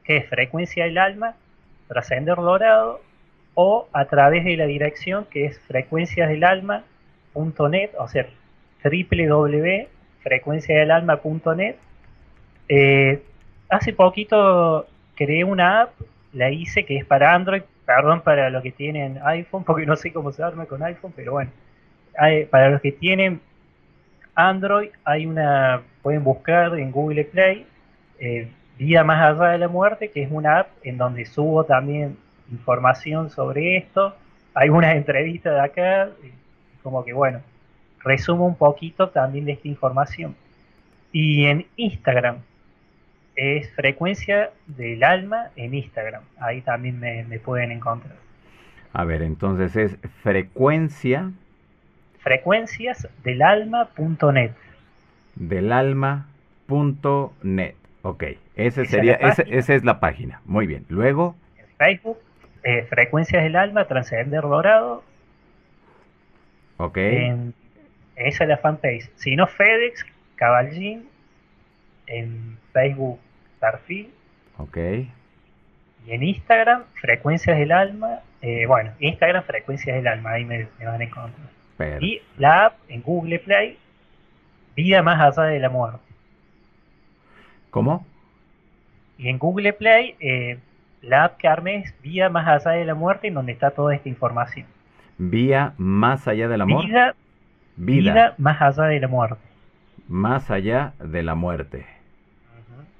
que 0.05 0.19
es 0.19 0.29
Frecuencia 0.29 0.85
del 0.85 0.99
Alma, 0.99 1.35
Trascender 1.89 2.37
Dorado, 2.37 3.01
o 3.55 3.89
a 3.93 4.05
través 4.05 4.45
de 4.45 4.57
la 4.57 4.67
dirección 4.67 5.25
que 5.25 5.47
es 5.47 5.59
frecuenciasdelalma.net, 5.61 7.91
o 7.99 8.07
sea, 8.07 8.27
www.frecuenciadelalma.net 8.85 11.77
eh, 12.69 13.23
hace 13.69 13.93
poquito 13.93 14.87
creé 15.15 15.45
una 15.45 15.83
app, 15.83 15.91
la 16.33 16.51
hice 16.51 16.85
que 16.85 16.99
es 16.99 17.05
para 17.05 17.35
Android, 17.35 17.63
perdón 17.85 18.21
para 18.21 18.51
los 18.51 18.63
que 18.63 18.71
tienen 18.71 19.19
iPhone, 19.25 19.65
porque 19.65 19.87
no 19.87 19.97
sé 19.97 20.13
cómo 20.13 20.33
se 20.33 20.43
arma 20.43 20.67
con 20.67 20.83
iPhone, 20.83 21.13
pero 21.17 21.33
bueno, 21.33 21.51
para 22.51 22.71
los 22.71 22.81
que 22.81 22.93
tienen 22.93 23.41
Android 24.35 24.91
hay 25.05 25.27
una, 25.27 25.83
pueden 26.03 26.23
buscar 26.23 26.79
en 26.79 26.93
Google 26.93 27.25
Play 27.25 27.67
eh, 28.21 28.49
Vida 28.79 29.05
más 29.05 29.21
allá 29.21 29.53
de 29.53 29.59
la 29.59 29.69
muerte, 29.69 30.11
que 30.11 30.23
es 30.23 30.31
una 30.31 30.61
app 30.61 30.69
en 30.83 30.99
donde 30.99 31.25
subo 31.27 31.65
también 31.65 32.17
información 32.51 33.31
sobre 33.31 33.77
esto. 33.77 34.15
Hay 34.55 34.69
unas 34.69 34.97
entrevistas 34.97 35.55
de 35.55 35.61
acá, 35.61 36.11
como 36.83 37.05
que 37.05 37.13
bueno, 37.13 37.41
resumo 38.01 38.47
un 38.47 38.57
poquito 38.57 39.09
también 39.09 39.45
de 39.45 39.53
esta 39.53 39.69
información. 39.69 40.35
Y 41.13 41.47
en 41.47 41.67
Instagram, 41.77 42.39
es 43.35 43.73
frecuencia 43.75 44.51
del 44.67 45.03
alma 45.05 45.51
en 45.57 45.75
Instagram. 45.75 46.23
Ahí 46.41 46.61
también 46.61 46.99
me, 46.99 47.25
me 47.25 47.39
pueden 47.39 47.71
encontrar. 47.71 48.17
A 48.93 49.05
ver, 49.05 49.23
entonces 49.23 49.77
es 49.77 49.97
frecuencia 50.23 51.31
frecuenciasdelalma.net. 52.21 54.51
Delalma.net. 55.37 57.75
Ok, 58.09 58.25
ese 58.57 58.87
sería, 58.87 59.17
esa, 59.17 59.43
es 59.75 59.85
la 59.85 60.01
página. 60.01 60.41
Muy 60.47 60.67
bien. 60.67 60.87
Luego. 60.89 61.37
En 61.59 61.67
Facebook, 61.77 62.19
eh, 62.63 62.87
Frecuencias 62.89 63.43
del 63.43 63.55
Alma, 63.55 63.87
Transcender 63.87 64.41
Dorado. 64.41 65.05
Ok. 66.79 66.97
esa 66.97 67.45
es 68.17 68.49
la 68.49 68.57
fanpage. 68.57 69.11
Si 69.17 69.37
no, 69.37 69.47
FedEx, 69.47 70.07
Caballín, 70.37 71.07
en 72.07 72.57
Facebook, 72.73 73.21
perfil. 73.61 74.11
Ok. 74.57 74.79
Y 76.07 76.13
en 76.13 76.23
Instagram, 76.23 76.85
Frecuencias 77.03 77.59
del 77.59 77.73
Alma. 77.73 78.21
Eh, 78.41 78.65
bueno, 78.65 78.91
Instagram, 79.01 79.43
Frecuencias 79.43 79.97
del 79.97 80.07
Alma, 80.07 80.31
ahí 80.31 80.47
me 80.47 80.67
van 80.83 81.03
a 81.03 81.05
encontrar. 81.05 82.03
Y 82.03 82.23
la 82.39 82.65
app 82.65 82.79
en 82.89 83.03
Google 83.03 83.39
Play, 83.41 83.77
Vida 84.75 85.03
más 85.03 85.21
allá 85.21 85.49
de 85.51 85.59
la 85.59 85.69
muerte. 85.69 86.08
¿Cómo? 87.71 88.07
Y 89.19 89.29
en 89.29 89.39
Google 89.39 89.73
Play, 89.73 90.15
eh, 90.21 90.59
la 91.03 91.25
app 91.25 91.39
que 91.39 91.49
armé 91.49 91.77
es 91.77 91.95
Vida 92.03 92.29
más 92.29 92.67
allá 92.67 92.79
de 92.79 92.85
la 92.85 92.95
muerte, 92.95 93.29
en 93.29 93.35
donde 93.35 93.53
está 93.53 93.71
toda 93.71 93.95
esta 93.95 94.09
información. 94.09 94.67
Vía 95.19 95.75
más 95.77 96.29
allá 96.29 96.49
de 96.49 96.59
la 96.59 96.65
muerte. 96.65 96.89
Vida, 96.89 97.15
vida, 97.77 98.35
más 98.39 98.61
allá 98.61 98.85
de 98.85 99.01
la 99.01 99.09
muerte. 99.09 99.41
Más 100.09 100.51
allá 100.51 100.93
de 101.01 101.23
la 101.23 101.35
muerte. 101.35 101.87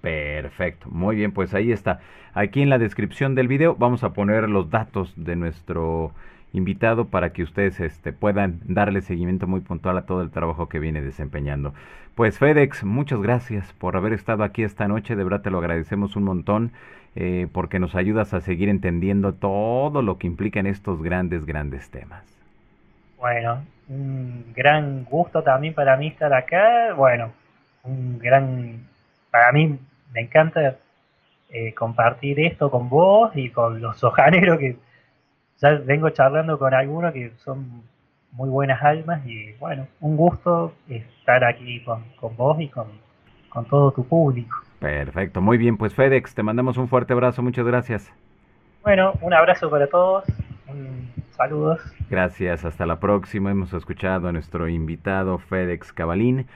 Perfecto, 0.01 0.89
muy 0.91 1.17
bien, 1.17 1.33
pues 1.33 1.55
ahí 1.55 1.73
está. 1.73 2.01
Aquí 2.35 2.63
en 2.63 2.71
la 2.71 2.79
descripción 2.79 3.35
del 3.35 3.49
video 3.49 3.75
vamos 3.77 4.05
a 4.05 4.13
poner 4.13 4.49
los 4.49 4.71
datos 4.71 5.13
de 5.17 5.35
nuestro 5.35 6.13
invitado 6.53 7.07
para 7.07 7.31
que 7.31 7.43
ustedes 7.43 7.81
este, 7.81 8.13
puedan 8.13 8.61
darle 8.65 9.03
seguimiento 9.03 9.47
muy 9.47 9.61
puntual 9.61 9.99
a 9.99 10.07
todo 10.07 10.23
el 10.23 10.31
trabajo 10.31 10.69
que 10.69 10.79
viene 10.79 11.03
desempeñando. 11.03 11.75
Pues 12.15 12.39
FedEx, 12.39 12.85
muchas 12.85 13.21
gracias 13.21 13.73
por 13.75 13.97
haber 13.97 14.13
estado 14.13 14.43
aquí 14.43 14.63
esta 14.63 14.89
noche, 14.89 15.15
de 15.15 15.25
verdad 15.25 15.43
te 15.43 15.51
lo 15.51 15.59
agradecemos 15.59 16.17
un 16.17 16.25
montón 16.25 16.73
eh, 17.15 17.47
porque 17.53 17.79
nos 17.79 17.95
ayudas 17.95 18.35
a 18.35 18.41
seguir 18.41 18.69
entendiendo 18.69 19.35
todo 19.35 20.03
lo 20.03 20.19
que 20.19 20.27
implican 20.27 20.67
estos 20.67 21.03
grandes, 21.03 21.45
grandes 21.45 21.91
temas. 21.91 22.25
Bueno, 23.19 23.63
un 23.89 24.53
gran 24.55 25.05
gusto 25.05 25.43
también 25.43 25.75
para 25.75 25.97
mí 25.97 26.09
estar 26.09 26.33
acá, 26.33 26.93
bueno, 26.95 27.33
un 27.85 28.19
gran, 28.19 28.87
para 29.31 29.53
mí 29.53 29.79
me 30.13 30.21
encanta 30.21 30.77
eh, 31.51 31.75
compartir 31.75 32.41
esto 32.41 32.71
con 32.71 32.89
vos 32.89 33.33
y 33.35 33.51
con 33.51 33.81
los 33.81 33.97
sojaneros 34.01 34.59
que 34.59 34.77
ya 35.59 35.71
vengo 35.85 36.11
charlando 36.11 36.59
con 36.59 36.73
algunos 36.75 37.13
que 37.13 37.33
son 37.39 37.83
muy 38.33 38.49
buenas 38.49 38.83
almas 38.83 39.25
y 39.27 39.53
bueno, 39.55 39.87
un 40.01 40.17
gusto 40.17 40.73
estar 40.89 41.45
aquí 41.45 41.83
con, 41.85 42.05
vos 42.37 42.61
y 42.61 42.69
con, 42.69 42.87
con 43.49 43.65
todo 43.65 43.91
tu 43.91 44.05
público. 44.05 44.57
Perfecto, 44.79 45.41
muy 45.41 45.59
bien, 45.59 45.77
pues 45.77 45.95
FedEx, 45.95 46.35
te 46.35 46.43
mandamos 46.43 46.77
un 46.77 46.89
fuerte 46.89 47.13
abrazo, 47.13 47.43
muchas 47.43 47.67
gracias. 47.67 48.13
Bueno, 48.83 49.13
un 49.23 49.35
abrazo 49.35 49.69
para 49.69 49.89
todos, 49.89 50.25
saludos. 51.31 51.81
Gracias, 52.09 52.65
hasta 52.65 52.87
la 52.87 53.01
próxima. 53.01 53.51
Hemos 53.51 53.73
escuchado 53.73 54.29
a 54.29 54.33
nuestro 54.33 54.69
invitado 54.69 55.39
FedEx 55.39 55.93
Cabalín 55.93 56.47